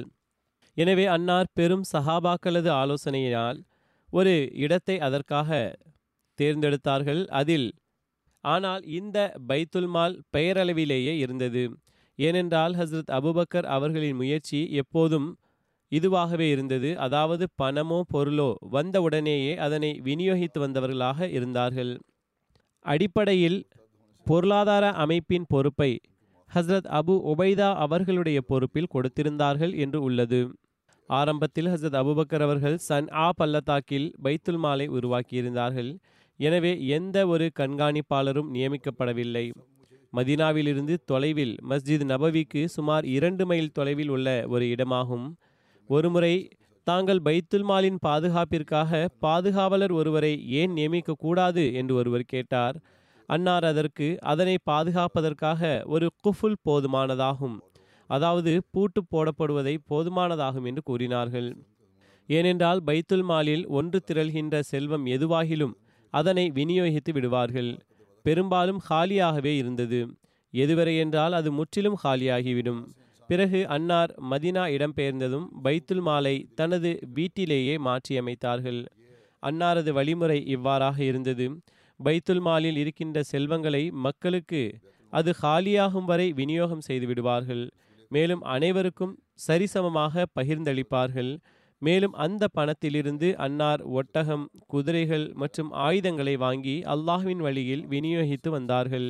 எனவே 0.78 1.06
அன்னார் 1.16 1.50
பெரும் 1.60 1.86
சஹாபாக்களது 1.94 2.70
ஆலோசனையினால் 2.82 3.60
ஒரு 4.10 4.34
இடத்தை 4.64 4.96
அதற்காக 5.08 5.50
தேர்ந்தெடுத்தார்கள். 6.40 7.22
அதில் 7.40 7.68
ஆனால் 8.44 8.84
இந்த 9.00 9.18
பைத்துல் 9.50 9.90
மால் 9.96 10.16
பெயரளவிலேயே 10.36 11.14
இருந்தது. 11.24 11.64
ஏனென்றால் 12.20 12.74
ஹஸ்ரத் 12.80 13.12
அபுபக்கர் 13.18 13.68
அவர்களின் 13.76 14.20
முயற்சி 14.22 14.60
எப்போதும் 14.82 15.28
இதுவாகவே 15.91 16.47
இருந்தது. 16.49 16.89
அதாவது 16.97 17.45
பணமோ 17.62 17.99
பொருளோ 18.13 18.49
வந்தவுடனேயே 18.75 19.54
அதனை 19.58 19.91
விநியோகித்து 20.04 20.60
வந்தவர்களாக 20.60 21.30
இருந்தார்கள். 21.30 21.93
அடிப்படையில் 22.86 23.60
பொருளாதார 24.25 24.86
அமைப்பின் 25.04 25.45
பொறுப்பை 25.47 25.91
ஹஸ்ரத் 26.56 26.88
அபு 26.99 27.15
உபைதா 27.32 27.69
அவர்களுடைய 27.75 28.39
பொறுப்பில் 28.41 28.91
கொடுத்திருந்தார்கள் 28.93 29.73
என்று 29.75 29.99
உள்ளது. 30.02 30.39
ஆரம்பத்தில் 31.10 31.65
ஹசரத் 31.65 31.97
அபுபக்கர் 32.02 32.41
அவர்கள் 32.41 32.78
சன் 32.78 33.10
ஆ 33.15 33.28
பள்ளத்தாக்கில் 33.36 34.08
பைத்துல் 34.23 34.58
மாலை 34.58 34.88
உருவாக்கியிருந்தார்கள். 34.89 35.91
எனவே 36.39 36.71
எந்த 36.88 37.17
ஒரு 37.28 37.45
கண்காணிப்பாளரும் 37.60 38.49
நியமிக்கப்படவில்லை. 38.56 39.45
மதினாவிலிருந்து 40.13 40.95
தொலைவில் 41.06 41.56
மஸ்ஜித் 41.69 42.06
நபவிக்கு 42.06 42.62
சுமார் 42.67 43.06
இரண்டு 43.06 43.45
மைல் 43.45 43.71
தொலைவில் 43.71 44.10
உள்ள 44.10 44.28
ஒரு 44.47 44.65
இடமாகும். 44.65 45.28
ஒருமுறை 45.89 46.34
தாங்கள் 46.88 47.21
பைத்துல் 47.25 47.65
மாலின் 47.69 47.97
பாதுகாப்பிற்காக 48.06 49.08
பாதுகாவலர் 49.19 49.91
ஒருவரை 49.91 50.32
ஏன் 50.52 50.73
நியமிக்கக்கூடாது 50.75 51.63
என்று 51.73 51.93
ஒருவர் 51.95 52.25
கேட்டார். 52.25 52.75
அன்னார் 53.30 53.63
அதற்கு 53.63 54.08
அதனை 54.23 54.56
பாதுகாப்பதற்காக 54.63 55.62
ஒரு 55.86 56.08
குஃபுல் 56.23 56.62
போதுமானதாகும். 56.67 57.58
அதாவது 58.10 58.52
பூட்டு 58.71 59.02
போடப்படுவதை 59.12 59.75
போதுமானதாகும் 59.89 60.65
என்று 60.65 60.82
கூறினார்கள். 60.82 61.49
ஏனென்றால் 62.30 62.80
பைத்துல் 62.86 63.25
மாலில் 63.32 63.65
ஒன்று 63.69 63.99
திரள்கின்ற 64.08 64.56
செல்வம் 64.71 65.06
எதுவாகிலும் 65.06 65.75
அதனை 66.13 66.45
விநியோகித்து 66.52 67.12
விடுவார்கள். 67.13 67.71
பெரும்பாலும் 68.25 68.82
காலியாகவே 68.89 69.54
இருந்தது. 69.58 69.99
எதுவரை 70.54 70.93
என்றால் 70.97 71.34
அது 71.34 71.49
முற்றிலும் 71.52 71.97
காலியாகிவிடும். 72.04 72.82
பிறகு 73.30 73.60
அன்னார் 73.76 74.12
மதினா 74.32 74.63
இடம்பெயர்ந்ததும் 74.76 75.48
பைத்துல் 75.65 76.04
மாலை 76.08 76.36
தனது 76.60 76.92
வீட்டிலேயே 77.18 77.76
மாற்றியமைத்தார்கள். 77.88 78.80
அன்னாரது 79.44 79.92
வழிமுறை 79.98 80.39
இவ்வாறாக 80.56 80.98
இருந்தது. 81.10 81.46
பைத்துல் 82.00 82.44
மாலில் 82.48 82.80
இருக்கின்ற 82.84 83.22
செல்வங்களை 83.32 83.84
மக்களுக்கு 84.06 84.62
அது 85.13 85.32
காலியாகும் 85.44 86.08
வரை 86.12 86.28
விநியோகம் 86.39 86.84
செய்து 86.88 87.06
விடுவார்கள். 87.08 87.63
மேலும் 88.12 88.44
அனைவருக்கும் 88.56 89.13
சரிசமமாக 89.48 90.24
பகிர்ந்தளிப்பார்கள். 90.39 91.32
மேலும் 91.82 92.15
அந்த 92.26 92.44
பணத்திலிருந்து 92.58 93.28
அன்னார் 93.46 93.82
ஒட்டகம் 94.00 94.46
குதிரைகள் 94.74 95.26
மற்றும் 95.42 95.70
ஆயுதங்களை 95.88 96.36
வாங்கி 96.46 96.76
அல்லாஹ்வின் 96.94 97.44
வழியில் 97.46 97.84
விநியோகித்து 97.94 98.50
வந்தார்கள். 98.50 99.08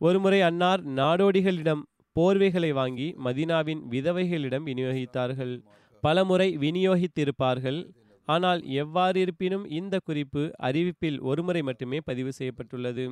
ஒருமுறை 0.00 0.40
அன்னார் 0.50 0.82
நாடோடிகளிடம் 0.98 1.82
போர்வைகளை 2.16 2.70
வாங்கி 2.72 3.08
மதினாவின் 3.24 3.82
விதவைகளிடம் 3.90 4.66
விநியோகித்தார்கள். 4.68 5.54
பலமுறை 6.02 6.58
விநியோகித்திருப்பார்கள். 6.58 7.80
ஆனால் 8.28 8.60
எவ்வாறு 8.64 9.20
இருப்பினும் 9.20 9.64
இந்த 9.78 9.98
குறிப்பு 10.04 10.42
அறிவிப்பில் 10.62 11.18
ஒருமுறை 11.20 11.62
மட்டுமே 11.62 11.98
பதிவு 12.00 12.32
செய்யப்பட்டுள்ளது. 12.32 13.04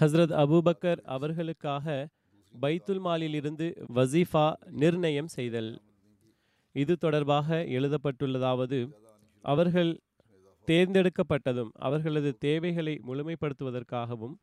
ஹஸ்ரத் 0.00 0.34
அபூபக்கர் 0.42 1.00
அவர்களுக்காக 1.16 2.08
பைத்துல் 2.62 3.02
மாலிலிருந்து 3.06 3.66
வசீஃபா 3.94 4.46
நிர்ணயம் 4.82 5.30
செய்தல். 5.36 5.70
இது 6.74 6.96
தொடர்பாக 6.96 7.58
எழுதப்பட்டுள்ளதாவது 7.76 8.78
அவர்கள் 9.44 9.90
தேர்ந்தெடுக்கப்பட்டதும் 10.68 11.70
அவர்களது 11.78 12.30
தேவைகளை 12.38 13.00
முழுமைப்படுத்துவதற்காகவும் 13.08 14.34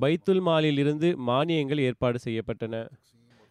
பைத்துல் 0.00 0.42
மாலில் 0.46 0.78
இருந்து 0.78 1.08
மானியங்கள் 1.26 1.80
ஏற்பாடு 1.80 2.18
செய்யப்பட்டன. 2.24 2.86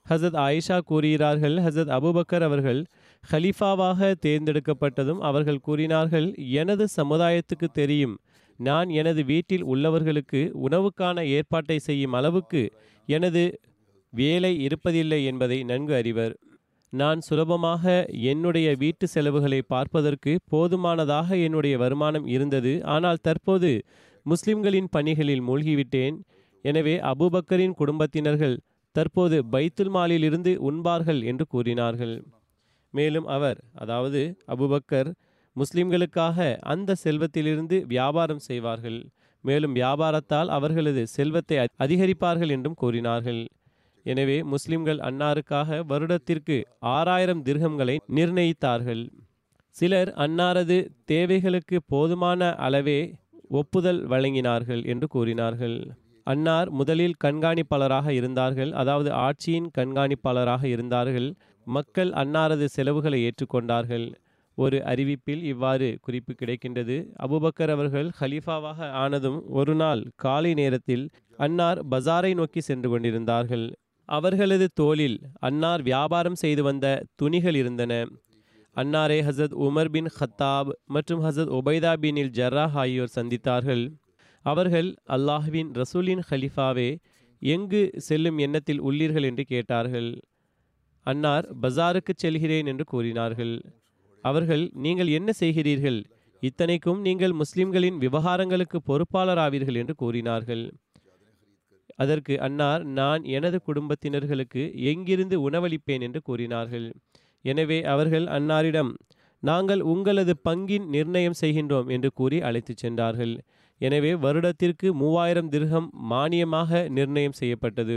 ஹசத் 0.09 0.37
ஆயிஷா 0.39 0.79
கூறுகிறார்கள் 0.85 1.55
ஹசத் 1.57 1.91
அபுபக்கர் 1.97 2.41
அவர்கள் 2.41 2.85
ஹலீஃபாவாக 3.31 4.15
தேர்ந்தெடுக்கப்பட்டதும் 4.25 5.19
அவர்கள் 5.19 5.59
கூறினார்கள் 5.59 6.33
எனது 6.35 6.85
சமுதாயத்துக்கு 6.97 7.67
தெரியும் 7.73 8.19
நான் 8.59 8.89
எனது 8.89 9.23
வீட்டில் 9.23 9.65
உள்ளவர்களுக்கு 9.65 10.51
உணவுக்கான 10.67 11.25
ஏற்பாட்டை 11.27 11.79
செய்யும் 11.79 12.13
அளவுக்கு 12.13 12.71
எனது 13.07 13.43
வேலை 14.13 14.67
இருப்பதில்லை 14.67 15.25
என்பதை 15.25 15.63
நன்கு 15.63 15.93
அறிவர். 15.95 16.33
நான் 16.93 17.19
சுலபமாக 17.21 18.05
என்னுடைய 18.09 18.75
வீட்டு 18.75 19.07
செலவுகளை 19.07 19.61
பார்ப்பதற்கு 19.67 20.39
போதுமானதாக 20.49 21.37
என்னுடைய 21.37 21.77
வருமானம் 21.77 22.27
இருந்தது 22.27 22.83
ஆனால் 22.83 23.21
தற்போது 23.21 23.71
முஸ்லிம்களின் 24.25 24.89
பணிகளில் 24.95 25.43
மூழ்கிவிட்டேன். 25.49 26.17
எனவே 26.65 26.95
அபுபக்கரின் 27.11 27.75
குடும்பத்தினர்கள் 27.81 28.57
தற்போது 28.95 29.37
பைத்துல் 29.53 29.91
மாலிலிருந்து 29.95 30.51
உண்பார்கள் 30.69 31.21
என்று 31.23 31.45
கூறினார்கள். 31.45 32.15
மேலும் 32.93 33.27
அவர் 33.35 33.59
அதாவது 33.73 34.21
அபுபக்கர் 34.53 35.09
முஸ்லிம்களுக்காக 35.55 36.47
அந்த 36.73 36.95
செல்வத்திலிருந்து 37.03 37.77
வியாபாரம் 37.93 38.43
செய்வார்கள். 38.47 38.99
மேலும் 39.43 39.73
வியாபாரத்தால் 39.73 40.49
அவர்களது 40.55 41.03
செல்வத்தை 41.07 41.57
அதிகரிப்பார்கள் 41.85 42.51
என்றும் 42.55 42.79
கூறினார்கள். 42.81 43.41
எனவே 44.05 44.37
முஸ்லிம்கள் 44.53 44.99
அன்னாருக்காக 45.07 45.79
வருடத்திற்கு 45.91 46.57
ஆறாயிரம் 46.95 47.43
திர்கங்களை 47.47 47.95
நிர்ணயித்தார்கள். 48.17 49.03
சிலர் 49.75 50.11
அன்னாரது 50.25 50.77
தேவைகளுக்கு 51.05 51.77
போதுமான 51.87 52.51
அளவே 52.67 52.99
ஒப்புதல் 53.51 54.01
வழங்கினார்கள் 54.07 54.81
என்று 54.85 55.07
கூறினார்கள். 55.07 55.77
அன்னார் 56.27 56.69
முதலில் 56.69 57.15
கண்காணிப்பாளராக 57.23 58.07
இருந்தார்கள். 58.09 58.71
அதாவது 58.73 59.09
ஆட்சியின் 59.17 59.69
கண்காணிப்பாளராக 59.77 60.63
இருந்தார்கள். 60.65 61.29
மக்கள் 61.67 62.11
அன்னாரது 62.11 62.65
செலவுகளை 62.65 63.19
ஏற்றுக்கொண்டார்கள். 63.23 64.07
ஒரு 64.57 64.77
அறிவிப்பில் 64.85 65.43
இவ்வாறு 65.43 65.97
குறிப்பு 66.01 66.33
கிடைக்கின்றது. 66.33 66.95
அபுபக்கர் 67.19 67.69
அவர்கள் 67.69 68.09
ஹலீஃபாவாக 68.19 68.89
ஆனதும் 69.03 69.39
ஒரு 69.49 69.75
நாள் 69.75 70.01
காலை 70.15 70.53
நேரத்தில் 70.53 71.05
அன்னார் 71.39 71.79
பஜாரை 71.89 72.33
நோக்கி 72.33 72.59
சென்று 72.59 72.89
கொண்டிருந்தார்கள். 72.89 73.67
அவர்களது 74.09 74.67
தோளில் 74.73 75.17
அன்னார் 75.39 75.81
வியாபாரம் 75.81 76.35
செய்து 76.35 76.63
வந்த 76.63 76.85
துணிகள் 77.15 77.55
இருந்தன. 77.55 77.93
அன்னாரே 78.79 79.17
ஹசரத் 79.27 79.55
உமர் 79.65 79.89
பின் 79.89 80.09
ஹத்தாப் 80.17 80.69
மற்றும் 80.85 81.21
ஹசரத் 81.23 81.53
ஒபைதா 81.57 81.93
பினில் 82.03 82.31
ஜர்ராஹ் 82.39 82.75
ஆகியோர் 82.81 83.15
சந்தித்தார்கள். 83.15 83.83
அவர்கள் 84.45 84.89
அல்லாஹ்வின் 85.07 85.69
ரசூலின் 85.79 86.21
ஹலிஃபாவே 86.29 86.89
எங்கு 87.41 87.81
செல்லும் 88.07 88.37
எண்ணத்தில் 88.37 88.81
உள்ளீர்கள் 88.81 89.23
என்று 89.23 89.43
கேட்டார்கள். 89.43 90.09
அன்னார் 91.05 91.45
பஜாருக்கு 91.61 92.13
செல்கிறேன் 92.15 92.65
என்று 92.65 92.83
கூறினார்கள். 92.83 93.55
அவர்கள் 94.23 94.63
நீங்கள் 94.85 95.07
என்ன 95.07 95.31
செய்கிறீர்கள்? 95.39 95.99
இத்தனைக்கும் 96.43 97.01
நீங்கள் 97.01 97.31
முஸ்லிம்களின் 97.31 97.97
விவகாரங்களுக்கு 97.97 98.77
பொறுப்பாளராவீர்கள் 98.89 99.75
என்று 99.75 99.95
கூறினார்கள். 99.95 100.63
அதற்கு 101.95 102.33
அன்னார் 102.47 102.83
நான் 102.83 103.23
எனது 103.37 103.57
குடும்பத்தினர்களுக்கு 103.65 104.63
எங்கிருந்து 104.91 105.49
உணவளிப்பேன் 105.49 106.05
என்று 106.07 106.21
கூறினார்கள். 106.21 106.87
எனவே 107.45 107.83
அவர்கள் 107.83 108.25
அன்னாரிடம் 108.37 108.91
நாங்கள் 109.43 109.81
உங்களது 109.81 110.33
பங்கின் 110.49 110.87
நிர்ணயம் 110.87 111.37
செய்கின்றோம் 111.41 111.89
என்று 111.89 112.09
கூறி 112.11 112.37
அழைத்துச் 112.41 112.77
சென்றார்கள். 112.77 113.33
எனவே 113.81 114.15
வருடத்திற்கு 114.15 114.87
மூவாயிரம் 114.93 115.51
திர்கம் 115.51 115.87
மானியமாக 116.11 116.89
நிர்ணயம் 116.89 117.31
செய்யப்பட்டது. 117.31 117.95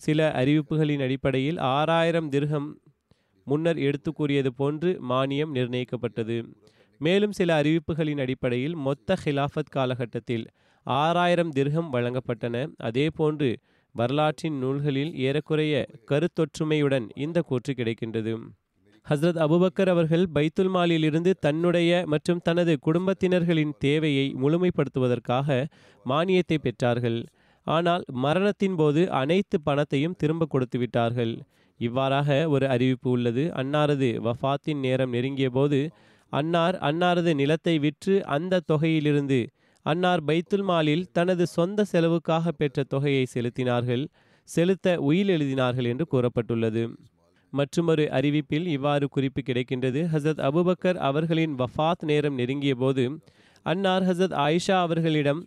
சில 0.00 0.32
அறிவிப்புகளின் 0.36 1.02
அடிப்படையில் 1.02 1.58
ஆறாயிரம் 1.58 2.30
திர்கம் 2.30 2.68
முன்னர் 3.46 3.78
எடுத்து 3.78 4.12
கூறியது 4.12 4.50
போன்று 4.54 4.90
மானியம் 5.08 5.52
நிர்ணயிக்கப்பட்டது. 5.54 6.36
மேலும் 7.00 7.32
சில 7.32 7.62
அறிவிப்புகளின் 7.62 8.20
அடிப்படையில் 8.20 8.76
மொத்த 8.86 9.16
ஹிலாஃபத் 9.24 9.74
காலகட்டத்தில் 9.76 10.44
ஆறாயிரம் 10.86 11.52
திர்கம் 11.52 11.90
வழங்கப்பட்டன. 11.92 12.56
அதே 12.78 13.06
போன்று 13.10 13.50
வரலாற்றின் 13.94 14.58
நூல்களில் 14.58 15.12
ஏறக்குறைய 15.26 15.74
கருத்தொற்றுமையுடன் 16.10 17.06
இந்த 17.16 17.38
கூற்று 17.40 17.72
கிடைக்கின்றது. 17.74 18.34
ஹஸ்ரத் 19.06 19.40
அபுபக்கர் 19.44 19.90
அவர்கள் 19.92 20.24
பைத்துல் 20.34 20.72
மாலிலிருந்து 20.74 21.30
தன்னுடைய 21.44 21.90
மற்றும் 22.12 22.42
தனது 22.42 22.72
குடும்பத்தினர்களின் 22.78 23.72
தேவையை 23.78 24.26
முழுமைப்படுத்துவதற்காக 24.42 25.48
மானியத்தை 26.04 26.58
பெற்றார்கள். 26.66 27.18
ஆனால் 27.66 28.04
மரணத்தின் 28.24 28.76
போது 28.76 29.00
அனைத்து 29.20 29.56
பணத்தையும் 29.60 30.16
திரும்ப 30.16 30.46
கொடுத்து 30.46 30.78
விட்டார்கள். 30.78 31.32
இவ்வாறாக 31.80 32.48
ஒரு 32.48 32.66
அறிவிப்பு 32.68 33.08
உள்ளது. 33.10 33.44
அன்னாரது 33.60 34.10
வஃபாத்தின் 34.26 34.80
நேரம் 34.86 35.12
நெருங்கிய 35.16 35.50
போது 35.50 35.80
அன்னார் 36.32 36.76
அன்னாரது 36.88 37.32
நிலத்தை 37.34 37.74
விற்று 37.78 38.14
அந்த 38.36 38.62
தொகையிலிருந்து 38.72 39.40
அன்னார் 39.86 40.22
பைத்துல் 40.28 40.66
மாலில் 40.70 41.06
தனது 41.12 41.44
சொந்த 41.56 41.84
செலவுக்காக 41.92 42.52
பெற்ற 42.52 42.82
தொகையை 42.94 43.24
செலுத்தினார்கள். 43.34 44.04
செலுத்த 44.48 44.96
உயில் 45.08 45.32
எழுதினார்கள் 45.36 45.88
என்று 45.92 46.04
கூறப்பட்டுள்ளது. 46.12 46.82
மற்றுமொரு 47.50 48.04
அறிவிப்பில் 48.10 48.66
இவ்வாறு 48.66 49.08
குறிப்பு 49.08 49.40
கிடைக்கின்றது. 49.40 50.00
ஹசரத் 50.14 50.44
அபுபக்கர் 50.48 51.00
அவர்களின் 51.08 51.54
வஃபாத் 51.54 52.06
நேரம் 52.10 52.34
நெருங்கிய 52.34 52.74
போது 52.74 53.04
அன்னார் 53.62 54.02
ஹசரத் 54.02 54.36
ஆயிஷா 54.46 54.76
அவர்களிடம் 54.86 55.40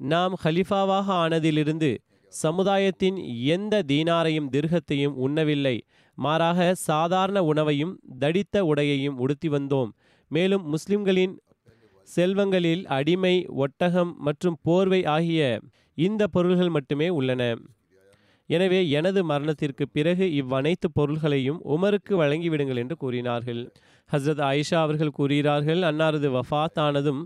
நாம் 0.00 0.34
ஹலிஃபாவாக 0.44 1.06
ஆனதிலிருந்து 1.22 1.90
சமுதாயத்தின் 2.28 3.16
எந்த 3.44 3.82
தீனாரையும் 3.88 4.50
திர்கத்தையும் 4.52 5.16
உண்ணவில்லை. 5.26 5.76
மாறாக 6.18 6.74
சாதாரண 6.74 7.38
உணவையும் 7.44 7.94
தடித்த 8.18 8.64
உடையையும் 8.64 9.16
உடுத்தி 9.16 9.48
வந்தோம். 9.48 9.90
மேலும் 10.30 10.64
முஸ்லிம்களின் 10.68 11.34
செல்வங்களில் 12.16 12.84
அடிமை 12.84 13.34
ஒட்டகம் 13.46 14.14
மற்றும் 14.18 14.56
போர்வை 14.62 15.04
ஆகிய 15.04 15.60
இந்த 15.98 16.26
பொருள்கள் 16.26 16.68
மட்டுமே 16.68 17.08
உள்ளன. 17.08 17.42
எனவே 18.50 18.90
எனது 18.90 19.24
மரணத்திற்கு 19.24 19.88
பிறகு 19.88 20.24
இவ்வனைத்து 20.42 20.88
பொருள்களையும் 20.92 21.60
உமருக்கு 21.64 22.14
வழங்கிவிடுங்கள் 22.22 22.76
என்று 22.76 22.96
கூறினார்கள். 22.96 23.72
ஹஸ்ரத் 24.10 24.42
ஆயிஷா 24.50 24.78
அவர்கள் 24.86 25.10
கூறுகிறார்கள் 25.10 25.80
அன்னாரது 25.80 26.28
வஃத் 26.36 26.80
ஆனதும் 26.80 27.22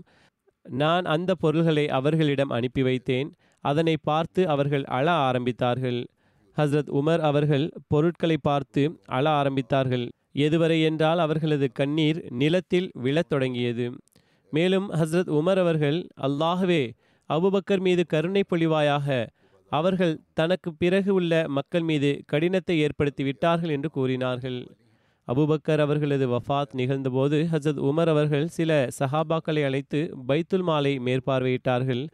நான் 0.65 1.05
அந்த 1.05 1.31
பொருள்களை 1.35 1.89
அவர்களிடம் 1.89 2.49
அனுப்பி 2.49 2.83
வைத்தேன். 2.83 3.29
அதனை 3.63 3.95
பார்த்து 4.01 4.49
அவர்கள் 4.49 4.83
அழ 4.83 5.11
ஆரம்பித்தார்கள். 5.11 5.99
ஹஸ்ரத் 6.57 6.91
உமர் 6.99 7.19
அவர்கள் 7.19 7.65
பொருட்களை 7.87 8.37
பார்த்து 8.41 8.83
அழ 9.05 9.25
ஆரம்பித்தார்கள். 9.29 10.05
எதுவரை 10.37 10.83
என்றால் 10.83 11.19
அவர்களது 11.19 11.71
கண்ணீர் 11.71 12.19
நிலத்தில் 12.31 12.91
விழத் 12.93 13.29
தொடங்கியது. 13.29 13.85
மேலும் 14.51 14.87
ஹஸ்ரத் 14.91 15.31
உமர் 15.39 15.59
அவர்கள் 15.59 16.07
அல்லாகவே 16.21 16.83
அபுபக்கர் 17.29 17.79
மீது 17.79 18.05
கருணை 18.05 18.43
பொழிவாயாக 18.47 19.07
அவர்கள் 19.69 20.19
தனக்கு 20.33 20.73
பிறகு 20.73 21.13
உள்ள 21.13 21.45
மக்கள் 21.47 21.81
மீது 21.81 22.23
கடினத்தை 22.25 22.79
ஏற்படுத்தி 22.79 23.23
விட்டார்கள் 23.23 23.69
என்று 23.69 23.89
கூறினார்கள். 23.89 24.67
அபுபக்கர் 25.27 25.79
அவர்களது 25.79 26.29
வஃபாத் 26.29 26.75
நிகழ்ந்தபோது 26.75 27.47
ஹசரத் 27.51 27.81
உமர் 27.81 28.09
அவர்கள் 28.09 28.47
சில 28.47 28.87
சஹாபாக்களை 28.99 29.63
அழைத்து 29.63 30.17
பைத்துல் 30.27 30.61
மாலை 30.61 30.99
மேற்பார்வையிட்டார்கள். 30.99 32.07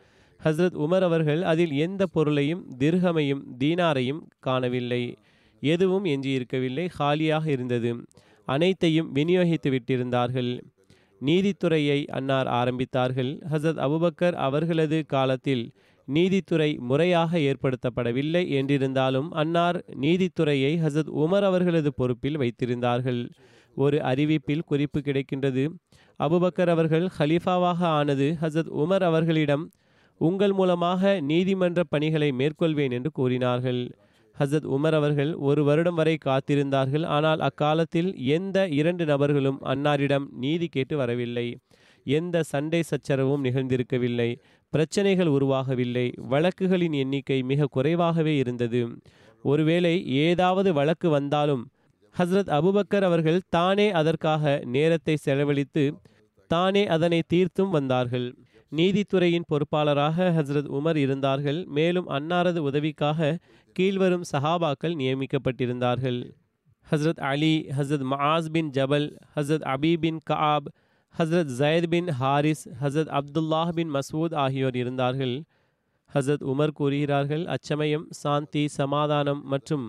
ஹசரத் 0.43 0.77
உமர் 0.77 1.01
அவர்கள் 1.01 1.43
அதில் 1.43 1.71
எந்த 1.71 2.05
பொருளையும் 2.05 2.67
திர்கமையும் 2.79 3.41
தீனாரையும் 3.59 4.21
காணவில்லை. 4.39 5.17
எதுவும் 5.59 6.05
எஞ்சியிருக்கவில்லை 6.05 6.89
காலியாக 6.89 7.51
இருந்தது. 7.51 8.05
அனைத்தையும் 8.45 9.15
விநியோகித்து 9.15 9.77
விட்டிருந்தார்கள். 9.77 10.59
நீதித்துறையை 11.21 12.05
அன்னார் 12.05 12.47
ஆரம்பித்தார்கள். 12.47 13.41
ஹசரத் 13.51 13.81
அபுபக்கர் 13.87 14.33
அவர்களது 14.33 15.05
காலத்தில் 15.05 15.71
நீதித்துறை 16.15 16.69
முறையாக 16.89 17.39
ஏற்படுத்தப்படவில்லை 17.49 18.43
என்றிருந்தாலும் 18.59 19.29
அன்னார் 19.41 19.77
நீதித்துறையை 20.01 20.71
ஹசத் 20.83 21.11
உமர் 21.23 21.45
அவர்களது 21.49 21.91
பொறுப்பில் 21.93 22.37
வைத்திருந்தார்கள். 22.37 23.21
ஒரு 23.77 23.97
அறிவிப்பில் 24.11 24.67
குறிப்பு 24.71 24.99
கிடைக்கின்றது. 24.99 25.63
அபுபக்கர் 26.19 26.71
அவர்கள் 26.75 27.05
ஹலீஃபாவாக 27.17 27.81
ஆனது 27.99 28.27
ஹசத் 28.41 28.71
உமர் 28.83 29.05
அவர்களிடம் 29.09 29.63
உங்கள் 30.21 30.53
மூலமாக 30.53 31.11
நீதிமன்ற 31.29 31.81
பணிகளை 31.89 32.29
மேற்கொள்வேன் 32.31 32.93
என்று 32.97 33.11
கூறினார்கள். 33.11 33.81
ஹசத் 34.35 34.67
உமர் 34.75 34.95
அவர்கள் 34.99 35.31
ஒரு 35.49 35.61
வருடம் 35.63 35.97
வரை 35.99 36.15
காத்திருந்தார்கள். 36.25 37.05
ஆனால் 37.17 37.41
அக்காலத்தில் 37.47 38.11
எந்த 38.37 38.57
இரண்டு 38.79 39.05
நபர்களும் 39.05 39.59
அன்னாரிடம் 39.65 40.25
நீதி 40.43 40.67
கேட்டு 40.67 40.97
வரவில்லை. 40.97 41.47
எந்த 42.05 42.35
சண்டை 42.51 42.81
சச்சரவும் 42.81 43.43
நிகழ்ந்திருக்கவில்லை. 43.43 44.29
பிரச்சனைகள் 44.73 45.27
உருவாகவில்லை. 45.27 46.05
வழக்குகளின் 46.29 46.93
எண்ணிக்கை 46.93 47.43
மிக 47.43 47.65
குறைவாகவே 47.65 48.37
இருந்தது. 48.37 48.81
ஒருவேளை 49.43 49.93
ஏதாவது 50.25 50.73
வழக்கு 50.73 51.09
வந்தாலும் 51.09 51.63
ஹஸ்ரத் 52.15 52.51
அபுபக்கர் 52.57 53.03
அவர்கள் 53.03 53.41
தானே 53.49 53.91
அதற்காக 53.91 54.61
நேரத்தை 54.65 55.15
செலவழித்து 55.15 55.83
தானே 56.51 56.87
அதனை 56.87 57.19
தீர்த்தும் 57.33 57.69
வந்தார்கள். 57.69 58.27
நீதித்துறையின் 58.75 59.47
பொறுப்பாளராக 59.49 60.27
ஹஸ்ரத் 60.37 60.69
உமர் 60.77 60.95
இருந்தார்கள். 60.95 61.65
மேலும் 61.77 62.07
அன்னாரது 62.09 62.57
உதவிக்காக 62.57 63.37
கீழ்வரும் 63.79 64.27
சஹாபாக்கள் 64.31 64.95
நியமிக்கப்பட்டிருந்தார்கள். 65.01 66.19
ஹஸ்ரத் 66.87 67.21
அலி 67.31 67.53
ஹஸ்ரத் 67.77 68.05
மஆஸ் 68.13 68.49
பின் 68.51 68.69
ஜபல் 68.69 69.07
ஹஸ்ரத் 69.35 69.65
அபி 69.73 69.91
பின் 69.97 70.19
கஆப் 70.29 70.69
ஹஸ்ரத் 71.19 71.49
ஜயத் 71.59 71.87
பின் 71.87 72.09
ஹாரிஸ் 72.09 72.69
ஹஸ்ரத் 72.81 73.09
அப்துல்லாஹ் 73.19 73.69
பின் 73.69 73.91
மசூத் 73.95 74.35
ஆகியோர் 74.35 74.75
இருந்தார்கள். 74.75 75.33
ஹசரத் 76.13 76.45
உமர் 76.51 76.73
கூறுகிறார்கள் 76.73 77.43
அச்சமயம் 77.45 78.05
சாந்தி 78.09 78.67
சமாதானம் 78.67 79.41
மற்றும் 79.43 79.85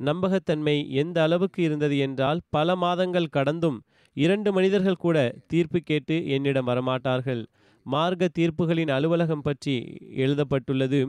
நம்பகத்தன்மை 0.00 0.74
எந்த 0.92 1.22
அளவுக்கு 1.22 1.62
இருந்தது 1.62 1.98
என்றால் 1.98 2.40
பல 2.50 2.76
மாதங்கள் 2.76 3.26
கடந்தும் 3.26 3.78
இரண்டு 4.16 4.52
மனிதர்கள் 4.52 5.02
கூட 5.04 5.16
தீர்ப்பு 5.46 5.80
கேட்டு 5.80 6.16
என்னிடம் 6.26 6.66
வரமாட்டார்கள். 6.66 7.42
மார்க்க 7.86 8.28
தீர்ப்புகளின் 8.38 8.90
அலுவலகம் 8.90 9.40
பற்றி 9.40 9.76
எழுதப்பட்டுள்ளது. 10.24 11.00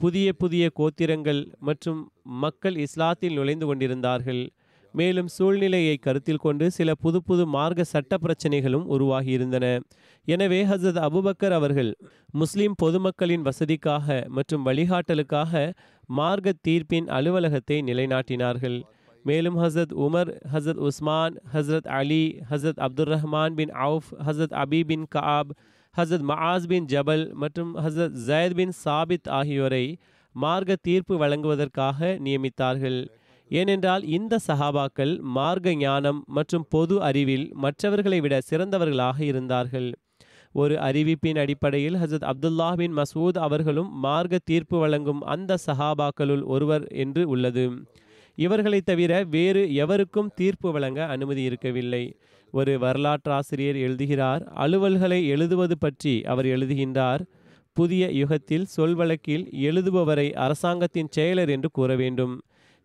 புதிய 0.00 0.32
புதிய 0.32 0.70
கோத்திரங்கள் 0.80 1.42
மற்றும் 1.58 2.00
மக்கள் 2.22 2.74
இஸ்லாத்தில் 2.86 3.32
நுழைந்து 3.32 3.66
கொண்டிருந்தார்கள். 3.66 4.42
மேலும் 4.94 5.26
சூழ்நிலையை 5.26 5.96
கருத்தில் 5.96 6.42
கொண்டு 6.44 6.70
சில 6.70 6.94
புது 6.94 7.22
புது 7.22 7.46
மார்க்க 7.46 7.84
சட்ட 7.84 8.16
பிரச்சனைகளும் 8.24 8.86
உருவாகியிருந்தன 8.94 9.66
எனவே 10.24 10.64
ஹசரத் 10.64 11.00
அபுபக்கர் 11.08 11.54
அவர்கள் 11.58 11.90
முஸ்லிம் 12.32 12.74
பொதுமக்களின் 12.82 13.46
வசதிக்காக 13.48 14.26
மற்றும் 14.28 14.66
வழிகாட்டலுக்காக 14.66 15.72
மார்க்க 16.08 16.52
தீர்ப்பின் 16.68 17.08
அலுவலகத்தை 17.16 17.78
நிலைநாட்டினார்கள். 17.82 18.78
மேலும் 19.24 19.56
ஹசரத் 19.62 19.94
உமர் 20.04 20.30
ஹசரத் 20.52 20.82
உஸ்மான் 20.88 21.34
ஹசரத் 21.54 21.88
அலி 21.98 22.22
ஹசரத் 22.50 22.82
அப்துல் 22.86 23.10
ரஹ்மான் 23.14 23.56
பின் 23.60 23.72
அவுஃப் 23.86 24.10
ஹசரத் 24.26 24.54
அபி 24.64 24.80
பின் 24.90 25.06
கஆப் 25.16 25.50
ஹசரத் 25.94 26.26
மஆஸ் 26.30 26.66
பின் 26.66 26.86
ஜபல் 26.86 27.24
மற்றும் 27.32 27.72
ஹசரத் 27.84 28.16
ஜயத் 28.28 28.54
பின் 28.54 28.72
சாபித் 28.84 29.28
ஆகியோரை 29.38 29.84
மார்க்க 30.34 30.76
தீர்ப்பு 30.86 31.14
வழங்குவதற்காக 31.16 32.18
நியமித்தார்கள். 32.26 33.00
ஏனென்றால் 33.48 34.04
இந்த 34.04 34.38
சஹாபாக்கள் 34.46 35.20
மார்க்க 35.20 35.74
ஞானம் 35.74 36.24
மற்றும் 36.26 36.66
பொது 36.68 37.02
அறிவில் 37.02 37.50
மற்றவர்களை 37.54 38.20
விட 38.20 38.38
சிறந்தவர்களாக 38.50 39.20
இருந்தார்கள். 39.20 39.92
ஒரு 40.52 40.74
அறிவிப்பின் 40.74 41.38
அடிப்படையில் 41.38 41.94
ஹசத் 41.94 42.30
அப்துல்லா 42.30 42.72
பின் 42.76 42.96
மசூத் 42.96 43.38
அவர்களும் 43.38 43.98
மார்க்க 43.98 44.38
தீர்ப்பு 44.44 44.78
வழங்கும் 44.78 45.20
அந்த 45.20 45.56
சஹாபாக்களுள் 45.66 46.42
ஒருவர் 46.44 46.86
என்று 46.86 47.28
உள்ளது. 47.28 47.70
இவர்களை 48.34 48.80
தவிர 48.80 49.24
வேறு 49.24 49.74
எவருக்கும் 49.74 50.30
தீர்ப்பு 50.34 50.72
வழங்க 50.72 51.06
அனுமதி 51.06 51.42
இருக்கவில்லை. 51.42 52.16
ஒரு 52.52 52.78
வரலாற்றாசிரியர் 52.78 53.76
எழுதுகிறார் 53.76 54.52
அலுவல்களை 54.56 55.26
எழுதுவது 55.26 55.78
பற்றி 55.78 56.22
அவர் 56.22 56.44
எழுதுகின்றார். 56.44 57.20
புதிய 57.72 58.10
யுகத்தில் 58.10 58.66
சொல்வழக்கில் 58.76 59.52
எழுதுபவரை 59.52 60.32
அரசாங்கத்தின் 60.32 61.08
செயலர் 61.16 61.48
என்று 61.48 61.70
கூற 61.70 61.96
வேண்டும். 61.96 62.42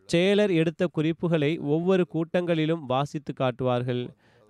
செயலர் 0.09 0.51
எடுத்த 0.61 0.83
குறிப்புகளை 0.87 1.51
ஒவ்வொரு 1.57 2.03
கூட்டங்களிலும் 2.13 2.83
வாசித்து 2.85 3.33
காட்டுவார்கள். 3.33 4.03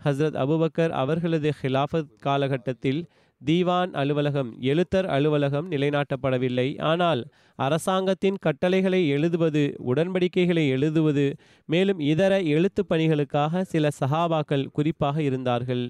ஹஸ்ரத் 0.06 0.38
அபுபக்கர் 0.43 0.93
அவர்களது 1.01 1.49
ஹிலாஃபத் 1.62 2.10
காலகட்டத்தில் 2.20 3.01
தீவான் 3.41 3.91
அலுவலகம் 3.91 4.49
எழுத்தர் 4.62 5.08
அலுவலகம் 5.16 5.68
நிலைநாட்டப்படவில்லை. 5.72 6.68
ஆனால் 6.82 7.22
அரசாங்கத்தின் 7.60 8.38
கட்டளைகளை 8.41 9.01
எழுதுவது 9.08 9.64
உடன்படிக்கைகளை 9.91 10.64
எழுதுவது 10.68 11.26
மேலும் 11.70 11.99
இதர 12.12 12.34
எழுத்து 12.56 12.84
பணிகளுக்காக 12.89 13.62
சில 13.62 13.89
சஹாபாக்கள் 13.99 14.66
குறிப்பாக 14.72 15.22
இருந்தார்கள். 15.22 15.84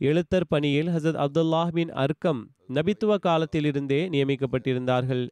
எழுத்தர் 0.00 0.48
பணியில் 0.48 0.88
ஹசத் 0.88 1.20
அப்துல்லாஹ் 1.24 1.74
பின் 1.78 1.92
அர்க்கம் 2.04 2.40
நபித்துவ 2.74 3.16
காலத்திலிருந்தே 3.18 4.00
நியமிக்கப்பட்டிருந்தார்கள். 4.08 5.24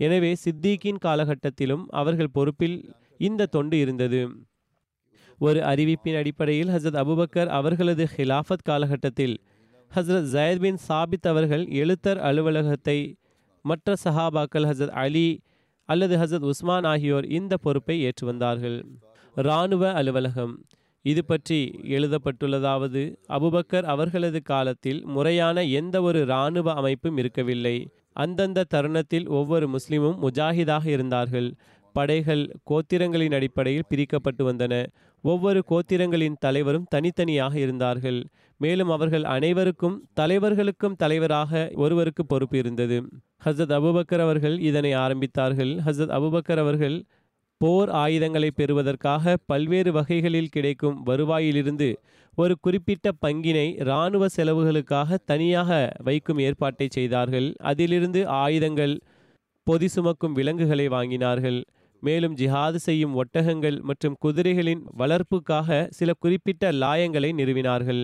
எனவே 0.00 0.32
சித்திகின் 0.44 1.00
காலகட்டத்திலும் 1.04 1.84
அவர்கள் 2.00 2.34
பொறுப்பில் 2.38 2.78
இந்த 3.20 3.46
தொண்டு 3.46 3.78
இருந்தது. 3.78 4.20
ஒரு 5.38 5.60
அறிவிப்பின் 5.60 6.16
அடிப்படையில் 6.16 6.68
ஹசரத் 6.68 7.00
அபுபக்கர் 7.02 7.46
அவர்களது 7.46 8.06
ஹிலாஃபத் 8.16 8.64
காலகட்டத்தில் 8.64 9.36
ஹசரத் 9.94 10.28
ஜயத் 10.34 10.58
பின் 10.58 10.78
சாபித் 10.88 11.28
அவர்கள் 11.28 11.64
எழுத்தர் 11.66 12.16
அலுவலகத்தை 12.16 12.98
மற்ற 13.62 13.94
சஹாபாக்கள் 14.04 14.66
ஹசரத் 14.70 14.96
அலி 15.04 15.40
அல்லது 15.88 16.16
ஹசரத் 16.16 16.44
உஸ்மான் 16.44 16.84
ஆகியோர் 16.84 17.26
இந்த 17.26 17.56
பொறுப்பை 17.56 18.00
ஏற்று 18.00 18.26
வந்தார்கள். 18.26 18.78
இராணுவ 19.36 19.92
அலுவலகம். 19.92 20.54
இது 21.04 21.24
பற்றி 21.24 21.58
எழுதப்பட்டுள்ளதாவது 21.82 23.02
அபுபக்கர் 23.28 23.82
அவர்களது 23.82 24.42
காலத்தில் 24.42 25.06
முறையான 25.06 25.64
எந்த 25.64 26.02
ஒரு 26.02 26.20
இராணுவ 26.20 26.72
அமைப்பும் 26.72 27.16
இருக்கவில்லை. 27.16 27.76
அந்தந்த 28.12 28.64
தருணத்தில் 28.64 29.28
ஒவ்வொரு 29.28 29.66
முஸ்லிமும் 29.68 30.18
முஜாஹிதாக 30.22 30.86
இருந்தார்கள். 30.86 31.48
படைகள் 31.92 32.42
கோத்திரங்களின் 32.70 33.34
அடிப்படையில் 33.34 33.88
பிரிக்கப்பட்டு 33.88 34.42
வந்தன. 34.42 34.86
ஒவ்வொரு 35.22 35.62
கோத்திரங்களின் 35.70 36.36
தலைவரும் 36.40 36.86
தனித்தனியாக 36.90 37.58
இருந்தார்கள். 37.58 38.26
மேலும் 38.56 38.90
அவர்கள் 38.90 39.24
அனைவருக்கும் 39.24 40.08
தலைவர்களுக்கும் 40.20 40.96
தலைவராக 40.96 41.70
ஒருவருக்கு 41.74 42.26
பொறுப்பு 42.26 42.58
இருந்தது. 42.58 43.08
ஹசத் 43.44 43.74
அபுபக்கர் 43.78 44.20
அவர்கள் 44.20 44.58
இதனை 44.60 44.94
ஆரம்பித்தார்கள். 44.94 45.72
ஹசத் 45.86 46.14
அபுபக்கர் 46.18 46.58
அவர்கள் 46.58 47.04
போர் 47.56 47.90
ஆயுதங்களை 47.90 48.50
பெறுவதற்காக 48.50 49.36
பல்வேறு 49.46 49.92
வகைகளில் 49.92 50.48
கிடைக்கும் 50.48 51.02
வருவாயிலிருந்து 51.02 52.00
ஒரு 52.34 52.56
குறிப்பிட்ட 52.60 53.10
பங்கினை 53.26 53.74
இராணுவ 53.76 54.26
செலவுகளுக்காக 54.36 55.16
தனியாக 55.24 55.92
வைக்கும் 56.02 56.38
ஏற்பாட்டை 56.38 56.86
செய்தார்கள். 56.90 57.54
அதிலிருந்து 57.58 58.28
ஆயுதங்கள் 58.28 59.00
பொதி 59.62 59.88
சுமக்கும் 59.88 60.32
விலங்குகளை 60.32 60.88
வாங்கினார்கள். 60.88 61.62
மேலும் 62.00 62.36
ஜிஹாது 62.36 62.78
செய்யும் 62.86 63.14
ஒட்டகங்கள் 63.22 63.78
மற்றும் 63.80 64.16
குதிரைகளின் 64.24 64.82
வளர்ப்புக்காக 64.98 65.86
சில 65.98 66.12
குறிப்பிட்ட 66.18 66.72
லாயங்களை 66.82 67.30
நிறுவினார்கள். 67.40 68.02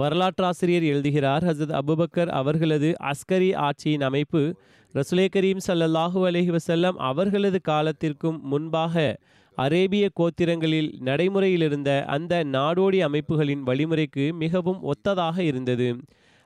வரலாற்றாசிரியர் 0.00 0.86
எழுதுகிறார் 0.92 1.44
ஹசரத் 1.48 1.76
அபுபக்கர் 1.80 2.30
அவர்களது 2.40 2.88
அஸ்கரி 3.10 3.50
ஆட்சியின் 3.66 4.04
அமைப்பு 4.08 4.42
ரசுலே 4.94 5.26
கரீம் 5.36 5.62
சல்லல்லாஹூ 5.66 6.20
அலஹி 6.28 6.50
வசல்லம் 6.56 6.96
அவர்களது 7.10 7.58
காலத்திற்கும் 7.70 8.38
முன்பாக 8.42 8.94
அரேபிய 9.58 10.04
கோத்திரங்களில் 10.20 10.90
நடைமுறையிலிருந்த 11.08 11.90
அந்த 12.14 12.34
நாடோடி 12.52 12.98
அமைப்புகளின் 13.08 13.62
வழிமுறைக்கு 13.66 14.24
மிகவும் 14.34 14.80
ஒத்ததாக 14.92 15.38
இருந்தது. 15.38 15.88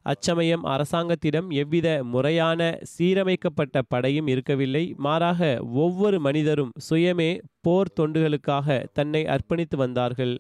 அச்சமயம் 0.07 0.65
அரசாங்கத்திடம் 0.65 1.49
எவ்வித 1.51 1.89
முறையான 2.05 2.61
சீரமைக்கப்பட்ட 2.93 3.83
படையும் 3.89 4.27
இருக்கவில்லை. 4.27 4.95
மாறாக 4.97 5.41
ஒவ்வொரு 5.85 6.21
மனிதரும் 6.21 6.73
சுயமே 6.89 7.31
போர் 7.61 7.95
தொண்டுகளுக்காக 8.01 8.85
தன்னை 8.93 9.23
அர்ப்பணித்து 9.25 9.77
வந்தார்கள். 9.77 10.35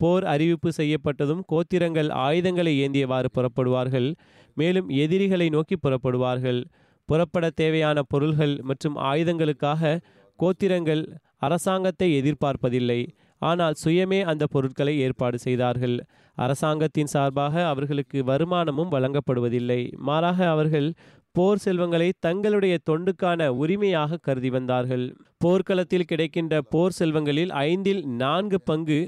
போர் 0.00 0.24
அறிவிப்பு 0.24 0.70
செய்யப்பட்டதும் 0.76 1.42
கோத்திரங்கள் 1.52 2.10
ஆயுதங்களை 2.26 2.74
ஏந்தியவாறு 2.84 3.28
புறப்படுவார்கள். 3.34 4.08
மேலும் 4.54 4.88
எதிரிகளை 5.04 5.48
நோக்கி 5.48 5.76
புறப்படுவார்கள். 5.76 6.60
புறப்பட 7.08 7.46
தேவையான 7.50 7.98
பொருள்கள் 8.02 8.54
மற்றும் 8.62 8.96
ஆயுதங்களுக்காக 9.10 9.98
கோத்திரங்கள் 10.38 11.02
அரசாங்கத்தை 11.36 12.08
எதிர்பார்ப்பதில்லை. 12.20 13.00
ஆனால் 13.38 13.78
சுயமே 13.84 14.20
அந்த 14.22 14.46
பொருட்களை 14.46 14.98
ஏற்பாடு 14.98 15.38
செய்தார்கள். 15.38 15.96
அரசாங்கத்தின் 16.34 17.06
சார்பாக 17.06 17.66
அவர்களுக்கு 17.66 18.18
வருமானமும் 18.24 18.92
வழங்கப்படுவதில்லை. 18.92 19.80
மாறாக 19.98 20.48
அவர்கள் 20.48 20.88
போர் 21.32 21.58
செல்வங்களை 21.58 22.12
தங்களுடைய 22.18 22.78
தொண்டுக்கான 22.90 23.46
உரிமையாக 23.62 24.16
கருதி 24.16 24.50
வந்தார்கள். 24.50 25.04
போர்க்களத்தில் 25.38 26.04
கிடைக்கின்ற 26.04 26.62
போர் 26.62 26.96
செல்வங்களில் 26.98 27.50
ஐந்தில் 27.50 28.02
நான்கு 28.04 28.60
பங்கு 28.60 29.00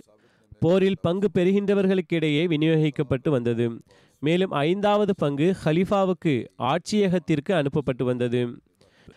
போரில் 0.61 1.03
பங்கு 1.03 1.29
பெறுகின்றவர்களுக்கிடையே 1.39 2.43
விநியோகிக்கப்பட்டு 2.47 3.29
வந்தது. 3.29 3.67
மேலும் 4.23 4.51
ஐந்தாவது 4.51 5.13
பங்கு 5.15 5.47
ஹலிஃபாவுக்கு 5.65 6.35
ஆட்சியகத்திற்கு 6.63 7.53
அனுப்பப்பட்டு 7.53 8.05
வந்தது. 8.05 8.43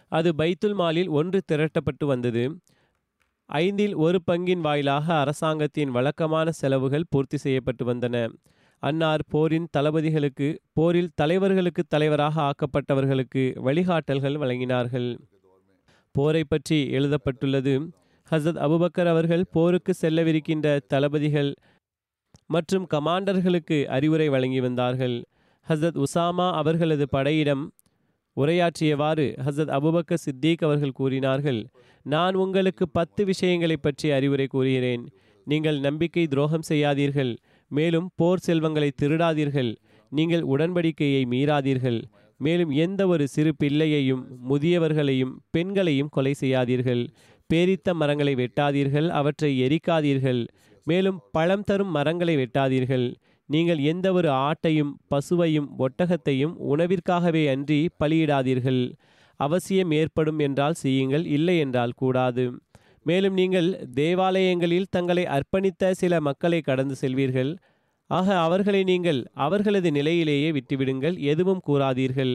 அது 0.10 0.30
பைத்துல் 0.38 0.78
மாலில் 0.78 1.10
ஒன்று 1.10 1.42
திரட்டப்பட்டு 1.52 2.06
வந்தது. 2.06 2.44
ஐந்தில் 3.50 3.96
ஒரு 3.96 4.20
பங்கின் 4.32 4.60
வாயிலாக 4.60 5.20
அரசாங்கத்தின் 5.20 5.92
வழக்கமான 5.92 6.52
செலவுகள் 6.52 7.10
பூர்த்தி 7.10 7.38
செய்யப்பட்டு 7.38 7.84
வந்தன. 7.86 8.16
அன்னார் 8.84 9.24
போரின் 9.30 9.68
தளபதிகளுக்கு 9.78 10.48
போரில் 10.74 11.12
தலைவர்களுக்கு 11.22 11.84
தலைவராக 11.88 12.36
ஆக்கப்பட்டவர்களுக்கு 12.42 13.44
வழிகாட்டல்கள் 13.68 14.40
வழங்கினார்கள். 14.44 15.10
போரை 16.16 16.44
பற்றி 16.44 16.90
எழுதப்பட்டுள்ளது 16.90 17.74
ஹசத் 18.32 18.60
அபுபக்கர் 18.66 19.10
அவர்கள் 19.14 19.46
போருக்கு 19.52 19.94
செல்லவிருக்கின்ற 20.02 20.80
தளபதிகள் 20.88 21.54
மற்றும் 22.48 22.88
கமாண்டர்களுக்கு 22.94 23.86
அறிவுரை 23.86 24.30
வழங்கி 24.30 24.60
வந்தார்கள். 24.60 25.18
ஹசரத் 25.68 26.04
உசாமா 26.04 26.48
அவர்களது 26.52 27.10
படையிடம் 27.10 27.64
உரையாற்றியவாறு 28.36 29.26
ஹசரத் 29.46 29.74
அபுபக்க 29.78 30.18
சித்தீக் 30.26 30.64
அவர்கள் 30.64 30.92
கூறினார்கள் 30.92 31.68
நான் 32.02 32.36
உங்களுக்கு 32.36 32.90
பத்து 32.90 33.26
விஷயங்களை 33.26 33.78
பற்றி 33.78 34.12
அறிவுரை 34.12 34.48
கூறுகிறேன். 34.48 35.04
நீங்கள் 35.46 35.80
நம்பிக்கை 35.80 36.28
துரோகம் 36.28 36.68
செய்யாதீர்கள். 36.70 37.38
மேலும் 37.68 38.10
போர் 38.16 38.40
செல்வங்களை 38.40 38.92
திருடாதீர்கள். 39.02 39.76
நீங்கள் 40.10 40.42
உடன்படிக்கையை 40.42 41.22
மீறாதீர்கள். 41.26 42.04
மேலும் 42.38 42.70
எந்த 42.70 43.08
ஒரு 43.08 43.28
சிறு 43.28 43.56
பிள்ளையையும் 43.56 44.24
முதியவர்களையும் 44.50 45.34
பெண்களையும் 45.50 46.10
கொலை 46.10 46.34
செய்யாதீர்கள். 46.40 47.08
பேரித்த 47.54 47.94
மரங்களை 47.94 48.36
வெட்டாதீர்கள். 48.36 49.08
அவற்றை 49.10 49.52
எரிக்காதீர்கள். 49.62 50.48
மேலும் 50.84 51.20
பழம் 51.32 51.62
தரும் 51.62 51.92
மரங்களை 51.92 52.38
வெட்டாதீர்கள். 52.38 53.16
நீங்கள் 53.54 53.82
எந்த 53.92 54.08
ஒரு 54.18 54.30
ஆட்டையும் 54.48 54.92
பசுவையும் 55.12 55.68
ஒட்டகத்தையும் 55.86 56.54
உணவிற்காகவே 56.74 57.44
அன்றி 57.54 57.80
பலியிடாதீர்கள். 58.02 58.84
அவசியம் 59.40 59.92
ஏற்படும் 60.00 60.40
என்றால் 60.48 60.80
செய்யுங்கள் 60.84 61.26
இல்லை 61.38 61.56
என்றால் 61.66 61.98
கூடாது. 62.02 62.46
மேலும் 63.10 63.36
நீங்கள் 63.40 63.70
தேவாலயங்களில் 64.00 64.92
தங்களை 64.96 65.24
அர்ப்பணித்த 65.36 65.92
சில 66.02 66.20
மக்களை 66.28 66.60
கடந்து 66.62 66.96
செல்வீர்கள். 67.02 67.52
ஆக 68.10 68.28
அவர்களை 68.46 68.82
நீங்கள் 68.92 69.20
அவர்களது 69.46 69.90
நிலையிலேயே 69.92 70.50
விட்டுவிடுங்கள் 70.58 71.16
எதுவும் 71.32 71.64
கூறாதீர்கள். 71.68 72.34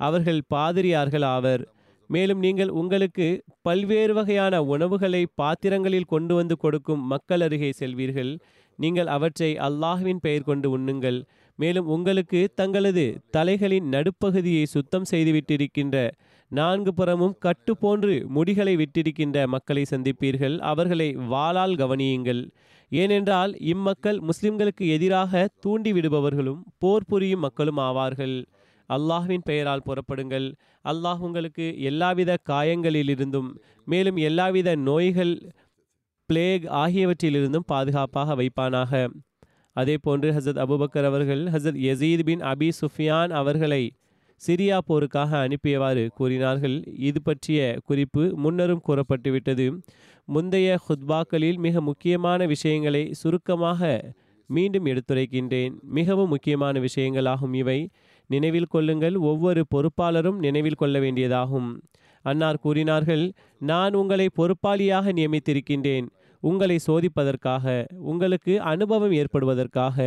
அவர்கள் 0.00 0.40
பாதிரியார்கள் 0.54 1.26
ஆவர். 1.34 1.62
மேலும் 2.10 2.40
நீங்கள் 2.44 2.70
உங்களுக்கு 2.80 3.26
பல்வேறு 3.66 4.12
வகையான 4.18 4.54
உணவுகளை 4.74 5.20
பாத்திரங்களில் 5.40 6.10
கொண்டு 6.12 6.34
வந்து 6.34 6.54
கொடுக்கும் 6.56 7.02
மக்கள் 7.12 7.42
அருகே 7.46 7.70
செல்வீர்கள். 7.80 8.32
நீங்கள் 8.82 9.08
அவற்றை 9.16 9.50
அல்லாஹ்வின் 9.66 10.22
பெயர் 10.24 10.48
கொண்டு 10.48 10.68
உண்ணுங்கள். 10.76 11.18
மேலும் 11.58 11.88
உங்களுக்கு 11.94 12.40
தங்களது 12.60 13.04
தலைகளின் 13.36 13.88
நடுப்பகுதியை 13.94 14.64
சுத்தம் 14.74 15.08
செய்துவிட்டிருக்கின்ற 15.10 15.96
நான்கு 16.50 16.92
புறமும் 16.94 17.34
கட்டு 17.44 17.72
போன்று 17.76 18.14
முடிகளை 18.36 18.74
விட்டிருக்கின்ற 18.80 19.38
மக்களை 19.46 19.82
சந்திப்பீர்கள். 19.90 20.56
அவர்களை 20.70 21.08
வாளால் 21.32 21.76
கவனியுங்கள். 21.82 22.42
ஏனென்றால் 22.92 23.52
இம்மக்கள் 23.72 24.18
முஸ்லிம்களுக்கு 24.28 24.84
எதிராக 24.96 25.42
தூண்டிவிடுபவர்களும் 25.64 26.62
போர் 26.82 27.08
புரியும் 27.10 27.44
மக்களும் 27.46 27.80
ஆவார்கள். 27.88 28.36
அல்லாஹ்வின் 28.88 29.46
பெயரால் 29.48 29.86
புறப்படுங்கள். 29.88 30.48
அல்லாஹ் 30.84 31.20
உங்களுக்கு 31.26 31.66
எல்லாவித 31.90 32.30
காயங்களிலிருந்தும் 32.50 33.50
மேலும் 33.92 34.18
எல்லாவித 34.28 34.68
நோய்கள் 34.88 35.34
பிளேக் 36.30 36.64
ஆகியவற்றிலிருந்தும் 36.72 37.66
பாதுகாப்பாக 37.66 38.36
வைப்பானாக. 38.36 39.08
அதே 39.72 39.96
போன்று 39.98 40.32
ஹசத் 40.32 40.60
அபுபக்கர் 40.64 41.04
அவர்கள் 41.04 41.44
ஹசத் 41.44 41.80
யசீத் 41.86 42.22
பின் 42.22 42.40
அபி 42.40 42.70
சுஃபியான் 42.80 43.30
அவர்களை 43.30 43.92
சிரியா 44.46 44.78
போருக்காக 44.88 45.30
அனுப்பியவாறு 45.44 46.08
கூறினார்கள். 46.08 46.82
இது 46.94 47.22
பற்றிய 47.22 47.78
குறிப்பு 47.84 48.34
முன்னரும் 48.44 48.82
கூறப்பட்டுவிட்டது. 48.88 49.82
முந்தைய 50.24 50.78
ஹுத்பாக்களில் 50.88 51.56
மிக 51.56 51.80
முக்கியமான 51.80 52.46
விஷயங்களை 52.46 53.12
சுருக்கமாக 53.12 54.12
மீண்டும் 54.46 54.86
எடுத்துரைக்கின்றேன். 54.86 55.72
மிகவும் 55.82 56.28
முக்கியமான 56.28 56.80
விஷயங்களாகும் 56.80 57.54
இவை. 57.54 57.90
நினைவில் 58.26 58.70
கொள்ளுங்கள் 58.70 59.16
ஒவ்வொரு 59.16 59.64
பொறுப்பாளரும் 59.74 60.38
நினைவில் 60.38 60.74
கொள்ள 60.74 61.00
வேண்டியதாகும். 61.00 61.70
அன்னார் 62.22 62.58
கூறினார்கள் 62.58 63.32
நான் 63.58 63.94
உங்களை 63.94 64.26
பொறுப்பாளியாக 64.36 65.12
நியமித்திருக்கின்றேன். 65.18 66.06
உங்களை 66.40 66.76
சோதிப்பதற்காக 66.86 67.84
உங்களுக்கு 68.10 68.60
அனுபவம் 68.72 69.12
ஏற்படுவதற்காக 69.12 69.98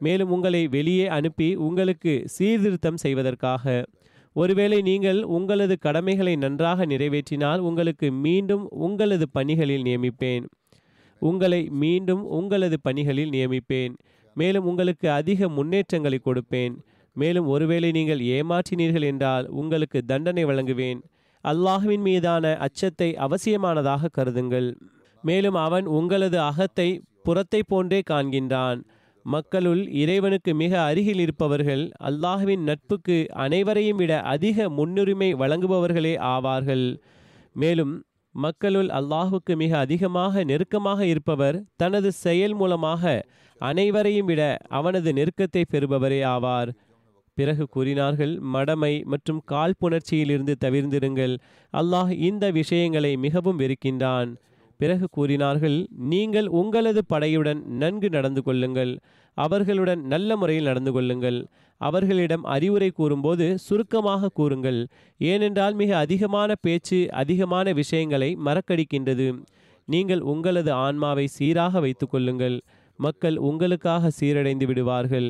மேலும் 0.00 0.30
உங்களை 0.30 0.68
வெளியே 0.68 1.06
அனுப்பி 1.06 1.48
உங்களுக்கு 1.56 2.12
சீர்திருத்தம் 2.26 2.96
செய்வதற்காக. 2.96 3.84
ஒருவேளை 4.36 4.78
நீங்கள் 4.82 5.20
உங்களது 5.36 5.74
கடமைகளை 5.78 6.36
நன்றாக 6.36 6.86
நிறைவேற்றினால் 6.86 7.58
உங்களுக்கு 7.58 8.12
மீண்டும் 8.12 8.64
உங்களது 8.70 9.26
பணிகளில் 9.28 9.82
நியமிப்பேன். 9.82 10.44
உங்களை 11.22 11.68
மீண்டும் 11.82 12.22
உங்களது 12.38 12.76
பணிகளில் 12.82 13.30
நியமிப்பேன். 13.30 13.92
மேலும் 14.36 14.64
உங்களுக்கு 14.64 15.10
அதிக 15.10 15.48
முன்னேற்றங்களை 15.48 16.18
கொடுப்பேன். 16.24 16.74
மேலும் 17.16 17.46
ஒருவேளை 17.46 17.90
நீங்கள் 17.90 18.20
ஏமாற்றினீர்கள் 18.36 19.02
என்றால் 19.02 19.46
உங்களுக்கு 19.48 19.98
தண்டனை 20.04 20.44
வழங்குவேன். 20.44 21.00
அல்லாஹ்வின் 21.44 22.04
மீதான 22.08 22.56
அச்சத்தை 22.56 23.08
அவசியமானதாக 23.16 24.10
கருதுங்கள். 24.18 24.70
மேலும் 25.22 25.58
அவன் 25.66 25.86
உங்களது 25.98 26.38
அகத்தை 26.40 26.88
புறத்தை 27.22 27.60
போன்றே 27.62 28.00
காண்கின்றான். 28.10 28.78
மக்களுள் 29.24 29.82
இறைவனுக்கு 30.02 30.52
மிக 30.54 30.72
அருகில் 30.82 31.20
இருப்பவர்கள் 31.24 31.82
அல்லாஹ்வின் 32.08 32.62
நட்புக்கு 32.68 33.16
அனைவரையும் 33.44 33.96
விட 33.96 34.12
அதிக 34.34 34.68
முன்னுரிமை 34.78 35.28
வழங்குபவர்களே 35.34 36.14
ஆவார்கள். 36.34 36.86
மேலும் 37.54 37.94
மக்களுள் 38.34 38.88
அல்லாஹுக்கு 38.98 39.54
மிக 39.56 39.72
அதிகமாக 39.78 40.44
நெருக்கமாக 40.50 41.00
இருப்பவர் 41.06 41.56
தனது 41.76 42.10
செயல் 42.24 42.54
மூலமாக 42.54 43.02
அனைவரையும் 43.60 44.28
விட 44.30 44.42
அவனது 44.78 45.10
நெருக்கத்தை 45.12 45.62
பெறுபவரே 45.72 46.20
ஆவார். 46.34 46.70
பிறகு 47.38 47.64
கூறினார்கள் 47.66 48.32
மடமை 48.54 48.94
மற்றும் 49.12 49.42
காழ்ப்புணர்ச்சியிலிருந்து 49.52 50.54
தவிர்ந்திருங்கள். 50.64 51.34
அல்லாஹ் 51.72 52.10
இந்த 52.28 52.44
விஷயங்களை 52.50 53.12
மிகவும் 53.16 53.60
வெறுக்கின்றான். 53.60 54.32
பிறகு 54.82 55.06
கூறினார்கள் 55.16 55.76
நீங்கள் 56.12 56.48
உங்களது 56.60 57.02
படையுடன் 57.12 57.60
நன்கு 57.82 58.08
நடந்து 58.16 58.42
கொள்ளுங்கள் 58.46 58.92
அவர்களுடன் 59.36 60.00
நல்ல 60.12 60.36
முறையில் 60.40 60.68
நடந்து 60.70 60.92
கொள்ளுங்கள். 60.96 61.38
அவர்களிடம் 61.80 62.44
அறிவுரை 62.54 62.88
கூறும்போது 62.98 63.46
சுருக்கமாக 63.66 64.30
கூறுங்கள். 64.38 64.80
ஏனென்றால் 65.20 65.74
மிக 65.80 65.90
அதிகமான 66.04 66.50
பேச்சு 66.64 66.98
அதிகமான 67.22 67.72
விஷயங்களை 67.80 68.30
மறக்கடிக்கின்றது. 68.46 69.26
நீங்கள் 69.88 70.22
உங்களது 70.32 70.70
ஆன்மாவை 70.84 71.26
சீராக 71.36 71.80
வைத்துக்கொள்ளுங்கள் 71.84 72.56
மக்கள் 72.98 73.36
உங்களுக்காக 73.48 74.10
சீரடைந்து 74.18 74.66
விடுவார்கள். 74.70 75.28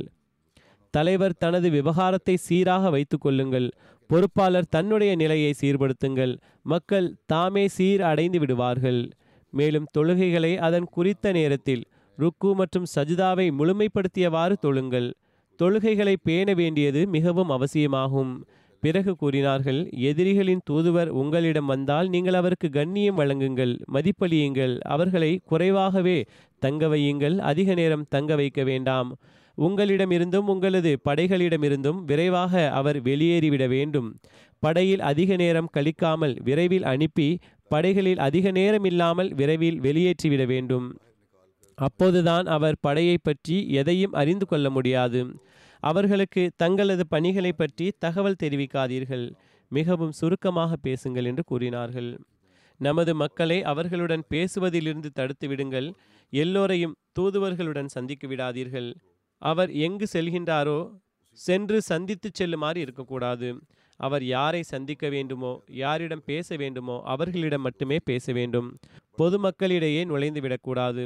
தலைவர் 0.94 1.40
தனது 1.44 1.68
விவகாரத்தை 1.76 2.34
சீராக 2.46 2.90
வைத்துக்கொள்ளுங்கள் 2.94 3.68
பொறுப்பாளர் 4.10 4.72
தன்னுடைய 4.74 5.12
நிலையை 5.22 5.52
சீர்படுத்துங்கள். 5.60 6.32
மக்கள் 6.72 7.06
தாமே 7.32 7.64
சீர் 7.76 8.02
அடைந்து 8.10 8.38
விடுவார்கள். 8.42 9.00
மேலும் 9.52 9.90
தொழுகைகளை 9.98 10.52
அதன் 10.68 10.88
குறித்த 10.96 11.32
நேரத்தில் 11.32 11.84
ருக்கு 12.18 12.50
மற்றும் 12.54 12.86
சஜிதாவை 12.94 13.46
முழுமைப்படுத்தியவாறு 13.58 14.54
தொழுங்கள். 14.64 15.08
தொழுகைகளை 15.60 16.14
பேண 16.22 16.48
வேண்டியது 16.54 17.00
மிகவும் 17.06 17.50
அவசியமாகும். 17.50 18.32
பிறகு 18.82 19.12
கூறினார்கள் 19.16 19.78
எதிரிகளின் 20.10 20.62
தூதுவர் 20.70 21.10
உங்களிடம் 21.20 21.68
வந்தால் 21.72 22.08
நீங்கள் 22.08 22.34
அவருக்கு 22.34 22.68
கண்ணியம் 22.70 23.18
வழங்குங்கள் 23.18 23.74
மதிப்பளியுங்கள் 23.92 24.74
அவர்களை 24.94 25.30
குறைவாகவே 25.44 26.18
தங்க 26.62 26.88
வையுங்கள் 26.88 27.36
அதிக 27.50 27.74
நேரம் 27.74 28.08
தங்க 28.08 28.34
வைக்க 28.34 28.62
வேண்டாம். 28.62 29.10
உங்களிடமிருந்தும் 29.58 30.50
உங்களது 30.52 30.92
படைகளிடமிருந்தும் 31.08 31.98
விரைவாக 32.04 32.70
அவர் 32.70 32.98
வெளியேறிவிட 33.02 33.64
வேண்டும். 33.68 34.08
படையில் 34.62 35.02
அதிக 35.10 35.36
நேரம் 35.36 35.72
கழிக்காமல் 35.76 36.34
விரைவில் 36.42 36.84
அனுப்பி 36.84 37.28
படைகளில் 37.72 38.20
அதிக 38.26 38.46
நேரம் 38.58 38.86
இல்லாமல் 38.90 39.30
விரைவில் 39.40 39.78
வெளியேற்றிவிட 39.86 40.42
வேண்டும். 40.52 40.86
அப்போதுதான் 41.78 42.46
அவர் 42.56 42.76
படையை 42.80 43.16
பற்றி 43.18 43.56
எதையும் 43.80 44.16
அறிந்து 44.20 44.46
கொள்ள 44.46 44.66
முடியாது. 44.70 45.20
அவர்களுக்கு 45.82 46.42
தங்களது 46.56 47.04
பணிகளை 47.14 47.52
பற்றி 47.52 47.86
தகவல் 48.04 48.40
தெரிவிக்காதீர்கள். 48.42 49.26
மிகவும் 49.70 50.16
சுருக்கமாக 50.18 50.72
பேசுங்கள் 50.86 51.28
என்று 51.30 51.42
கூறினார்கள். 51.44 52.10
நமது 52.80 53.12
மக்களை 53.22 53.58
அவர்களுடன் 53.72 54.24
பேசுவதிலிருந்து 54.30 55.10
தடுத்து 55.18 55.46
விடுங்கள். 55.48 55.88
எல்லோரையும் 56.32 56.94
தூதுவர்களுடன் 57.18 57.90
சந்திக்க 57.96 58.26
விடாதீர்கள். 58.28 58.90
அவர் 59.42 59.70
எங்கு 59.86 60.06
செல்கின்றாரோ 60.12 60.78
சென்று 61.38 61.78
சந்தித்து 61.82 62.28
செல்லுமாறு 62.32 62.78
இருக்கக்கூடாது. 62.80 63.48
அவர் 64.06 64.24
யாரை 64.34 64.62
சந்திக்க 64.72 65.08
வேண்டுமோ 65.14 65.52
யாரிடம் 65.82 66.24
பேச 66.30 66.56
வேண்டுமோ 66.62 66.96
அவர்களிடம் 67.14 67.64
மட்டுமே 67.66 67.98
பேச 68.10 68.32
வேண்டும். 68.38 68.68
பொதுமக்களிடையே 69.18 70.02
நுழைந்து 70.10 70.42
விடக்கூடாது 70.44 71.04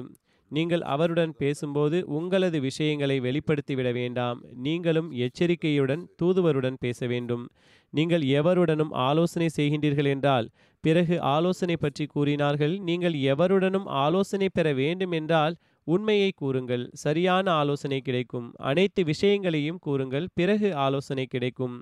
நீங்கள் 0.51 0.83
அவருடன் 0.95 1.33
பேசும்போது 1.39 1.99
உங்களது 2.17 2.59
விஷயங்களை 2.67 3.17
வெளிப்படுத்திவிட 3.25 3.89
வேண்டாம். 3.93 4.39
நீங்களும் 4.67 5.09
எச்சரிக்கையுடன் 5.25 6.03
தூதுவருடன் 6.21 6.79
பேச 6.85 7.07
வேண்டும். 7.13 7.45
நீங்கள் 7.93 8.25
எவருடனும் 8.39 8.93
ஆலோசனை 9.09 9.49
செய்கின்றீர்கள் 9.57 10.11
என்றால் 10.15 10.47
பிறகு 10.85 11.17
ஆலோசனை 11.35 11.77
பற்றி 11.77 12.05
கூறினார்கள் 12.07 12.75
நீங்கள் 12.89 13.17
எவருடனும் 13.33 13.87
ஆலோசனை 14.05 14.49
பெற 14.51 14.67
வேண்டும் 14.83 15.15
என்றால் 15.21 15.57
உண்மையை 15.87 16.31
கூறுங்கள் 16.33 16.85
சரியான 17.05 17.47
ஆலோசனை 17.61 17.99
கிடைக்கும். 18.01 18.47
அனைத்து 18.71 19.01
விஷயங்களையும் 19.05 19.83
கூறுங்கள் 19.87 20.27
பிறகு 20.35 20.69
ஆலோசனை 20.87 21.27
கிடைக்கும். 21.35 21.77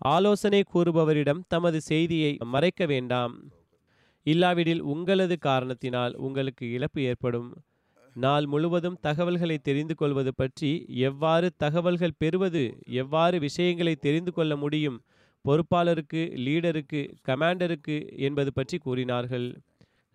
ஆலோசனை 0.00 0.60
கூறுபவரிடம் 0.74 1.40
தமது 1.48 1.80
செய்தியை 1.80 2.36
மறைக்க 2.44 2.86
வேண்டாம். 2.86 3.34
இல்லாவிடில் 4.26 4.80
உங்களது 4.80 5.38
காரணத்தினால் 5.38 6.14
உங்களுக்கு 6.16 6.72
இழப்பு 6.72 7.02
ஏற்படும். 7.02 7.50
நாள் 8.16 8.46
முழுவதும் 8.46 8.98
தகவல்களை 9.00 9.56
தெரிந்து 9.58 9.94
கொள்வது 9.94 10.34
பற்றி 10.34 10.70
எவ்வாறு 10.88 11.50
தகவல்கள் 11.56 12.18
பெறுவது 12.18 12.62
எவ்வாறு 12.86 13.38
விஷயங்களை 13.38 13.94
தெரிந்து 13.96 14.32
கொள்ள 14.32 14.56
முடியும் 14.56 14.98
பொறுப்பாளருக்கு 15.44 16.22
லீடருக்கு 16.46 17.00
கமாண்டருக்கு 17.28 17.96
என்பது 18.16 18.52
பற்றி 18.52 18.78
கூறினார்கள். 18.78 19.48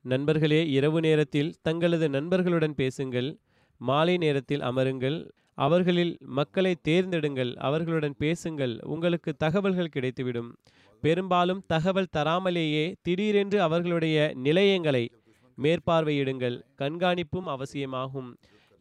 நண்பர்களே 0.01 0.69
இரவு 0.69 0.99
நேரத்தில் 1.01 1.53
தங்களது 1.61 2.09
நண்பர்களுடன் 2.09 2.75
பேசுங்கள். 2.75 3.29
மாலை 3.77 4.17
நேரத்தில் 4.17 4.61
அமருங்கள். 4.61 5.29
அவர்களில் 5.57 6.13
மக்களை 6.37 6.73
தேர்ந்தெடுங்கள் 6.87 7.51
அவர்களுடன் 7.67 8.15
பேசுங்கள் 8.17 8.73
உங்களுக்கு 8.83 9.31
தகவல்கள் 9.35 9.93
கிடைத்துவிடும். 9.95 10.49
பெரும்பாலும் 11.03 11.61
தகவல் 11.67 12.13
தராமலேயே 12.17 12.85
திடீரென்று 13.01 13.57
அவர்களுடைய 13.61 14.17
நிலையங்களை 14.35 15.03
மேற்பார்வையிடுங்கள் 15.57 16.57
கண்காணிப்பும் 16.81 17.49
அவசியமாகும். 17.55 18.29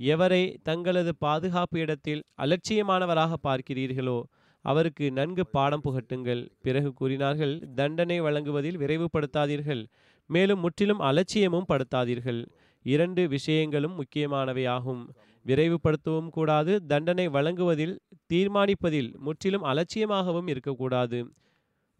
எவரை 0.00 0.42
தங்களது 0.62 1.12
பாதுகாப்பு 1.16 1.78
இடத்தில் 1.78 2.22
அலட்சியமானவராக 2.38 3.32
பார்க்கிறீர்களோ 3.42 4.18
அவருக்கு 4.64 5.06
நன்கு 5.12 5.44
பாடம் 5.46 5.84
புகட்டுங்கள். 5.84 6.42
பிறகு 6.62 6.90
கூறினார்கள் 6.92 7.54
தண்டனை 7.74 8.18
வழங்குவதில் 8.20 8.78
விரைவுபடுத்தாதீர்கள் 8.78 9.82
மேலும் 10.30 10.60
முற்றிலும் 10.60 11.00
அலட்சியமும் 11.00 11.68
படுத்தாதீர்கள். 11.68 12.40
இரண்டு 12.84 13.22
விஷயங்களும் 13.28 13.94
முக்கியமானவையாகும். 14.00 15.02
விரைவுபடுத்தவும் 15.46 16.30
கூடாது. 16.30 16.72
தண்டனை 16.86 17.26
வழங்குவதில் 17.28 17.94
தீர்மானிப்பதில் 18.32 19.10
முற்றிலும் 19.18 19.64
அலட்சியமாகவும் 19.64 20.48
இருக்கக்கூடாது. 20.48 21.18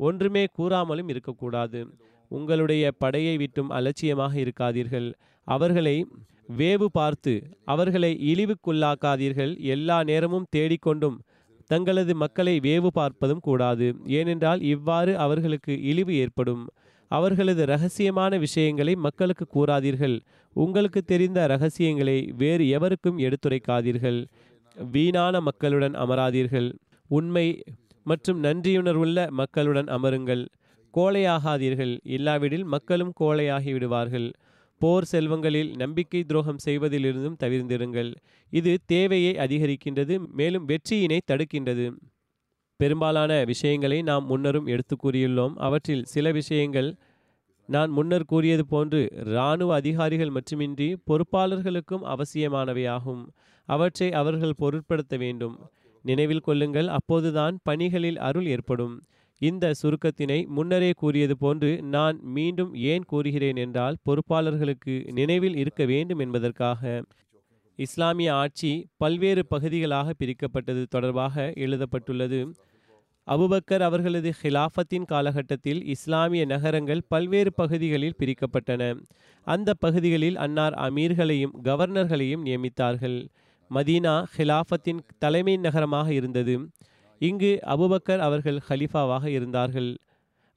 ஒன்றுமே 0.00 0.44
கூறாமலும் 0.58 1.08
இருக்கக்கூடாது. 1.08 1.80
உங்களுடைய 2.30 2.84
படையை 2.98 3.36
விட்டும் 3.36 3.70
அலட்சியமாக 3.70 4.34
இருக்காதீர்கள். 4.44 5.08
அவர்களை 5.46 5.96
வேவு 6.58 6.86
பார்த்து 6.92 7.34
அவர்களை 7.64 8.10
இழிவுக்குள்ளாக்காதீர்கள். 8.30 9.52
எல்லா 9.74 9.98
நேரமும் 10.02 10.48
தேடிக்கொண்டும் 10.56 11.18
தங்களது 11.70 12.14
மக்களை 12.14 12.54
வேவு 12.60 12.88
பார்ப்பதும் 12.94 13.40
கூடாது. 13.40 13.86
ஏனென்றால் 14.18 14.60
இவ்வாறு 14.74 15.12
அவர்களுக்கு 15.18 15.82
இழிவு 15.82 16.14
ஏற்படும். 16.14 16.64
அவர்களது 17.18 17.62
ரகசியமான 17.66 18.38
விஷயங்களை 18.38 18.94
மக்களுக்கு 19.06 19.44
கூறாதீர்கள். 19.54 20.16
உங்களுக்கு 20.56 21.00
தெரிந்த 21.02 21.46
ரகசியங்களை 21.46 22.16
வேறு 22.36 22.64
எவருக்கும் 22.68 23.18
எடுத்துரைக்காதீர்கள். 23.18 24.20
வீணான 24.92 25.40
மக்களுடன் 25.40 25.94
அமராதீர்கள். 25.94 26.68
உண்மை 27.10 27.46
மற்றும் 28.10 28.38
நன்றியுணர்வுள்ள 28.44 29.28
மக்களுடன் 29.40 29.88
அமருங்கள். 29.96 30.44
கோழையாகாதீர்கள். 30.94 31.94
இல்லாவிடில் 32.16 32.66
மக்களும் 32.74 33.12
கோழையாகி 33.20 33.72
விடுவார்கள். 33.72 34.28
போர் 34.80 35.06
செல்வங்களில் 35.12 35.70
நம்பிக்கை 35.76 36.20
துரோகம் 36.24 36.62
செய்வதிலிருந்தும் 36.64 37.38
தவிர்ந்திருங்கள் 37.42 38.10
இது 38.52 38.72
தேவையை 38.86 39.32
அதிகரிக்கின்றது 39.44 40.14
மேலும் 40.40 40.66
வெற்றியினை 40.68 41.18
தடுக்கின்றது. 41.30 41.86
பெரும்பாலான 42.76 43.44
விஷயங்களை 43.44 44.02
நாம் 44.02 44.24
முன்னரும் 44.30 44.66
எடுத்து 44.66 44.96
கூறியுள்ளோம். 44.96 45.54
அவற்றில் 45.56 46.04
சில 46.04 46.32
விஷயங்கள் 46.32 46.90
நான் 47.68 47.90
முன்னர் 47.90 48.24
கூறியது 48.24 48.66
போன்று 48.66 49.00
இராணுவ 49.26 49.74
அதிகாரிகள் 49.74 50.30
மட்டுமின்றி 50.30 50.88
பொறுப்பாளர்களுக்கும் 51.06 52.04
அவசியமானவையாகும். 52.14 53.22
அவற்றை 53.68 54.12
அவர்கள் 54.12 54.58
பொருட்படுத்த 54.58 55.16
வேண்டும். 55.16 55.56
நினைவில் 56.04 56.40
கொள்ளுங்கள் 56.40 56.88
அப்போதுதான் 56.88 57.58
பணிகளில் 57.62 58.18
அருள் 58.18 58.46
ஏற்படும். 58.46 58.94
இந்த 59.40 59.72
சுருக்கத்தினை 59.82 60.46
முன்னரே 60.46 60.90
கூறியது 60.96 61.34
போன்று 61.38 61.70
நான் 61.82 62.18
மீண்டும் 62.22 62.74
ஏன் 62.74 63.04
கூறுகிறேன் 63.04 63.56
என்றால் 63.56 63.96
பொறுப்பாளர்களுக்கு 64.06 64.94
நினைவில் 65.12 65.56
இருக்க 65.56 65.84
வேண்டும் 65.84 66.18
என்பதற்காக. 66.18 67.02
இஸ்லாமிய 67.76 68.34
ஆட்சி 68.34 68.88
பல்வேறு 68.96 69.46
பகுதிகளாக 69.46 70.12
பிரிக்கப்பட்டது 70.18 70.84
தொடர்பாக 70.84 71.52
எழுதப்பட்டுள்ளது. 71.54 72.54
அபுபக்கர் 73.26 73.80
அவர்களது 73.80 74.32
ஹிலாஃபத்தின் 74.42 75.04
காலகட்டத்தில் 75.04 75.86
இஸ்லாமிய 75.86 76.44
நகரங்கள் 76.44 77.02
பல்வேறு 77.08 77.52
பகுதிகளில் 77.52 78.14
பிரிக்கப்பட்டன. 78.18 79.00
அந்த 79.44 79.74
பகுதிகளில் 79.74 80.36
அன்னார் 80.36 80.72
அமீர்களையும் 80.72 81.54
கவர்னர்களையும் 81.64 82.44
நியமித்தார்கள். 82.44 83.26
மதீனா 83.74 84.24
ஹிலாஃபத்தின் 84.36 84.98
தலைமை 85.18 85.56
நகரமாக 85.56 86.12
இருந்தது. 86.12 86.68
இங்கு 87.18 87.58
அபுபக்கர் 87.66 88.18
அவர்கள் 88.18 88.60
ஹலிஃபாவாக 88.68 89.24
இருந்தார்கள். 89.26 89.96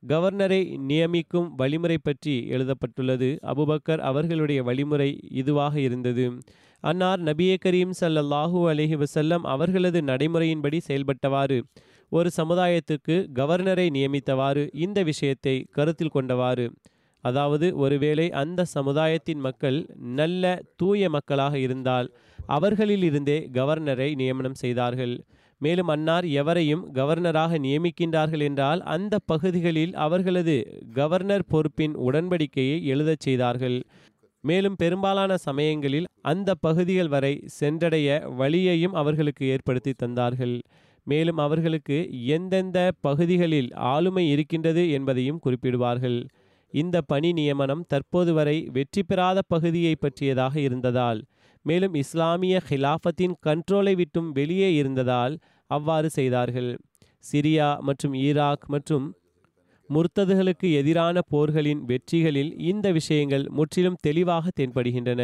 கவர்னரை 0.03 0.61
நியமிக்கும் 0.89 1.47
வழிமுறை 1.55 1.97
பற்றி 1.97 2.35
எழுதப்பட்டுள்ளது. 2.47 3.29
அபுபக்கர் 3.43 4.01
அவர்களுடைய 4.09 4.59
வழிமுறை 4.63 5.09
இதுவாக 5.41 5.75
இருந்தது. 5.75 6.25
அன்னார் 6.83 7.21
நபியே 7.23 7.55
கரீம் 7.65 7.93
சல்லல்லாஹூ 8.01 8.59
அலஹி 8.71 8.97
வசல்லம் 9.03 9.45
அவர்களது 9.53 10.01
நடைமுறையின்படி 10.01 10.79
செயல்பட்டவாறு 10.87 11.57
ஒரு 12.11 12.29
சமுதாயத்துக்கு 12.37 13.15
கவர்னரை 13.39 13.87
நியமித்தவாறு 13.89 14.63
இந்த 14.73 14.99
விஷயத்தை 15.03 15.55
கருத்தில் 15.71 16.13
கொண்டவாறு. 16.13 16.67
அதாவது 17.23 17.67
ஒருவேளை 17.75 18.25
அந்த 18.41 18.65
சமுதாயத்தின் 18.75 19.41
மக்கள் 19.47 19.77
நல்ல 20.19 20.43
தூய 20.75 21.09
மக்களாக 21.09 21.55
இருந்தால் 21.59 22.07
அவர்களிலிருந்தே 22.49 23.37
கவர்னரை 23.53 24.09
நியமனம் 24.15 24.59
செய்தார்கள். 24.63 25.15
மேலும் 25.61 25.87
அன்னார் 25.87 26.25
எவரையும் 26.41 26.83
கவர்னராக 26.93 27.57
நியமிக்கின்றார்கள் 27.57 28.39
என்றால் 28.39 28.81
அந்த 28.85 29.15
பகுதிகளில் 29.25 29.93
அவர்களது 29.95 30.55
கவர்னர் 30.93 31.49
பொறுப்பின் 31.51 31.95
உடன்படிக்கையை 32.07 32.77
எழுதச் 32.83 33.19
செய்தார்கள். 33.19 33.77
மேலும் 34.43 34.75
பெரும்பாலான 34.75 35.37
சமயங்களில் 35.37 36.07
அந்த 36.21 36.49
பகுதிகள் 36.55 37.07
வரை 37.07 37.33
சென்றடைய 37.59 38.09
வழியையும் 38.37 38.93
அவர்களுக்கு 38.93 39.45
ஏற்படுத்தி 39.45 39.93
தந்தார்கள். 40.03 40.55
மேலும் 41.07 41.37
அவர்களுக்கு 41.37 41.97
எந்தெந்த 42.27 42.77
பகுதிகளில் 43.01 43.69
ஆளுமை 43.73 44.23
இருக்கின்றது 44.29 44.83
என்பதையும் 44.89 45.41
குறிப்பிடுவார்கள். 45.45 46.19
இந்த 46.73 46.97
பணி 47.01 47.29
நியமனம் 47.31 47.83
தற்போது 47.87 48.31
வரை 48.33 48.57
வெற்றி 48.71 49.03
பெறாத 49.03 49.39
பகுதியை 49.47 49.93
பற்றியதாக 49.95 50.55
இருந்ததால் 50.59 51.19
மேலும் 51.67 51.93
இஸ்லாமிய 51.93 52.55
ஹிலாஃபத்தின் 52.69 53.35
கண்ட்ரோலை 53.45 53.93
விட்டும் 53.95 54.29
வெளியே 54.31 54.69
இருந்ததால் 54.75 55.35
அவ்வாறு 55.69 56.09
செய்தார்கள். 56.09 56.71
சிரியா 57.23 57.69
மற்றும் 57.87 58.13
ஈராக் 58.27 58.65
மற்றும் 58.73 59.05
முர்த்ததுகளுக்கு 59.89 60.67
எதிரான 60.79 61.17
போர்களின் 61.31 61.81
வெற்றிகளில் 61.87 62.51
இந்த 62.71 62.87
விஷயங்கள் 62.91 63.45
முற்றிலும் 63.57 64.01
தெளிவாக 64.01 64.51
தென்படுகின்றன. 64.59 65.21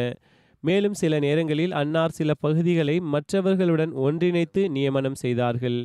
மேலும் 0.64 0.96
சில 1.00 1.14
நேரங்களில் 1.18 1.74
அன்னார் 1.80 2.16
சில 2.18 2.30
பகுதிகளை 2.44 2.96
மற்றவர்களுடன் 3.14 3.92
ஒன்றிணைத்து 4.06 4.62
நியமனம் 4.76 5.18
செய்தார்கள். 5.24 5.80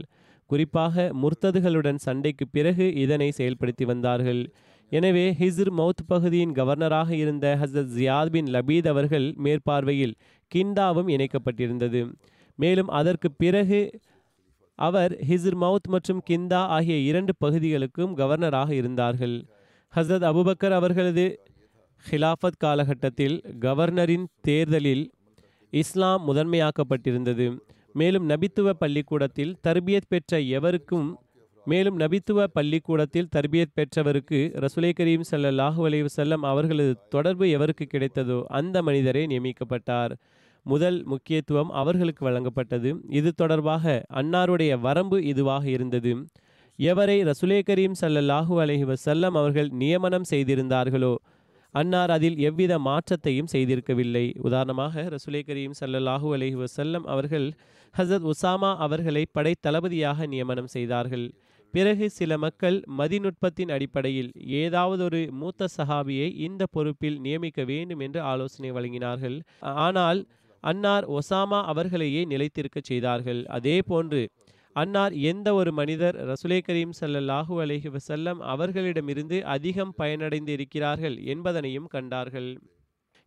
குறிப்பாக 0.49 1.05
முர்த்ததுகளுடன் 1.21 1.99
சண்டைக்கு 2.05 2.45
பிறகு 2.47 2.85
இதனை 3.03 3.29
செயல்படுத்தி 3.37 3.85
வந்தார்கள். 3.85 4.41
எனவே 4.89 5.31
ஹிஸ்ர் 5.31 5.71
மவுத் 5.77 6.05
பகுதியின் 6.07 6.51
கவர்னராக 6.51 7.09
இருந்த 7.09 7.57
ஹசரத் 7.61 7.91
ஜியாத் 7.97 8.29
பின் 8.29 8.45
லபீத் 8.45 8.87
அவர்கள் 8.87 9.35
மேற்பார்வையில் 9.43 10.13
கிண்டாவும் 10.55 11.09
இணைக்கப்பட்டிருந்தது. 11.09 12.13
மேலும் 12.55 12.87
அதற்கு 12.87 13.31
பிறகு 13.31 13.99
அவர் 14.75 15.17
ஹிஸ்ர் 15.29 15.55
மவுத் 15.61 15.87
மற்றும் 15.87 16.21
கிந்தா 16.29 16.53
ஆகிய 16.53 16.97
இரண்டு 16.97 17.33
பகுதிகளுக்கும் 17.37 18.17
கவர்னராக 18.17 18.71
இருந்தார்கள். 18.71 19.45
ஹசரத் 19.95 20.25
அபுபக்கர் 20.31 20.71
அவர்களது 20.71 21.43
ஹிலாஃபத் 22.11 22.59
காலகட்டத்தில் 22.59 23.41
கவர்னரின் 23.59 24.25
தேர்தலில் 24.41 25.11
இஸ்லாம் 25.69 26.27
முதன்மையாக்கப்பட்டிருந்தது. 26.27 27.59
மேலும் 27.93 28.29
நபித்துவ 28.29 28.69
பள்ளிக்கூடத்தில் 28.69 29.55
தர்பியத் 29.67 30.09
பெற்ற 30.09 30.39
எவருக்கும் 30.39 31.19
மேலும் 31.65 31.99
நபித்துவ 31.99 32.43
பள்ளிக்கூடத்தில் 32.43 33.27
தர்பியத் 33.35 33.73
பெற்றவருக்கு 33.73 34.39
ரசுலை 34.55 34.91
கரீம் 34.99 35.21
சல்லல்லாஹு 35.31 35.85
அலைவு 35.87 36.05
செல்லம் 36.15 36.45
அவர்களது 36.51 36.97
தொடர்பு 37.09 37.45
எவருக்கு 37.45 37.87
கிடைத்ததோ 37.93 38.43
அந்த 38.43 38.81
மனிதரே 38.81 39.25
நியமிக்கப்பட்டார். 39.25 40.11
முதல் 40.63 41.03
முக்கியத்துவம் 41.03 41.69
அவர்களுக்கு 41.69 42.29
வழங்கப்பட்டது. 42.29 42.95
இது 43.09 43.33
தொடர்பாக 43.33 44.03
அன்னாருடைய 44.13 44.79
வரம்பு 44.79 45.19
இதுவாக 45.19 45.65
இருந்தது. 45.65 46.15
எவரை 46.79 47.31
ரசுலே 47.31 47.61
கரீம் 47.69 47.91
சல்லல்லாஹு 48.01 48.61
அலஹி 48.61 48.93
வசல்லம் 48.93 49.37
அவர்கள் 49.41 49.69
நியமனம் 49.69 50.23
செய்திருந்தார்களோ 50.29 51.15
அன்னார் 51.75 52.11
அதில் 52.15 52.37
எவ்வித 52.47 52.73
மாற்றத்தையும் 52.79 53.49
செய்திருக்கவில்லை. 53.51 54.25
உதாரணமாக 54.47 55.03
ரசுலே 55.13 55.41
கரீம் 55.49 55.75
சல்லல்லாஹு 55.81 56.27
அலஹி 56.37 56.57
வசல்லம் 56.63 57.05
அவர்கள் 57.13 57.47
ஹசரத் 57.95 58.25
உசாமா 58.31 58.71
அவர்களை 58.85 59.23
படைத்தளபதியாக 59.37 60.27
நியமனம் 60.27 60.71
செய்தார்கள். 60.75 61.27
பிறகு 61.73 62.05
சில 62.09 62.31
மக்கள் 62.37 62.77
மதிநுட்பத்தின் 62.99 63.71
அடிப்படையில் 63.75 64.31
ஏதாவது 64.61 65.01
ஒரு 65.03 65.21
மூத்த 65.41 65.67
சஹாபியை 65.77 66.29
இந்த 66.47 66.63
பொறுப்பில் 66.75 67.17
நியமிக்க 67.25 67.63
வேண்டும் 67.63 68.01
என்று 68.05 68.19
ஆலோசனை 68.31 68.71
வழங்கினார்கள். 68.77 69.37
ஆனால் 69.85 70.21
அன்னார் 70.63 71.05
ஒசாமா 71.17 71.59
அவர்களையே 71.71 72.21
நிலைத்திருக்கச் 72.25 72.89
செய்தார்கள். 72.91 73.41
அதே 73.57 73.77
போன்று 73.91 74.21
அன்னார் 74.75 75.13
எந்த 75.29 75.47
ஒரு 75.53 75.71
மனிதர் 75.71 76.15
ரசுலே 76.29 76.57
கரீம் 76.67 76.91
சல்லல்லாஹு 76.99 77.53
அலஹி 77.63 77.89
வசல்லம் 77.95 78.39
அவர்களிடமிருந்து 78.53 79.37
அதிகம் 79.45 79.93
பயனடைந்து 79.97 80.51
இருக்கிறார்கள் 80.57 81.15
என்பதனையும் 81.33 81.87
கண்டார்கள். 81.87 82.49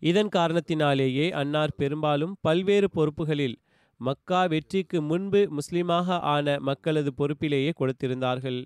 இதன் 0.02 0.30
காரணத்தினாலேயே 0.36 1.26
அன்னார் 1.40 1.74
பெரும்பாலும் 1.76 2.36
பல்வேறு 2.40 2.88
பொறுப்புகளில் 2.96 3.56
மக்கா 4.00 4.40
வெற்றிக்கு 4.44 5.00
முன்பு 5.00 5.40
முஸ்லிமாக 5.58 6.18
ஆன 6.34 6.56
மக்களது 6.60 7.10
பொறுப்பிலேயே 7.18 7.72
கொடுத்திருந்தார்கள். 7.80 8.60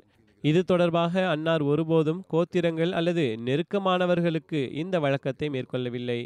இது 0.44 0.60
தொடர்பாக 0.64 1.24
அன்னார் 1.28 1.62
ஒருபோதும் 1.62 2.22
கோத்திரங்கள் 2.32 2.92
அல்லது 2.92 3.24
நெருக்கமானவர்களுக்கு 3.46 4.60
இந்த 4.82 4.98
வழக்கத்தை 5.00 5.48
மேற்கொள்ளவில்லை. 5.48 6.20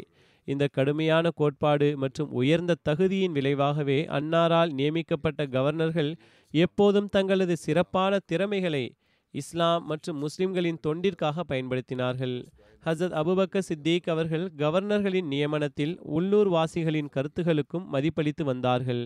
இந்த 0.51 0.65
கடுமையான 0.77 1.25
கோட்பாடு 1.39 1.87
மற்றும் 2.03 2.31
உயர்ந்த 2.41 2.79
தகுதியின் 2.89 3.35
விளைவாகவே 3.37 3.99
அன்னாரால் 4.17 4.71
நியமிக்கப்பட்ட 4.79 5.41
கவர்னர்கள் 5.55 6.11
எப்போதும் 6.53 7.11
தங்களது 7.15 7.55
சிறப்பான 7.65 8.19
திறமைகளை 8.25 8.85
இஸ்லாம் 9.33 9.83
மற்றும் 9.85 10.17
முஸ்லிம்களின் 10.17 10.79
தொண்டிற்காக 10.87 11.43
பயன்படுத்தினார்கள். 11.51 12.35
ஹசத் 12.85 13.15
அபுபக்க 13.21 13.61
சித்திக் 13.67 14.07
அவர்கள் 14.13 14.45
கவர்னர்களின் 14.57 15.29
நியமனத்தில் 15.33 15.93
உள்ளூர் 16.15 16.49
வாசிகளின் 16.49 17.11
கருத்துகளுக்கும் 17.15 17.85
மதிப்பளித்து 17.93 18.43
வந்தார்கள். 18.43 19.03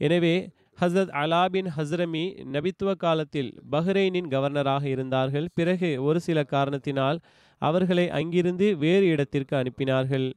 எனவே 0.00 0.34
ஹசரத் 0.80 1.12
அலாபின் 1.22 1.68
ஹஸ்ரமி 1.76 2.22
நபித்துவ 2.54 2.92
காலத்தில் 3.04 3.50
பஹ்ரைனின் 3.72 4.30
கவர்னராக 4.34 4.84
இருந்தார்கள். 4.94 5.46
பிறகு 5.58 5.90
ஒரு 6.02 6.20
சில 6.26 6.38
காரணத்தினால் 6.54 7.18
அவர்களை 7.62 8.06
அங்கிருந்து 8.18 8.66
வேறு 8.76 9.06
இடத்திற்கு 9.14 9.54
அனுப்பினார்கள். 9.56 10.28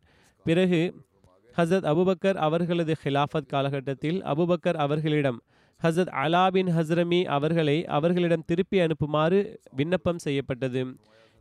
பிறகு 0.47 0.81
ஹசரத் 1.57 1.87
அபுபக்கர் 1.91 2.37
அவர்களது 2.45 2.93
ஹிலாஃபத் 3.03 3.51
காலகட்டத்தில் 3.53 4.19
அபுபக்கர் 4.31 4.77
அவர்களிடம் 4.85 5.39
ஹசரத் 5.81 6.11
அலா 6.23 6.43
பின் 6.55 6.69
ஹஸ்ரமி 6.77 7.19
அவர்களை 7.37 7.77
அவர்களிடம் 7.97 8.45
திருப்பி 8.45 8.77
அனுப்புமாறு 8.79 9.39
விண்ணப்பம் 9.71 10.21
செய்யப்பட்டது. 10.25 10.81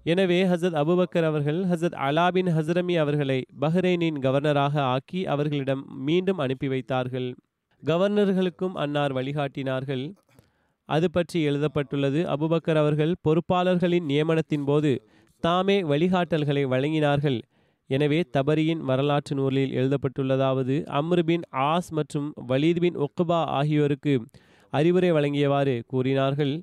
எனவே 0.07 0.39
ஹசரத் 0.45 0.79
அபுபக்கர் 0.83 1.27
அவர்கள் 1.31 1.61
ஹசரத் 1.65 1.99
அலா 2.07 2.27
பின் 2.31 2.51
ஹஸ்ரமி 2.57 2.95
அவர்களை 3.05 3.39
பஹ்ரைனின் 3.61 4.19
கவர்னராக 4.27 4.75
ஆக்கி 4.95 5.21
அவர்களிடம் 5.35 5.83
மீண்டும் 6.09 6.39
அனுப்பி 6.39 6.69
வைத்தார்கள். 6.69 7.29
கவர்னர்களுக்கும் 7.83 8.77
அன்னார் 8.85 9.15
வழிகாட்டினார்கள். 9.19 10.05
அது 10.89 11.07
பற்றி 11.11 11.39
எழுதப்பட்டுள்ளது 11.43 12.23
அபுபக்கர் 12.35 12.81
அவர்கள் 12.83 13.15
பொறுப்பாளர்களின் 13.25 14.09
நியமனத்தின் 14.13 14.65
போது 14.65 14.93
தாமே 15.43 15.79
வழிகாட்டல்களை 15.93 16.65
வழங்கினார்கள். 16.75 17.39
எனவே 17.91 18.19
தபரியின் 18.37 18.83
வரலாற்று 18.89 19.35
நூலில் 19.39 19.75
எழுதப்பட்டுள்ளதாவது 19.81 20.77
அம்ருபின் 21.01 21.45
ஆஸ் 21.67 21.91
மற்றும் 21.99 22.29
வலீத் 22.49 22.81
பின் 22.85 22.97
ஒக்குபா 23.07 23.41
ஆகியோருக்கு 23.59 24.15
அறிவுரை 24.73 25.11
வழங்கியவாறு 25.17 25.75
கூறினார்கள். 25.93 26.55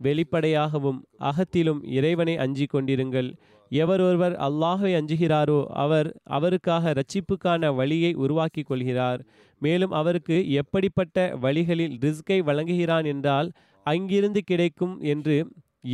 வெளிப்படையாகவும் 0.00 0.98
அகத்திலும் 1.30 1.80
இறைவனை 1.96 2.34
அஞ்சி 2.44 2.66
கொண்டிருங்கள். 2.66 3.30
எவர் 3.70 4.02
ஒருவர் 4.04 4.34
அல்லாஹை 4.46 4.90
அஞ்சுகிறாரோ 4.98 5.58
அவர் 5.84 6.08
அவருக்காக 6.36 6.92
ரட்சிப்புக்கான 6.98 7.72
வழியை 7.80 8.12
உருவாக்கி 8.24 8.62
கொள்கிறார். 8.62 9.20
மேலும் 9.62 9.92
அவருக்கு 10.00 10.36
எப்படிப்பட்ட 10.62 11.16
வழிகளில் 11.44 11.96
ரிஸ்கை 12.04 12.38
வழங்குகிறான் 12.48 13.08
என்றால் 13.14 13.48
அங்கிருந்து 13.86 14.40
கிடைக்கும் 14.50 14.94
என்று 15.14 15.36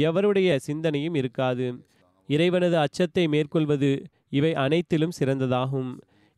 எவருடைய 0.08 0.50
சிந்தனையும் 0.68 1.16
இருக்காது. 1.20 1.66
இறைவனது 2.28 2.76
அச்சத்தை 2.84 3.24
மேற்கொள்வது 3.34 3.90
இவை 4.38 4.52
அனைத்திலும் 4.64 5.16
சிறந்ததாகும். 5.18 5.92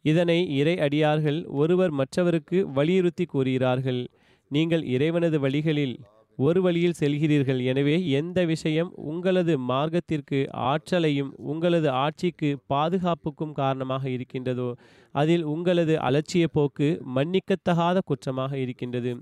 இதனை 0.05 0.38
இறை 0.59 0.74
அடியார்கள் 0.86 1.38
ஒருவர் 1.61 1.92
மற்றவருக்கு 2.01 2.59
வலியுறுத்தி 2.76 3.24
கூறுகிறார்கள். 3.32 4.03
நீங்கள் 4.51 4.84
இறைவனது 4.94 5.38
வழிகளில் 5.44 5.97
ஒரு 6.38 6.61
வழியில் 6.64 6.99
செல்கிறீர்கள். 7.01 7.61
எனவே 7.70 7.94
எந்த 8.18 8.38
விஷயம் 8.51 8.90
உங்களது 9.11 9.55
மார்க்கத்திற்கு 9.70 10.38
ஆற்றலையும் 10.70 11.30
உங்களது 11.51 11.88
ஆட்சிக்கு 12.05 12.51
பாதுகாப்புக்கும் 12.72 13.55
காரணமாக 13.61 14.05
இருக்கின்றதோ 14.16 14.68
அதில் 15.14 15.44
உங்களது 15.55 15.94
அலட்சிய 16.09 16.47
போக்கு 16.57 16.88
மன்னிக்கத்தகாத 17.16 17.99
குற்றமாக 18.11 18.53
இருக்கின்றது. 18.64 19.12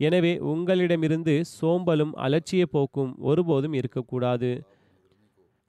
எனவே 0.00 0.32
உங்களிடமிருந்து 0.52 1.34
சோம்பலும் 1.56 2.12
அலட்சிய 2.26 2.64
போக்கும் 2.74 3.10
ஒருபோதும் 3.30 3.74
இருக்கக்கூடாது. 3.80 4.50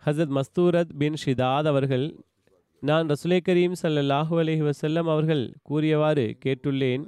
ஹசத் 0.04 0.36
மஸ்தூரத் 0.38 0.94
பின் 1.00 1.18
ஷிதாத் 1.24 1.70
அவர்கள் 1.72 2.06
நான் 2.84 3.10
ரசுலே 3.10 3.38
கரீம் 3.46 3.74
ஸல்லல்லாஹு 3.82 4.36
அலஹி 4.40 4.64
வசல்லம் 4.64 5.10
அவர்கள் 5.10 5.44
கூறியவாறு 5.62 6.24
கேட்டுள்ளேன் 6.46 7.04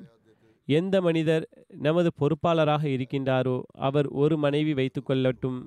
எந்த 0.68 0.96
மனிதர் 1.02 1.46
நமது 1.78 2.10
பொறுப்பாளராக 2.20 2.84
இருக்கின்றாரோ 2.88 3.56
அவர் 3.80 4.08
ஒரு 4.16 4.36
மனைவி 4.38 4.74
வைத்துக்கொள்ளட்டும் 4.74 5.58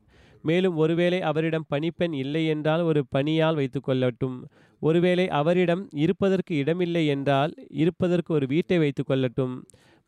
மேலும் 0.44 0.76
ஒருவேளை 0.76 1.18
அவரிடம் 1.22 1.66
பணிப்பெண் 1.68 2.14
இல்லை 2.14 2.42
என்றால் 2.46 2.82
ஒரு 2.82 3.00
பணியால் 3.14 3.58
வைத்துக்கொள்ளட்டும் 3.60 4.36
ஒருவேளை 4.82 5.26
அவரிடம் 5.30 5.82
இருப்பதற்கு 5.96 6.54
இடமில்லை 6.54 7.04
என்றால் 7.06 7.52
இருப்பதற்கு 7.76 8.32
ஒரு 8.34 8.46
வீட்டை 8.46 8.78
வைத்துக்கொள்ளட்டும் 8.78 9.54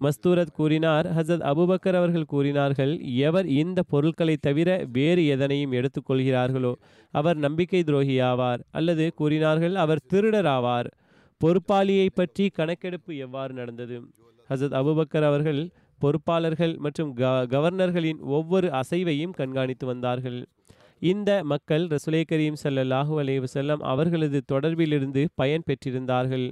மஸ்தூரத் 0.01 0.53
கூறினார் 0.53 1.07
ஹசத் 1.17 1.45
அபுபக்கர் 1.51 1.97
அவர்கள் 1.97 2.25
கூறினார்கள் 2.25 2.93
எவர் 3.01 3.47
இந்த 3.47 3.83
பொருட்களை 3.83 4.37
தவிர 4.41 4.87
வேறு 4.93 5.23
எதனையும் 5.27 5.73
எடுத்துக்கொள்கிறார்களோ 5.73 6.73
அவர் 7.15 7.37
நம்பிக்கை 7.37 7.81
துரோகியாவார். 7.81 8.61
அல்லது 8.71 9.13
கூறினார்கள் 9.15 9.75
அவர் 9.75 10.05
திருடராவார். 10.13 10.89
பொறுப்பாளியை 11.41 12.09
பற்றி 12.15 12.49
கணக்கெடுப்பு 12.49 13.17
எவ்வாறு 13.17 13.55
நடந்தது? 13.55 13.99
ஹசத் 14.51 14.77
அபுபக்கர் 14.81 15.23
அவர்கள் 15.23 15.61
பொறுப்பாளர்கள் 16.01 16.77
மற்றும் 16.77 17.13
க 17.13 17.47
கவர்னர்களின் 17.51 18.21
ஒவ்வொரு 18.21 18.69
அசைவையும் 18.69 19.31
கண்காணித்து 19.31 19.87
வந்தார்கள். 19.87 20.39
இந்த 21.03 21.31
மக்கள் 21.45 21.87
ரசுலை 21.87 22.23
கரீம் 22.31 22.57
ஸல்லல்லாஹு 22.65 23.13
அலைஹி 23.23 23.45
வஸல்லம் 23.45 23.83
அவர்களது 23.93 24.43
தொடர்பிலிருந்து 24.53 25.23
பயன் 25.35 25.67
பெற்றிருந்தார்கள். 25.67 26.47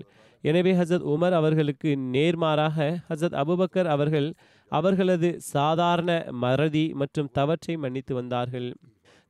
எனவே 0.49 0.73
ஹசரத் 0.79 1.07
உமர் 1.13 1.35
அவர்களுக்கு 1.39 1.91
நேர்மாறாக 2.15 2.77
ஹசரத் 3.09 3.39
அபுபக்கர் 3.43 3.89
அவர்கள் 3.95 4.29
அவர்களது 4.73 5.29
சாதாரண 5.55 6.11
மறதி 6.45 6.85
மற்றும் 7.01 7.31
தவற்றை 7.33 7.75
மன்னித்து 7.77 8.13
வந்தார்கள். 8.15 8.69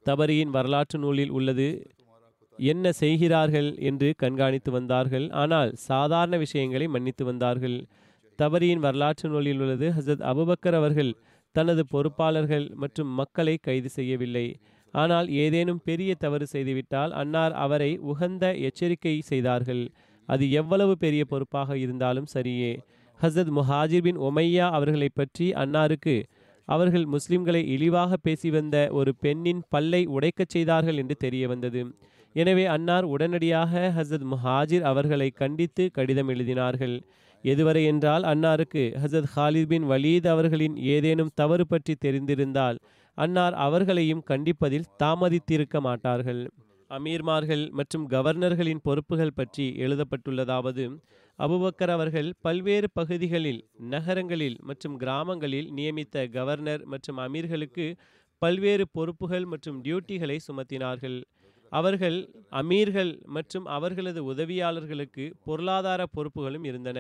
தபரியின் 0.07 0.53
வரலாற்று 0.57 0.99
நூலில் 0.99 1.33
உள்ளது 1.39 1.69
என்ன 2.59 2.93
செய்கிறார்கள்? 3.03 3.69
என்று 3.89 4.09
கண்காணித்து 4.17 4.71
வந்தார்கள். 4.71 5.27
ஆனால் 5.43 5.71
சாதாரண 5.91 6.37
விஷயங்களை 6.37 6.87
மன்னித்து 6.87 7.25
வந்தார்கள். 7.25 7.79
தபரியின் 8.39 8.83
வரலாற்று 8.87 9.27
நூலில் 9.29 9.61
உள்ளது 9.61 9.89
ஹசரத் 9.91 10.25
அபுபக்கர் 10.33 10.79
அவர்கள் 10.81 11.13
தனது 11.55 11.83
பொறுப்பாளர்கள் 11.93 12.67
மற்றும் 12.75 13.13
மக்களை 13.21 13.55
கைது 13.67 13.89
செய்யவில்லை. 13.89 14.47
ஆனால் 14.95 15.29
ஏதேனும் 15.45 15.85
பெரிய 15.85 16.11
தவறு 16.25 16.47
செய்துவிட்டால் 16.53 17.13
அன்னார் 17.23 17.55
அவரை 17.65 17.91
உகந்த 18.13 18.45
எச்சரிக்கை 18.69 19.15
செய்தார்கள். 19.31 19.85
அது 20.27 20.51
எவ்வளவு 20.51 20.97
பெரிய 20.97 21.25
பொறுப்பாக 21.25 21.79
இருந்தாலும் 21.79 22.31
சரியே. 22.35 22.73
ஹசரத் 23.21 23.53
முஹாஜிர் 23.59 24.03
பின் 24.03 24.19
ஒமையா 24.19 24.67
அவர்களை 24.71 25.09
பற்றி 25.15 25.51
அன்னாருக்கு 25.53 26.17
அவர்கள் 26.69 27.07
முஸ்லிம்களை 27.13 27.63
இழிவாக 27.67 28.17
பேசி 28.17 28.51
வந்த 28.51 28.89
ஒரு 28.91 29.15
பெண்ணின் 29.17 29.63
பல்லை 29.69 30.07
உடைக்கச் 30.07 30.53
செய்தார்கள் 30.55 30.97
என்று 30.97 31.17
தெரிய 31.17 31.49
வந்தது. 31.49 31.83
எனவே 32.33 32.65
அன்னார் 32.67 33.05
உடனடியாக 33.05 33.93
ஹசரத் 33.97 34.27
முஹாஜிர் 34.33 34.81
அவர்களை 34.81 35.29
கண்டித்து 35.31 35.91
கடிதம் 35.91 36.29
எழுதினார்கள். 36.29 36.97
எதுவரை 37.45 37.85
என்றால் 37.85 38.23
அன்னாருக்கு 38.23 38.83
ஹசரத் 39.03 39.33
ஹாலித் 39.37 39.67
பின் 39.67 39.85
வலீத் 39.85 40.27
அவர்களின் 40.27 40.77
ஏதேனும் 40.77 41.35
தவறு 41.35 41.67
பற்றி 41.67 41.95
தெரிந்திருந்தால் 42.05 42.79
அன்னார் 43.19 43.55
அவர்களையும் 43.55 44.23
கண்டிப்பதில் 44.23 44.91
தாமதித்திருக்க 45.03 45.79
மாட்டார்கள். 45.81 46.43
அமீர்மார்கள் 46.91 47.63
மற்றும் 47.79 48.05
கவர்னர்களின் 48.13 48.83
பொறுப்புகள் 48.87 49.37
பற்றி 49.39 49.65
எழுதப்பட்டுள்ளதாவது 49.85 50.85
அபுபக்கர் 51.39 51.93
அவர்கள் 51.95 52.29
பல்வேறு 52.47 52.89
பகுதிகளில் 52.99 53.61
நகரங்களில் 53.95 54.59
மற்றும் 54.69 54.95
கிராமங்களில் 55.03 55.69
நியமித்த 55.79 56.27
கவர்னர் 56.37 56.83
மற்றும் 56.93 57.19
அமீர்களுக்கு 57.25 57.87
பல்வேறு 58.43 58.85
பொறுப்புகள் 58.97 59.47
மற்றும் 59.53 59.79
டியூட்டிகளை 59.85 60.37
சுமத்தினார்கள். 60.47 61.19
அவர்கள் 61.73 62.19
அமீர்கள் 62.61 63.13
மற்றும் 63.37 63.67
அவர்களது 63.77 64.21
உதவியாளர்களுக்கு 64.33 65.25
பொருளாதார 65.47 66.03
பொறுப்புகளும் 66.17 66.67
இருந்தன. 66.71 66.99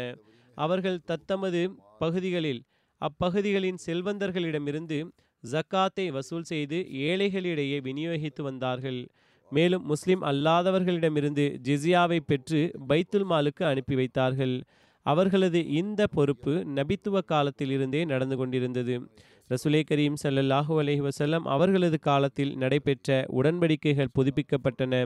அவர்கள் 0.57 0.99
தத்தமது 1.11 1.63
பகுதிகளில் 2.03 2.61
அப்பகுதிகளின் 3.01 3.79
செல்வந்தர்களிடமிருந்து 3.87 4.99
ஜக்காத்தை 5.43 6.07
வசூல் 6.17 6.49
செய்து 6.51 6.79
ஏழைகளிடையே 7.09 7.79
விநியோகித்து 7.89 8.43
வந்தார்கள். 8.49 9.01
மேலும் 9.53 9.85
முஸ்லிம் 9.85 10.23
அல்லாதவர்களிடமிருந்து 10.23 11.45
ஜிசியாவை 11.67 12.19
பெற்று 12.27 12.61
பைத்துல் 12.89 13.29
மாலுக்கு 13.31 13.65
அனுப்பி 13.65 13.95
வைத்தார்கள். 13.95 14.63
அவர்களது 15.03 15.61
இந்த 15.81 16.07
பொறுப்பு 16.07 16.53
நபித்துவ 16.77 17.19
காலத்தில் 17.25 17.71
இருந்தே 17.71 18.05
நடந்து 18.05 18.37
கொண்டிருந்தது. 18.37 18.95
ரசுலே 19.51 19.81
கரீம் 19.91 20.17
ஸல்லல்லாஹு 20.23 20.75
அலஹி 20.83 21.03
வசல்லம் 21.09 21.45
அவர்களது 21.45 21.99
காலத்தில் 21.99 22.57
நடைபெற்ற 22.57 23.27
உடன்படிக்கைகள் 23.29 24.15
புதுப்பிக்கப்பட்டன. 24.19 25.05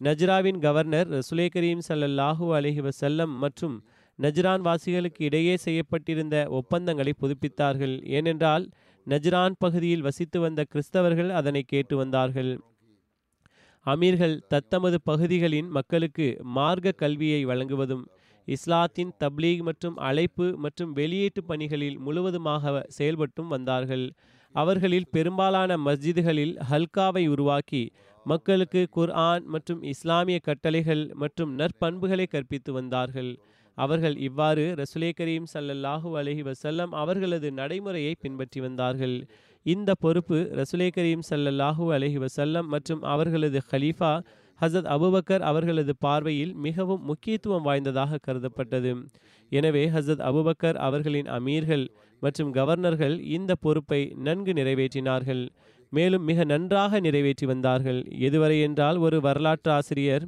நஜ்ராவின் 0.00 0.58
கவர்னர் 0.58 1.08
ரசுலே 1.08 1.46
கரீம் 1.54 1.84
ஸல்லல்லாஹு 1.88 2.46
அலஹி 2.58 2.82
வசல்லம் 2.88 3.34
மற்றும் 3.44 3.76
நஜ்ரான் 4.18 4.60
வாசிகளுக்கு 4.60 5.22
இடையே 5.24 5.56
செய்யப்பட்டிருந்த 5.56 6.46
ஒப்பந்தங்களை 6.48 7.12
புதுப்பித்தார்கள். 7.22 8.04
ஏனென்றால் 8.06 8.70
நஜ்ரான் 9.06 9.56
பகுதியில் 9.58 10.02
வசித்து 10.02 10.40
வந்த 10.40 10.64
கிறிஸ்தவர்கள் 10.72 11.28
அதனை 11.28 11.62
கேட்டு 11.62 11.96
வந்தார்கள். 11.96 12.52
அமீர்கள் 13.86 14.36
தத்தமது 14.52 14.98
பகுதிகளின் 15.08 15.68
மக்களுக்கு 15.76 16.26
மார்க்க 16.56 16.92
கல்வியை 17.02 17.40
வழங்குவதும் 17.50 18.04
இஸ்லாத்தின் 18.48 19.12
தப்லீக் 19.22 19.62
மற்றும் 19.68 19.96
அழைப்பு 20.08 20.46
மற்றும் 20.64 20.92
வெளியீட்டு 20.98 21.40
பணிகளில் 21.50 21.98
முழுவதுமாக 22.06 22.82
செயல்பட்டும் 22.98 23.52
வந்தார்கள். 23.54 24.04
அவர்களில் 24.54 25.08
பெரும்பாலான 25.14 25.70
மஸ்ஜிதுகளில் 25.86 26.54
ஹல்காவை 26.70 27.24
உருவாக்கி 27.34 27.82
மக்களுக்கு 28.26 28.82
குர்ஆன் 28.96 29.44
மற்றும் 29.54 29.82
இஸ்லாமிய 29.92 30.38
கட்டளைகள் 30.48 31.04
மற்றும் 31.22 31.52
நற்பண்புகளை 31.60 32.26
கற்பித்து 32.34 32.72
வந்தார்கள். 32.72 33.30
அவர்கள் 33.78 34.16
இவ்வாறு 34.26 34.64
ரசுலே 34.80 35.10
கரீம் 35.18 35.46
சல்லல்லாஹு 35.54 36.10
அலஹி 36.20 36.42
வசல்லம் 36.50 36.92
அவர்களது 37.02 37.48
நடைமுறையை 37.52 38.14
பின்பற்றி 38.22 38.60
வந்தார்கள். 38.60 39.16
இந்த 39.66 39.90
பொறுப்பு 40.04 40.38
ரசுலே 40.58 40.88
கரீம் 40.96 41.24
சல்லல்லாஹு 41.30 41.84
அலஹி 41.96 42.18
வசல்லம் 42.24 42.68
மற்றும் 42.74 43.02
அவர்களது 43.12 43.60
ஹலீஃபா 43.70 44.12
ஹசத் 44.60 44.88
அபுபக்கர் 44.94 45.42
அவர்களது 45.48 45.92
பார்வையில் 46.04 46.52
மிகவும் 46.66 47.02
முக்கியத்துவம் 47.04 47.66
வாய்ந்ததாக 47.68 48.20
கருதப்பட்டது. 48.26 48.92
எனவே 49.52 49.82
ஹசத் 49.94 50.22
அபுபக்கர் 50.28 50.78
அவர்களின் 50.86 51.28
அமீர்கள் 51.38 51.84
மற்றும் 52.22 52.52
கவர்னர்கள் 52.54 53.16
இந்த 53.36 53.52
பொறுப்பை 53.64 54.00
நன்கு 54.26 54.52
நிறைவேற்றினார்கள். 54.52 55.42
மேலும் 55.92 56.24
மிக 56.24 56.44
நன்றாக 56.44 57.00
நிறைவேற்றி 57.00 57.46
வந்தார்கள். 57.46 58.00
எதுவரை 58.28 58.56
என்றால் 58.68 58.98
ஒரு 58.98 59.18
வரலாற்று 59.26 59.70
ஆசிரியர் 59.72 60.24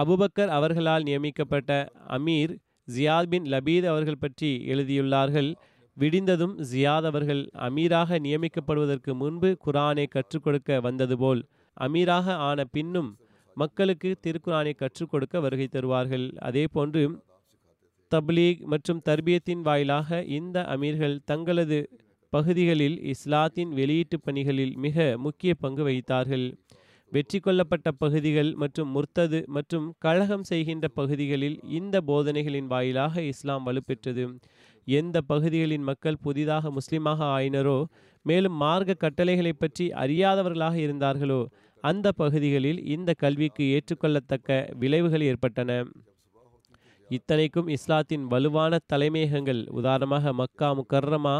அபுபக்கர் 0.00 0.50
அவர்களால் 0.56 1.02
நியமிக்கப்பட்ட 1.02 1.72
அமீர் 2.16 2.52
ஜியாத் 2.88 3.30
பின் 3.32 3.46
லபீத் 3.52 3.86
அவர்கள் 3.92 4.22
பற்றி 4.24 4.50
எழுதியுள்ளார்கள் 4.72 5.50
விடிந்ததும் 5.96 6.54
ஜியாத் 6.70 7.06
அவர்கள் 7.10 7.42
அமீராக 7.68 8.18
நியமிக்கப்படுவதற்கு 8.26 9.12
முன்பு 9.14 9.48
குரானை 9.66 10.04
கற்றுக் 10.08 10.44
கொடுக்க 10.44 10.80
வந்தது 10.80 11.16
போல் 11.18 11.40
அமீராக 11.76 12.36
ஆன 12.48 12.64
பின்னும் 12.64 13.10
மக்களுக்கு 13.56 14.10
திருக்குரானை 14.26 14.72
கற்றுக் 14.74 15.10
கொடுக்க 15.10 15.40
வருகை 15.40 15.66
தருவார்கள். 15.68 16.26
அதே 16.48 16.64
போன்று 16.74 17.02
தப்லீக் 18.12 18.60
மற்றும் 18.72 19.00
தர்பியத்தின் 19.08 19.62
வாயிலாக 19.62 20.22
இந்த 20.38 20.58
அமீர்கள் 20.74 21.16
தங்களது 21.24 21.78
பகுதிகளில் 22.32 22.96
இஸ்லாத்தின் 23.12 23.70
வெளியீட்டு 23.70 24.16
பணிகளில் 24.20 24.74
மிக 24.76 25.14
முக்கிய 25.24 25.52
பங்கு 25.54 25.82
வகித்தார்கள். 25.88 26.46
வெற்றி 27.12 27.38
கொள்ளப்பட்ட 27.40 27.88
பகுதிகள் 28.02 28.50
மற்றும் 28.62 28.90
முர்த்தது 28.94 29.38
மற்றும் 29.56 29.86
கழகம் 30.04 30.42
செய்கின்ற 30.42 30.86
பகுதிகளில் 30.98 31.56
இந்த 31.78 31.96
போதனைகளின் 32.10 32.68
வாயிலாக 32.72 33.22
இஸ்லாம் 33.32 33.64
வலுப்பெற்றது. 33.66 34.24
எந்த 34.98 35.16
பகுதிகளின் 35.30 35.86
மக்கள் 35.90 36.20
புதிதாக 36.26 36.70
முஸ்லிமாக 36.76 37.20
ஆயினரோ 37.36 37.78
மேலும் 38.26 38.56
மார்க்க 38.62 39.00
கட்டளைகளை 39.04 39.52
பற்றி 39.52 39.86
அறியாதவர்களாக 40.02 40.76
இருந்தார்களோ 40.84 41.40
அந்த 41.84 42.06
பகுதிகளில் 42.22 42.80
இந்த 42.94 43.10
கல்விக்கு 43.22 43.64
ஏற்றுக்கொள்ளத்தக்க 43.74 44.60
விளைவுகள் 44.82 45.26
ஏற்பட்டன. 45.30 45.72
இத்தனைக்கும் 47.10 47.68
இஸ்லாத்தின் 47.76 48.24
வலுவான 48.32 48.78
தலைமையகங்கள் 48.92 49.62
உதாரணமாக 49.80 50.32
மக்கா 50.40 50.68
முக்கர்ரமா 50.80 51.36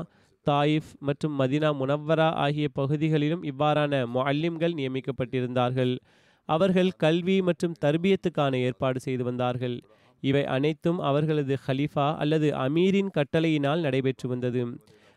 தாயிஃப் 0.50 0.90
மற்றும் 0.98 1.34
மதினா 1.40 1.70
முனவ்வரா 1.80 2.28
ஆகிய 2.44 2.66
பகுதிகளிலும் 2.78 3.42
இவ்வாறான 3.50 3.92
முஅல்லிம்கள் 4.14 4.76
நியமிக்கப்பட்டிருந்தார்கள். 4.80 5.94
அவர்கள் 6.48 6.90
கல்வி 7.04 7.36
மற்றும் 7.48 7.74
தர்பியத்துக்கான 7.84 8.52
ஏற்பாடு 8.66 8.98
செய்து 9.00 9.24
வந்தார்கள். 9.24 9.76
இவை 10.22 10.44
அனைத்தும் 10.56 11.00
அவர்களது 11.08 11.56
ஹலிஃபா 11.66 12.06
அல்லது 12.16 12.48
அமீரின் 12.64 13.10
கட்டளையினால் 13.16 13.84
நடைபெற்று 13.86 14.26
வந்தது. 14.28 14.62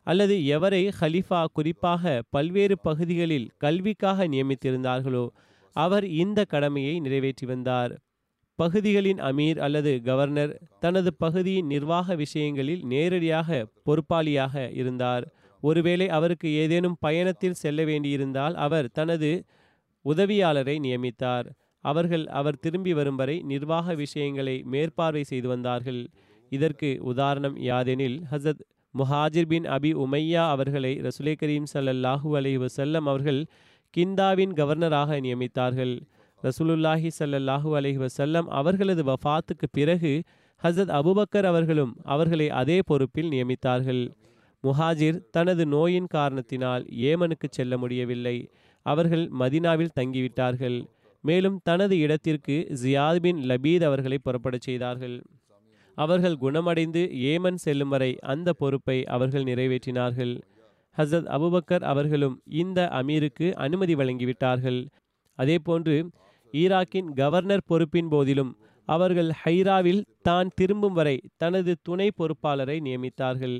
அல்லது 0.07 0.35
எவரை 0.55 0.83
ஹலிஃபா 0.99 1.39
குறிப்பாக 1.53 2.03
பல்வேறு 2.29 2.75
பகுதிகளில் 2.87 3.47
கல்விக்காக 3.57 4.27
நியமித்திருந்தார்களோ 4.27 5.25
அவர் 5.75 6.05
இந்த 6.21 6.39
கடமையை 6.53 6.95
நிறைவேற்றி 6.99 7.45
வந்தார். 7.45 7.93
பகுதிகளின் 8.61 9.19
அமீர் 9.29 9.59
அல்லது 9.65 9.91
கவர்னர் 10.09 10.53
தனது 10.83 11.09
பகுதியின் 11.23 11.69
நிர்வாக 11.73 12.15
விஷயங்களில் 12.15 12.83
நேரடியாக 12.93 13.49
பொறுப்பாளியாக 13.85 14.55
இருந்தார். 14.81 15.25
ஒருவேளை 15.63 16.07
அவருக்கு 16.17 16.49
ஏதேனும் 16.61 16.99
பயணத்தில் 16.99 17.59
செல்ல 17.63 17.81
வேண்டியிருந்தால் 17.83 18.55
அவர் 18.65 18.87
தனது 18.99 19.31
உதவியாளரை 20.05 20.75
நியமித்தார். 20.85 21.47
அவர்கள் 21.83 22.25
அவர் 22.39 22.61
திரும்பி 22.63 22.93
வரும் 22.99 23.19
வரை 23.21 23.37
நிர்வாக 23.51 23.95
விஷயங்களை 23.95 24.55
மேற்பார்வை 24.73 25.23
செய்து 25.31 25.47
வந்தார்கள். 25.47 26.01
இதற்கு 26.51 26.89
உதாரணம் 27.11 27.57
யாதெனில் 27.69 28.17
ஹசத் 28.31 28.63
முஹாஜிர் 28.93 29.49
பின் 29.51 29.67
அபி 29.75 29.91
உமையா 30.05 30.43
அவர்களை 30.55 30.93
ரசுலே 31.05 31.33
கரீம் 31.41 31.67
சல்லல்லாஹூ 31.73 32.29
அலைவு 32.39 32.59
வசல்லம் 32.65 33.07
அவர்கள் 33.11 33.41
கிந்தாவின் 33.93 34.53
கவர்னராக 34.59 35.19
நியமித்தார்கள். 35.25 35.95
ரசூலுல்லாஹி 36.43 37.09
சல்லல்லாஹூ 37.19 37.69
அலைஹி 37.79 38.05
வசல்லம் 38.05 38.47
அவர்களது 38.59 39.03
வஃபாத்துக்கு 39.03 39.67
பிறகு 39.71 40.23
ஹசத் 40.63 40.91
அபுபக்கர் 40.99 41.43
அவர்களும் 41.43 41.95
அவர்களை 42.03 42.49
அதே 42.49 42.79
பொறுப்பில் 42.85 43.29
நியமித்தார்கள். 43.29 44.11
முஹாஜிர் 44.63 45.19
தனது 45.31 45.65
நோயின் 45.65 46.07
காரணத்தினால் 46.07 46.83
ஏமனுக்கு 46.83 47.47
செல்ல 47.49 47.77
முடியவில்லை. 47.77 48.49
அவர்கள் 48.85 49.29
மதினாவில் 49.39 49.95
தங்கிவிட்டார்கள். 49.99 50.85
மேலும் 51.21 51.59
தனது 51.63 51.97
இடத்திற்கு 51.97 52.67
ஜியாத் 52.83 53.19
பின் 53.19 53.37
லபீத் 53.37 53.83
அவர்களை 53.83 54.17
புறப்படச் 54.23 54.61
செய்தார்கள். 54.61 55.21
அவர்கள் 55.95 56.35
குணமடைந்து 56.35 57.09
ஏமன் 57.13 57.55
செல்லும் 57.55 57.89
வரை 57.89 58.19
அந்த 58.19 58.53
பொறுப்பை 58.53 59.05
அவர்கள் 59.05 59.43
நிறைவேற்றினார்கள். 59.43 60.41
ஹசரத் 60.97 61.29
அபுபக்கர் 61.37 61.83
அவர்களும் 61.83 62.41
இந்த 62.45 62.89
அமீருக்கு 62.91 63.53
அனுமதி 63.53 63.95
வழங்கிவிட்டார்கள். 63.95 64.87
அதேபோன்று 65.37 65.95
ஈராக்கின் 66.53 67.09
கவர்னர் 67.13 67.67
பொறுப்பின் 67.67 68.09
போதிலும் 68.09 68.51
அவர்கள் 68.85 69.31
ஹைராவில் 69.45 70.01
தான் 70.21 70.49
திரும்பும் 70.55 70.93
வரை 70.93 71.21
தனது 71.37 71.75
துணை 71.81 72.11
பொறுப்பாளரை 72.15 72.79
நியமித்தார்கள். 72.79 73.57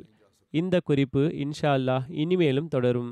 இந்த 0.54 0.80
குறிப்பு 0.80 1.22
இன்ஷா 1.44 1.72
அல்லாஹ் 1.78 2.06
இனிமேலும் 2.08 2.68
தொடரும். 2.68 3.12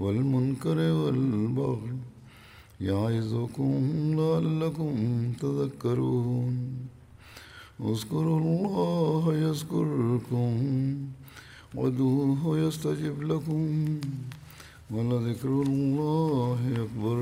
والمنکر 0.00 0.78
والبغی 0.90 1.96
یعظکم 2.86 4.12
لعلکم 4.18 5.32
تذکرون. 5.40 6.54
اذکروا 7.80 8.36
اللہ 8.36 9.38
یذکرکم 9.40 10.54
ودوہ 11.74 12.58
یستجب 12.58 13.22
لکم 13.22 13.98
ولذکر 14.90 15.48
اللہ 15.48 16.64
اکبر. 16.80 17.20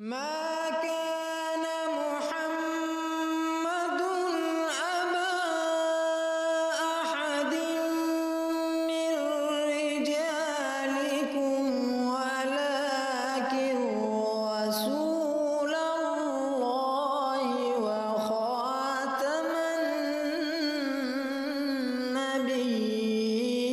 ما 0.00 0.70
كان 0.82 1.69